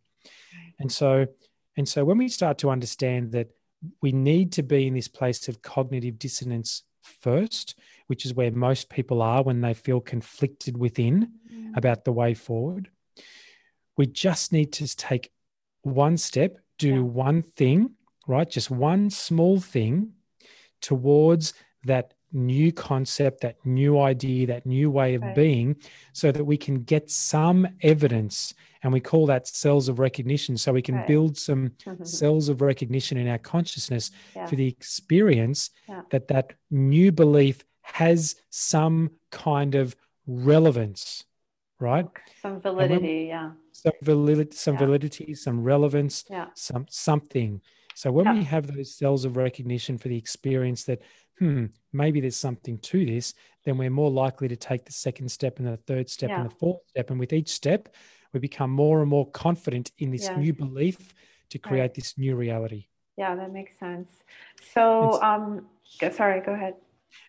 And 0.79 0.91
so, 0.91 1.27
and 1.77 1.87
so 1.87 2.05
when 2.05 2.17
we 2.17 2.29
start 2.29 2.57
to 2.59 2.69
understand 2.69 3.31
that 3.33 3.49
we 4.01 4.11
need 4.11 4.51
to 4.53 4.63
be 4.63 4.87
in 4.87 4.93
this 4.93 5.07
place 5.07 5.47
of 5.47 5.61
cognitive 5.61 6.17
dissonance 6.17 6.83
first, 7.01 7.77
which 8.07 8.25
is 8.25 8.33
where 8.33 8.51
most 8.51 8.89
people 8.89 9.21
are 9.21 9.43
when 9.43 9.61
they 9.61 9.73
feel 9.73 9.99
conflicted 9.99 10.77
within 10.77 11.31
mm. 11.51 11.77
about 11.77 12.05
the 12.05 12.11
way 12.11 12.33
forward, 12.33 12.89
we 13.97 14.05
just 14.05 14.51
need 14.51 14.73
to 14.73 14.95
take 14.95 15.31
one 15.81 16.17
step, 16.17 16.57
do 16.77 16.95
yeah. 16.95 16.99
one 16.99 17.41
thing, 17.41 17.91
right? 18.27 18.49
Just 18.49 18.71
one 18.71 19.09
small 19.09 19.59
thing 19.59 20.13
towards 20.81 21.53
that 21.83 22.13
new 22.31 22.71
concept, 22.71 23.41
that 23.41 23.57
new 23.65 23.99
idea, 23.99 24.45
that 24.47 24.65
new 24.65 24.91
way 24.91 25.15
of 25.15 25.23
being, 25.33 25.75
so 26.11 26.31
that 26.31 26.43
we 26.43 26.57
can 26.57 26.83
get 26.83 27.09
some 27.09 27.67
evidence. 27.81 28.53
And 28.83 28.91
we 28.91 28.99
call 28.99 29.25
that 29.27 29.47
cells 29.47 29.87
of 29.87 29.99
recognition. 29.99 30.57
So 30.57 30.73
we 30.73 30.81
can 30.81 31.03
build 31.07 31.37
some 31.37 31.69
mm-hmm. 31.69 32.03
cells 32.03 32.49
of 32.49 32.61
recognition 32.61 33.17
in 33.17 33.27
our 33.27 33.37
consciousness 33.37 34.11
yeah. 34.35 34.45
for 34.45 34.55
the 34.55 34.67
experience 34.67 35.71
yeah. 35.87 36.01
that 36.11 36.27
that 36.27 36.53
new 36.69 37.11
belief 37.11 37.63
has 37.81 38.35
some 38.49 39.11
kind 39.31 39.75
of 39.75 39.95
relevance, 40.27 41.23
right? 41.79 42.07
Some 42.41 42.59
validity, 42.59 43.27
yeah. 43.29 43.51
Some 43.71 43.93
validity, 44.01 44.55
some 44.55 44.73
yeah. 44.73 44.79
validity, 44.79 45.33
some 45.35 45.63
relevance, 45.63 46.25
yeah. 46.29 46.47
some 46.55 46.85
something. 46.89 47.61
So 47.95 48.11
when 48.11 48.31
we 48.37 48.43
have 48.43 48.67
those 48.67 48.93
cells 48.93 49.23
of 49.23 49.37
recognition 49.37 49.97
for 49.97 50.09
the 50.09 50.17
experience 50.17 50.83
that 50.83 51.01
hmm, 51.39 51.67
maybe 51.93 52.19
there's 52.19 52.35
something 52.35 52.77
to 52.79 53.05
this, 53.05 53.33
then 53.63 53.77
we're 53.77 53.89
more 53.89 54.11
likely 54.11 54.49
to 54.49 54.55
take 54.57 54.83
the 54.85 54.91
second 54.91 55.29
step 55.31 55.59
and 55.59 55.67
the 55.67 55.77
third 55.77 56.09
step 56.09 56.29
yeah. 56.29 56.41
and 56.41 56.49
the 56.49 56.53
fourth 56.53 56.81
step. 56.89 57.09
And 57.09 57.19
with 57.19 57.31
each 57.31 57.49
step, 57.49 57.89
we 58.33 58.39
become 58.41 58.69
more 58.69 58.99
and 58.99 59.09
more 59.09 59.29
confident 59.31 59.91
in 59.97 60.11
this 60.11 60.29
new 60.37 60.53
belief 60.53 61.13
to 61.49 61.57
create 61.57 61.81
right. 61.81 61.93
this 61.93 62.17
new 62.17 62.35
reality. 62.35 62.87
Yeah, 63.17 63.33
that 63.35 63.53
makes 63.53 63.79
sense. 63.79 64.09
So, 64.73 65.21
um, 65.23 65.65
sorry, 66.11 66.41
go 66.41 66.51
ahead. 66.51 66.75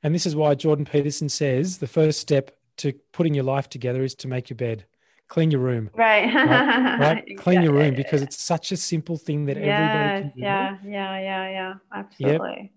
And 0.03 0.13
this 0.13 0.27
is 0.27 0.35
why 0.35 0.57
Jordan 0.57 0.85
Peterson 0.85 1.29
says 1.29 1.79
the 1.79 1.87
first 1.87 2.19
step 2.19 2.57
to 2.79 2.93
putting 3.13 3.35
your 3.35 3.45
life 3.45 3.69
together 3.69 4.03
is 4.03 4.17
to 4.17 4.29
make 4.29 4.51
your 4.51 4.57
bed 4.57 4.85
clean 5.29 5.51
your 5.51 5.61
room. 5.61 5.91
Right. 5.95 6.33
Right. 6.33 6.99
right? 7.01 7.25
Clean 7.39 7.63
your 7.63 7.73
room 7.73 7.95
because 7.95 8.23
it's 8.23 8.41
such 8.41 8.73
a 8.73 8.77
simple 8.77 9.17
thing 9.17 9.47
that 9.47 9.57
yes, 9.57 9.67
everybody 9.67 10.21
can 10.21 10.33
do. 10.37 10.43
Yeah, 10.43 10.77
yeah, 10.85 11.21
yeah, 11.21 11.51
yeah. 11.51 11.75
Absolutely. 11.93 12.73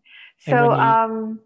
Yep. 0.48 0.56
So 0.56 0.64
you, 0.66 0.72
um 0.72 1.40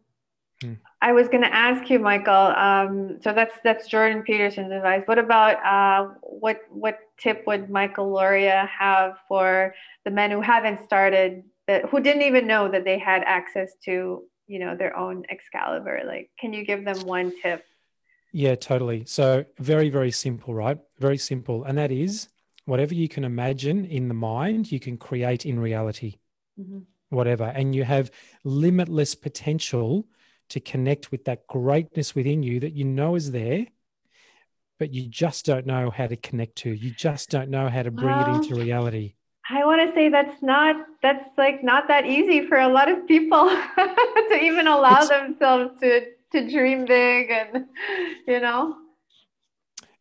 hmm. 0.62 0.74
I 1.02 1.12
was 1.12 1.28
going 1.28 1.42
to 1.42 1.54
ask 1.54 1.90
you, 1.90 2.00
Michael. 2.00 2.34
Um, 2.34 3.20
so 3.22 3.34
that's 3.34 3.56
that's 3.66 3.88
Jordan 3.88 4.24
Peterson's 4.24 4.72
advice. 4.72 5.02
What 5.06 5.20
about 5.20 5.58
uh, 5.66 6.14
what 6.22 6.62
what 6.70 7.00
tip 7.20 7.44
would 7.46 7.70
Michael 7.70 8.10
Lauria 8.14 8.68
have 8.70 9.18
for 9.28 9.76
the 10.06 10.12
men 10.12 10.32
who 10.32 10.40
haven't 10.40 10.86
started 10.86 11.44
that 11.68 11.90
who 11.90 12.00
didn't 12.00 12.22
even 12.22 12.48
know 12.48 12.72
that 12.72 12.86
they 12.86 12.98
had 12.98 13.22
access 13.26 13.74
to 13.84 14.24
you 14.48 14.60
know 14.60 14.78
their 14.78 14.96
own 14.96 15.26
Excalibur? 15.30 16.04
Like, 16.08 16.30
can 16.40 16.54
you 16.54 16.64
give 16.66 16.86
them 16.86 17.02
one 17.02 17.34
tip? 17.42 17.66
Yeah, 18.34 18.56
totally. 18.56 19.06
So 19.06 19.46
very 19.58 19.90
very 19.90 20.12
simple, 20.12 20.54
right? 20.54 20.78
Very 21.00 21.18
simple, 21.18 21.64
and 21.64 21.78
that 21.78 21.92
is 21.92 22.28
whatever 22.66 22.94
you 22.94 23.08
can 23.08 23.24
imagine 23.24 23.86
in 23.86 24.10
the 24.10 24.14
mind, 24.14 24.72
you 24.72 24.80
can 24.80 24.98
create 24.98 25.46
in 25.46 25.60
reality. 25.60 26.18
Mm-hmm 26.60 26.80
whatever, 27.14 27.46
and 27.46 27.74
you 27.74 27.84
have 27.84 28.12
limitless 28.44 29.16
potential 29.16 30.06
to 30.50 30.60
connect 30.60 31.12
with 31.12 31.26
that 31.26 31.48
greatness 31.48 32.14
within 32.14 32.44
you 32.44 32.60
that 32.60 32.74
you 32.74 32.84
know 32.84 33.16
is 33.16 33.32
there, 33.32 33.68
but 34.78 34.94
you 34.94 35.08
just 35.08 35.46
don't 35.46 35.66
know 35.66 35.90
how 35.90 36.08
to 36.08 36.18
connect 36.18 36.58
to. 36.58 36.72
You 36.72 36.92
just 36.92 37.30
don't 37.30 37.50
know 37.50 37.70
how 37.70 37.84
to 37.84 37.92
bring 37.92 38.18
well, 38.18 38.36
it 38.36 38.50
into 38.50 38.56
reality. 38.56 39.16
I 39.50 39.66
want 39.66 39.88
to 39.88 39.96
say 39.96 40.10
that's 40.10 40.42
not 40.42 40.76
that's 41.02 41.30
like 41.38 41.64
not 41.64 41.88
that 41.88 42.06
easy 42.06 42.46
for 42.48 42.58
a 42.58 42.68
lot 42.68 42.90
of 42.90 43.08
people 43.08 43.50
to 43.78 44.40
even 44.42 44.68
allow 44.68 45.00
it's, 45.00 45.10
themselves 45.10 45.80
to 45.82 46.08
to 46.34 46.50
dream 46.50 46.86
big 46.86 47.30
and 47.30 47.66
you 48.28 48.40
know. 48.40 48.76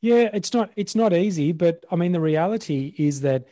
Yeah, 0.00 0.30
it's 0.32 0.52
not 0.52 0.70
it's 0.76 0.96
not 0.96 1.12
easy, 1.12 1.52
but 1.52 1.84
I 1.90 1.96
mean 1.96 2.12
the 2.12 2.20
reality 2.20 2.94
is 2.98 3.20
that 3.20 3.46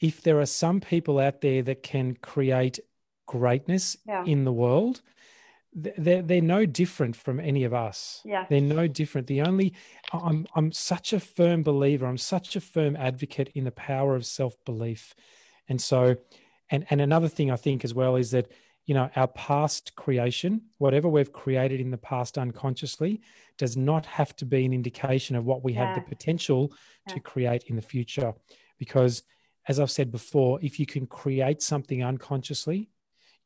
if 0.00 0.22
there 0.22 0.40
are 0.40 0.46
some 0.46 0.80
people 0.80 1.18
out 1.20 1.40
there 1.42 1.62
that 1.62 1.82
can 1.82 2.14
create 2.16 2.80
greatness 3.26 3.96
yeah. 4.06 4.24
in 4.24 4.44
the 4.44 4.52
world, 4.52 5.00
they're, 5.72 6.22
they're 6.22 6.42
no 6.42 6.66
different 6.66 7.14
from 7.14 7.38
any 7.38 7.62
of 7.62 7.72
us. 7.72 8.20
Yeah. 8.24 8.44
They're 8.50 8.60
no 8.60 8.88
different. 8.88 9.28
The 9.28 9.42
only, 9.42 9.74
I'm, 10.12 10.46
I'm 10.56 10.72
such 10.72 11.12
a 11.12 11.20
firm 11.20 11.62
believer, 11.62 12.06
I'm 12.06 12.18
such 12.18 12.56
a 12.56 12.60
firm 12.60 12.96
advocate 12.96 13.50
in 13.54 13.62
the 13.62 13.70
power 13.70 14.16
of 14.16 14.26
self 14.26 14.56
belief. 14.64 15.14
And 15.68 15.80
so, 15.80 16.16
and, 16.68 16.84
and 16.90 17.00
another 17.00 17.28
thing 17.28 17.50
I 17.52 17.56
think 17.56 17.84
as 17.84 17.94
well 17.94 18.16
is 18.16 18.32
that, 18.32 18.50
you 18.84 18.94
know, 18.94 19.10
our 19.14 19.28
past 19.28 19.94
creation, 19.94 20.62
whatever 20.78 21.08
we've 21.08 21.32
created 21.32 21.80
in 21.80 21.90
the 21.90 21.98
past 21.98 22.36
unconsciously, 22.36 23.20
does 23.56 23.76
not 23.76 24.06
have 24.06 24.34
to 24.36 24.44
be 24.44 24.64
an 24.64 24.72
indication 24.72 25.36
of 25.36 25.44
what 25.44 25.62
we 25.62 25.72
yeah. 25.72 25.86
have 25.86 25.94
the 25.94 26.08
potential 26.08 26.72
yeah. 27.06 27.14
to 27.14 27.20
create 27.20 27.64
in 27.64 27.76
the 27.76 27.82
future. 27.82 28.34
Because, 28.78 29.22
as 29.68 29.78
I've 29.78 29.90
said 29.90 30.10
before, 30.10 30.58
if 30.62 30.80
you 30.80 30.86
can 30.86 31.06
create 31.06 31.62
something 31.62 32.02
unconsciously, 32.02 32.90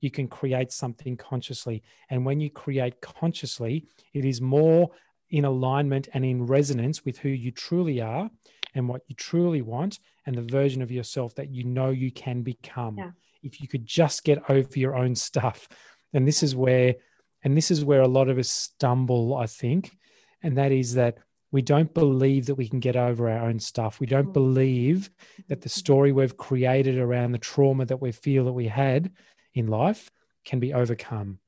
you 0.01 0.11
can 0.11 0.29
create 0.29 0.73
something 0.73 1.17
consciously. 1.17 1.83
And 2.09 2.25
when 2.25 2.41
you 2.41 2.51
create 2.51 3.01
consciously, 3.01 3.87
it 4.15 4.25
is 4.25 4.41
more 4.41 4.91
in 5.31 5.45
alignment 5.45 6.09
and 6.15 6.25
in 6.25 6.47
resonance 6.47 7.05
with 7.05 7.19
who 7.19 7.29
you 7.29 7.51
truly 7.51 8.01
are 8.01 8.31
and 8.75 8.89
what 8.89 9.03
you 9.09 9.15
truly 9.15 9.63
want 9.63 9.99
and 10.25 10.37
the 10.37 10.43
version 10.43 10.83
of 10.83 10.91
yourself 10.91 11.35
that 11.35 11.51
you 11.51 11.65
know 11.65 11.91
you 11.91 12.11
can 12.11 12.43
become. 12.43 12.99
Yeah. 12.99 13.11
If 13.47 13.61
you 13.61 13.69
could 13.69 13.87
just 13.87 14.25
get 14.25 14.51
over 14.51 14.69
your 14.79 14.97
own 14.97 15.15
stuff. 15.15 15.69
And 16.13 16.27
this 16.27 16.43
is 16.43 16.55
where 16.55 16.97
and 17.43 17.57
this 17.57 17.71
is 17.71 17.85
where 17.85 18.01
a 18.01 18.09
lot 18.09 18.29
of 18.29 18.39
us 18.39 18.51
stumble, 18.51 19.37
I 19.37 19.47
think, 19.47 19.97
and 20.43 20.59
that 20.59 20.73
is 20.73 20.95
that 20.95 21.19
we 21.53 21.63
don't 21.63 21.95
believe 21.95 22.47
that 22.47 22.57
we 22.57 22.69
can 22.69 22.81
get 22.81 22.97
over 22.97 23.31
our 23.31 23.49
own 23.49 23.61
stuff. 23.61 24.01
We 24.01 24.07
don't 24.07 24.33
believe 24.33 25.11
that 25.49 25.61
the 25.61 25.69
story 25.69 26.13
we've 26.13 26.37
created 26.37 26.99
around 26.99 27.33
the 27.33 27.39
trauma 27.39 27.87
that 27.87 28.03
we 28.03 28.13
feel 28.13 28.45
that 28.47 28.53
we 28.53 28.67
had 28.67 29.13
in 29.55 29.69
life 29.69 30.11
can 30.45 30.59
be 30.59 30.75
overcome. 30.75 31.39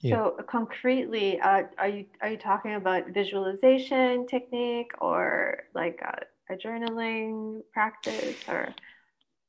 Yeah. 0.00 0.16
So 0.16 0.36
concretely, 0.48 1.40
uh, 1.40 1.64
are 1.78 1.88
you 1.88 2.06
are 2.20 2.30
you 2.30 2.36
talking 2.36 2.74
about 2.74 3.08
visualization 3.08 4.26
technique 4.26 4.92
or 4.98 5.64
like 5.74 6.00
a, 6.02 6.54
a 6.54 6.56
journaling 6.56 7.62
practice 7.72 8.36
or 8.48 8.74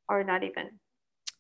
or 0.10 0.24
not 0.24 0.44
even? 0.44 0.80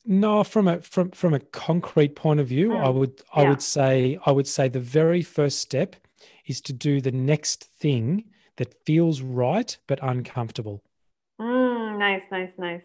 No, 0.05 0.43
from 0.43 0.67
a 0.67 0.81
from 0.81 1.11
from 1.11 1.33
a 1.33 1.39
concrete 1.39 2.15
point 2.15 2.39
of 2.39 2.47
view, 2.47 2.69
mm. 2.69 2.83
I 2.83 2.89
would 2.89 3.21
I 3.33 3.43
yeah. 3.43 3.49
would 3.49 3.61
say 3.61 4.17
I 4.25 4.31
would 4.31 4.47
say 4.47 4.69
the 4.69 4.79
very 4.79 5.21
first 5.21 5.59
step 5.59 5.95
is 6.45 6.61
to 6.61 6.73
do 6.73 7.01
the 7.01 7.11
next 7.11 7.65
thing 7.65 8.25
that 8.55 8.85
feels 8.85 9.21
right 9.21 9.77
but 9.85 9.99
uncomfortable. 10.01 10.81
Mm, 11.39 11.99
nice, 11.99 12.23
nice, 12.31 12.51
nice. 12.57 12.81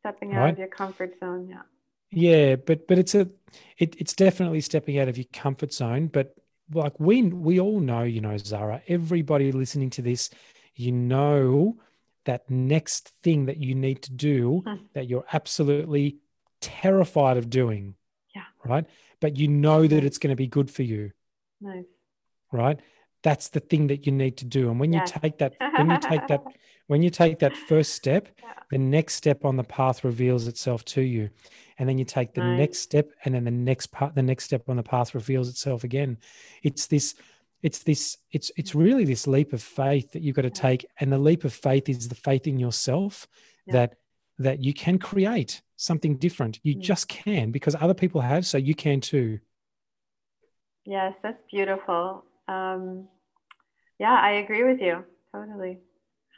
Stepping 0.00 0.32
out 0.34 0.40
right? 0.40 0.52
of 0.52 0.58
your 0.58 0.68
comfort 0.68 1.14
zone. 1.20 1.48
Yeah. 1.48 1.62
Yeah, 2.10 2.56
but 2.56 2.86
but 2.86 2.98
it's 2.98 3.14
a 3.14 3.28
it, 3.76 3.96
it's 3.98 4.14
definitely 4.14 4.60
stepping 4.60 4.98
out 4.98 5.08
of 5.08 5.18
your 5.18 5.26
comfort 5.32 5.72
zone. 5.72 6.06
But 6.06 6.34
like 6.72 6.98
we 6.98 7.22
we 7.22 7.60
all 7.60 7.80
know, 7.80 8.02
you 8.04 8.20
know, 8.20 8.36
Zara, 8.38 8.82
everybody 8.88 9.52
listening 9.52 9.90
to 9.90 10.02
this, 10.02 10.30
you 10.74 10.92
know 10.92 11.76
that 12.24 12.48
next 12.50 13.12
thing 13.22 13.46
that 13.46 13.58
you 13.58 13.74
need 13.74 14.02
to 14.02 14.12
do 14.12 14.62
hmm. 14.66 14.74
that 14.94 15.08
you're 15.08 15.26
absolutely 15.32 16.18
terrified 16.60 17.36
of 17.36 17.50
doing. 17.50 17.94
Yeah. 18.34 18.42
Right. 18.64 18.86
But 19.20 19.36
you 19.36 19.48
know 19.48 19.86
that 19.86 20.04
it's 20.04 20.18
going 20.18 20.32
to 20.32 20.36
be 20.36 20.46
good 20.46 20.70
for 20.70 20.82
you. 20.82 21.12
Nice. 21.60 21.84
Right. 22.52 22.80
That's 23.22 23.48
the 23.48 23.60
thing 23.60 23.86
that 23.86 24.06
you 24.06 24.12
need 24.12 24.36
to 24.38 24.44
do. 24.44 24.70
And 24.70 24.78
when 24.78 24.92
you 24.92 25.02
take 25.06 25.38
that, 25.38 25.54
when 25.76 25.90
you 25.90 25.98
take 25.98 26.26
that, 26.28 26.42
when 26.86 27.02
you 27.02 27.10
take 27.10 27.38
that 27.38 27.56
first 27.56 27.94
step, 27.94 28.28
yeah. 28.42 28.52
the 28.70 28.78
next 28.78 29.14
step 29.14 29.44
on 29.44 29.56
the 29.56 29.64
path 29.64 30.04
reveals 30.04 30.46
itself 30.46 30.84
to 30.86 31.00
you 31.00 31.30
and 31.78 31.88
then 31.88 31.98
you 31.98 32.04
take 32.04 32.34
the 32.34 32.40
nice. 32.40 32.58
next 32.58 32.78
step 32.78 33.10
and 33.24 33.34
then 33.34 33.44
the 33.44 33.50
next 33.50 33.88
part 33.88 34.14
the 34.14 34.22
next 34.22 34.44
step 34.44 34.68
on 34.68 34.76
the 34.76 34.82
path 34.82 35.14
reveals 35.14 35.48
itself 35.48 35.84
again 35.84 36.16
it's 36.62 36.86
this 36.86 37.14
it's 37.64 37.82
this 37.82 38.18
it's 38.30 38.52
it's 38.56 38.74
really 38.74 39.04
this 39.04 39.26
leap 39.26 39.52
of 39.52 39.62
faith 39.62 40.12
that 40.12 40.22
you've 40.22 40.36
got 40.36 40.42
to 40.42 40.50
take 40.50 40.86
and 41.00 41.10
the 41.10 41.18
leap 41.18 41.44
of 41.44 41.52
faith 41.52 41.88
is 41.88 42.08
the 42.08 42.14
faith 42.14 42.46
in 42.46 42.58
yourself 42.58 43.26
yeah. 43.66 43.72
that 43.72 43.94
that 44.38 44.62
you 44.62 44.74
can 44.74 44.98
create 44.98 45.62
something 45.76 46.16
different 46.16 46.60
you 46.62 46.76
mm. 46.76 46.80
just 46.80 47.08
can 47.08 47.50
because 47.50 47.74
other 47.80 47.94
people 47.94 48.20
have 48.20 48.44
so 48.46 48.58
you 48.58 48.74
can 48.74 49.00
too 49.00 49.38
yes 50.84 51.14
that's 51.22 51.42
beautiful 51.50 52.24
um 52.48 53.08
yeah 53.98 54.20
i 54.20 54.32
agree 54.32 54.62
with 54.62 54.80
you 54.80 55.02
totally 55.32 55.78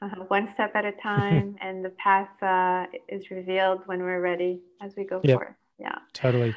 one 0.28 0.52
step 0.52 0.72
at 0.74 0.84
a 0.84 0.92
time, 0.92 1.56
and 1.62 1.84
the 1.84 1.90
path 1.90 2.28
uh, 2.42 2.86
is 3.08 3.30
revealed 3.30 3.80
when 3.86 4.00
we're 4.00 4.20
ready 4.20 4.60
as 4.82 4.92
we 4.96 5.04
go 5.04 5.20
yep. 5.24 5.38
forth. 5.38 5.54
Yeah, 5.78 5.98
totally. 6.12 6.54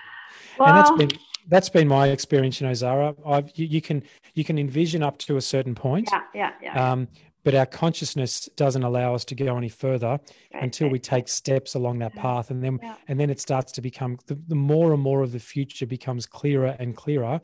Well, 0.57 0.69
and 0.69 0.77
that's 0.77 0.91
been 0.91 1.19
that's 1.49 1.69
been 1.69 1.87
my 1.87 2.07
experience, 2.07 2.61
you 2.61 2.67
know, 2.67 2.73
Zara. 2.73 3.15
I've 3.25 3.51
you, 3.55 3.65
you, 3.65 3.81
can 3.81 4.03
you 4.33 4.43
can 4.43 4.57
envision 4.57 5.03
up 5.03 5.17
to 5.19 5.37
a 5.37 5.41
certain 5.41 5.75
point. 5.75 6.09
Yeah, 6.11 6.21
yeah, 6.33 6.51
yeah. 6.61 6.91
Um, 6.91 7.07
but 7.43 7.55
our 7.55 7.65
consciousness 7.65 8.49
doesn't 8.55 8.83
allow 8.83 9.15
us 9.15 9.25
to 9.25 9.35
go 9.35 9.57
any 9.57 9.69
further 9.69 10.19
right, 10.53 10.63
until 10.63 10.89
we 10.89 10.99
take 10.99 11.27
steps 11.27 11.73
along 11.73 11.99
that 11.99 12.13
path, 12.15 12.51
and 12.51 12.63
then 12.63 12.79
yeah. 12.81 12.95
and 13.07 13.19
then 13.19 13.29
it 13.29 13.39
starts 13.39 13.71
to 13.73 13.81
become 13.81 14.19
the, 14.27 14.39
the 14.47 14.55
more 14.55 14.93
and 14.93 15.01
more 15.01 15.21
of 15.21 15.31
the 15.31 15.39
future 15.39 15.85
becomes 15.85 16.25
clearer 16.25 16.75
and 16.79 16.95
clearer 16.95 17.41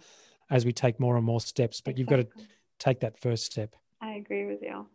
as 0.50 0.66
we 0.66 0.72
take 0.72 1.00
more 1.00 1.18
and 1.18 1.26
more 1.26 1.42
steps. 1.42 1.82
But 1.82 1.98
you've 1.98 2.08
got 2.08 2.18
to 2.18 2.28
take 2.78 3.00
that 3.00 3.18
first 3.18 3.46
step. 3.46 3.76
I 4.02 4.12
agree 4.12 4.46
with 4.46 4.62
you. 4.62 4.86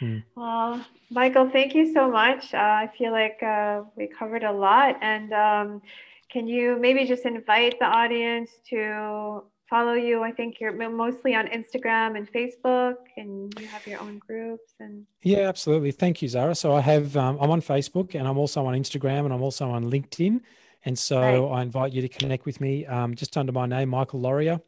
Hmm. 0.00 0.18
Well, 0.34 0.84
Michael, 1.10 1.48
thank 1.50 1.74
you 1.74 1.92
so 1.92 2.10
much. 2.10 2.52
Uh, 2.52 2.58
I 2.58 2.90
feel 2.98 3.12
like 3.12 3.42
uh, 3.42 3.82
we 3.96 4.08
covered 4.08 4.42
a 4.42 4.52
lot. 4.52 4.96
And 5.00 5.32
um, 5.32 5.82
can 6.30 6.46
you 6.46 6.78
maybe 6.80 7.06
just 7.06 7.24
invite 7.24 7.78
the 7.78 7.86
audience 7.86 8.50
to 8.70 9.42
follow 9.68 9.94
you? 9.94 10.22
I 10.22 10.30
think 10.32 10.60
you're 10.60 10.72
mostly 10.90 11.34
on 11.34 11.46
Instagram 11.48 12.16
and 12.16 12.30
Facebook, 12.30 12.96
and 13.16 13.52
you 13.58 13.66
have 13.66 13.86
your 13.86 14.00
own 14.00 14.18
groups. 14.18 14.74
And 14.80 15.06
yeah, 15.22 15.48
absolutely. 15.48 15.92
Thank 15.92 16.20
you, 16.22 16.28
Zara. 16.28 16.54
So 16.54 16.74
I 16.74 16.80
have 16.80 17.16
um, 17.16 17.38
I'm 17.40 17.50
on 17.50 17.60
Facebook, 17.60 18.14
and 18.14 18.28
I'm 18.28 18.38
also 18.38 18.64
on 18.66 18.74
Instagram, 18.74 19.24
and 19.24 19.32
I'm 19.32 19.42
also 19.42 19.70
on 19.70 19.90
LinkedIn. 19.90 20.40
And 20.84 20.98
so 20.98 21.20
right. 21.20 21.58
I 21.58 21.62
invite 21.62 21.92
you 21.92 22.02
to 22.02 22.08
connect 22.08 22.46
with 22.46 22.60
me 22.60 22.86
um, 22.86 23.14
just 23.14 23.36
under 23.36 23.52
my 23.52 23.66
name, 23.66 23.88
Michael 23.88 24.20
Lauria, 24.20 24.60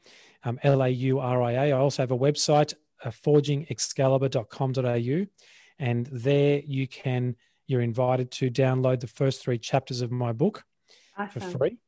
um, 0.45 0.59
L 0.63 0.83
A 0.83 0.89
U 0.89 1.21
R 1.21 1.43
I 1.43 1.53
A. 1.53 1.69
I 1.69 1.73
also 1.73 2.03
have 2.03 2.11
a 2.11 2.19
website, 2.19 2.75
uh, 3.05 3.11
forgingexcalibur.com.au. 3.11 5.27
And 5.81 6.07
there 6.07 6.61
you 6.67 6.89
can, 6.89 7.37
you're 7.69 7.83
invited 7.83 8.33
to 8.33 8.51
download 8.51 8.99
the 8.99 9.07
first 9.07 9.43
three 9.43 9.59
chapters 9.59 10.01
of 10.01 10.11
my 10.11 10.33
book 10.33 10.65
awesome. 11.19 11.43
for 11.43 11.59
free. 11.59 11.79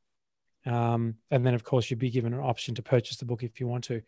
Um, 0.67 1.17
and 1.31 1.47
then, 1.47 1.55
of 1.55 1.65
course, 1.65 1.91
you'd 1.91 1.99
be 1.99 2.11
given 2.11 2.35
an 2.35 2.41
option 2.41 2.75
to 2.75 2.83
purchase 2.83 3.17
the 3.17 3.25
book 3.25 3.43
if 3.43 3.61
you 3.61 3.67
want 3.67 3.85
to. 3.85 4.03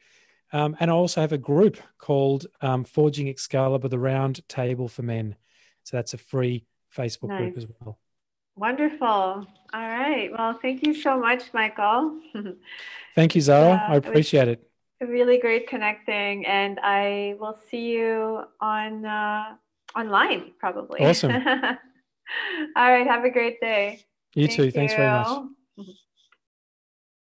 Um, 0.52 0.76
and 0.80 0.90
I 0.90 0.94
also 0.94 1.20
have 1.22 1.32
a 1.32 1.38
group 1.38 1.78
called 1.98 2.46
um, 2.60 2.84
Forging 2.84 3.28
Excalibur, 3.28 3.88
the 3.88 3.98
Round 3.98 4.46
Table 4.48 4.86
for 4.86 5.02
Men. 5.02 5.36
So 5.84 5.96
that's 5.96 6.12
a 6.12 6.18
free 6.18 6.66
Facebook 6.94 7.28
nice. 7.28 7.40
group 7.40 7.56
as 7.56 7.66
well. 7.80 7.98
Wonderful. 8.54 9.06
All 9.06 9.46
right. 9.72 10.30
Well, 10.30 10.58
thank 10.60 10.86
you 10.86 10.94
so 10.94 11.18
much, 11.18 11.54
Michael. 11.54 12.20
thank 13.14 13.34
you, 13.34 13.40
Zara. 13.40 13.72
Uh, 13.72 13.92
I 13.92 13.96
appreciate 13.96 14.48
it. 14.48 14.68
Really 15.00 15.38
great 15.38 15.66
connecting, 15.68 16.46
and 16.46 16.78
I 16.80 17.34
will 17.40 17.58
see 17.70 17.90
you 17.90 18.42
on 18.60 19.04
uh, 19.04 19.56
online 19.96 20.52
probably. 20.60 21.00
Awesome. 21.00 21.32
All 22.76 22.90
right. 22.90 23.06
Have 23.06 23.24
a 23.24 23.30
great 23.30 23.58
day. 23.60 24.04
You 24.34 24.46
Thank 24.46 24.56
too. 24.56 24.64
You. 24.64 24.70
Thanks 24.70 24.94
very 24.94 25.08
much. 25.08 25.26